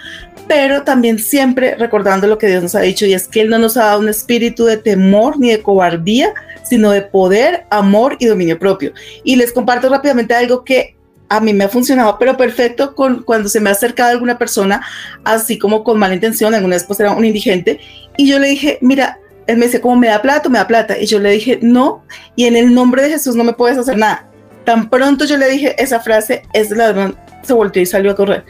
pero 0.48 0.84
también 0.84 1.20
siempre 1.20 1.76
recordando 1.76 2.28
lo 2.28 2.38
que 2.38 2.48
Dios 2.48 2.62
nos 2.62 2.76
ha 2.76 2.82
dicho 2.82 3.06
y 3.06 3.14
es 3.14 3.28
que 3.28 3.42
Él 3.42 3.50
no 3.50 3.58
nos 3.58 3.78
ha 3.78 3.86
dado 3.86 4.00
un 4.00 4.10
espíritu 4.10 4.66
de 4.66 4.78
temor 4.78 5.40
ni 5.40 5.52
de 5.52 5.62
cobardía, 5.62 6.34
sino 6.64 6.92
de 6.92 7.02
poder, 7.02 7.66
amor 7.70 8.18
y 8.20 8.26
dominio 8.26 8.60
propio. 8.60 8.94
Y 9.24 9.36
les 9.36 9.52
comparto 9.52 9.90
rápidamente 9.90 10.34
algo 10.34 10.64
que 10.64 10.96
a 11.32 11.40
mí 11.40 11.54
me 11.54 11.64
ha 11.64 11.70
funcionado, 11.70 12.18
pero 12.20 12.36
perfecto 12.36 12.94
con, 12.94 13.24
cuando 13.24 13.48
se 13.48 13.62
me 13.62 13.70
ha 13.70 13.72
acercado 13.72 14.12
alguna 14.12 14.38
persona, 14.38 14.86
así 15.24 15.58
como 15.58 15.86
con 15.86 15.98
mala 15.98 16.14
intención, 16.14 16.54
alguna 16.54 16.76
vez 16.76 16.84
pues 16.84 17.00
era 17.00 17.14
un 17.14 17.24
indigente, 17.24 17.80
y 18.18 18.28
yo 18.28 18.38
le 18.38 18.50
dije, 18.50 18.80
mira, 18.82 19.18
él 19.48 19.56
me 19.56 19.68
dice, 19.68 19.80
¿cómo 19.80 19.96
me 19.96 20.08
da 20.08 20.22
plata? 20.22 20.50
Me 20.50 20.58
da 20.58 20.68
plata. 20.68 20.98
Y 21.00 21.06
yo 21.06 21.20
le 21.20 21.32
dije, 21.32 21.58
no, 21.62 22.04
y 22.36 22.48
en 22.48 22.58
el 22.58 22.76
nombre 22.76 23.02
de 23.02 23.12
Jesús 23.12 23.38
no 23.38 23.46
me 23.46 23.54
puedes 23.54 23.78
hacer 23.78 23.98
nada. 23.98 24.28
Tan 24.66 24.90
pronto 24.90 25.24
yo 25.24 25.38
le 25.38 25.48
dije 25.50 25.82
esa 25.82 26.02
frase, 26.02 26.44
ese 26.52 26.76
ladrón 26.76 27.18
se 27.44 27.54
volteó 27.54 27.82
y 27.82 27.86
salió 27.86 28.12
a 28.12 28.16
correr. 28.16 28.44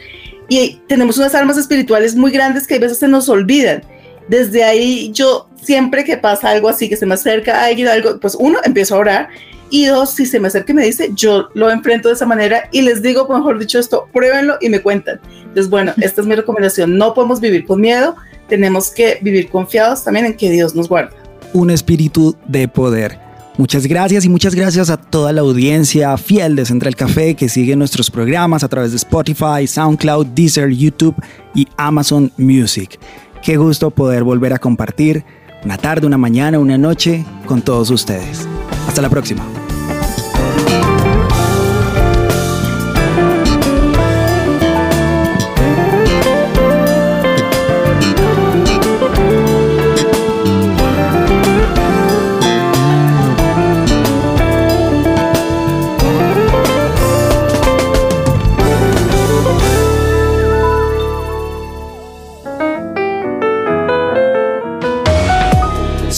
Y 0.49 0.81
tenemos 0.87 1.19
unas 1.19 1.35
armas 1.35 1.57
espirituales 1.57 2.15
muy 2.15 2.31
grandes 2.31 2.65
que 2.65 2.75
a 2.75 2.79
veces 2.79 2.97
se 2.97 3.07
nos 3.07 3.29
olvidan. 3.29 3.83
Desde 4.27 4.63
ahí 4.63 5.11
yo 5.13 5.47
siempre 5.61 6.03
que 6.03 6.17
pasa 6.17 6.49
algo 6.49 6.67
así, 6.67 6.89
que 6.89 6.97
se 6.97 7.05
me 7.05 7.13
acerca 7.13 7.63
alguien, 7.63 7.87
algo, 7.87 8.19
pues 8.19 8.35
uno, 8.39 8.57
empiezo 8.63 8.95
a 8.95 8.99
orar 8.99 9.29
y 9.71 9.85
dos, 9.85 10.11
si 10.11 10.25
se 10.25 10.39
me 10.39 10.49
acerca 10.49 10.73
y 10.73 10.75
me 10.75 10.85
dice, 10.85 11.11
yo 11.15 11.47
lo 11.53 11.71
enfrento 11.71 12.09
de 12.09 12.13
esa 12.13 12.25
manera 12.25 12.69
y 12.71 12.81
les 12.81 13.01
digo, 13.01 13.27
mejor 13.27 13.57
dicho 13.57 13.79
esto, 13.79 14.07
pruébenlo 14.13 14.57
y 14.61 14.69
me 14.69 14.81
cuentan. 14.81 15.19
Entonces, 15.39 15.69
bueno, 15.69 15.93
esta 16.01 16.21
es 16.21 16.27
mi 16.27 16.35
recomendación. 16.35 16.97
No 16.97 17.13
podemos 17.13 17.39
vivir 17.39 17.65
con 17.65 17.81
miedo, 17.81 18.15
tenemos 18.49 18.91
que 18.91 19.17
vivir 19.21 19.49
confiados 19.49 20.03
también 20.03 20.25
en 20.25 20.35
que 20.35 20.51
Dios 20.51 20.75
nos 20.75 20.89
guarda. 20.89 21.15
Un 21.53 21.71
espíritu 21.71 22.35
de 22.47 22.67
poder. 22.67 23.17
Muchas 23.57 23.85
gracias 23.85 24.25
y 24.25 24.29
muchas 24.29 24.55
gracias 24.55 24.89
a 24.89 24.97
toda 24.97 25.31
la 25.31 25.41
audiencia 25.41 26.17
fiel 26.17 26.55
de 26.55 26.65
Central 26.65 26.95
Café 26.95 27.35
que 27.35 27.49
sigue 27.49 27.75
nuestros 27.75 28.09
programas 28.09 28.63
a 28.63 28.69
través 28.69 28.91
de 28.91 28.97
Spotify, 28.97 29.67
SoundCloud, 29.67 30.27
Deezer, 30.27 30.69
YouTube 30.69 31.15
y 31.53 31.67
Amazon 31.77 32.31
Music. 32.37 32.99
Qué 33.41 33.57
gusto 33.57 33.91
poder 33.91 34.23
volver 34.23 34.53
a 34.53 34.59
compartir 34.59 35.23
una 35.63 35.77
tarde, 35.77 36.07
una 36.07 36.17
mañana, 36.17 36.59
una 36.59 36.77
noche 36.77 37.25
con 37.45 37.61
todos 37.61 37.89
ustedes. 37.89 38.47
Hasta 38.87 39.01
la 39.01 39.09
próxima. 39.09 39.60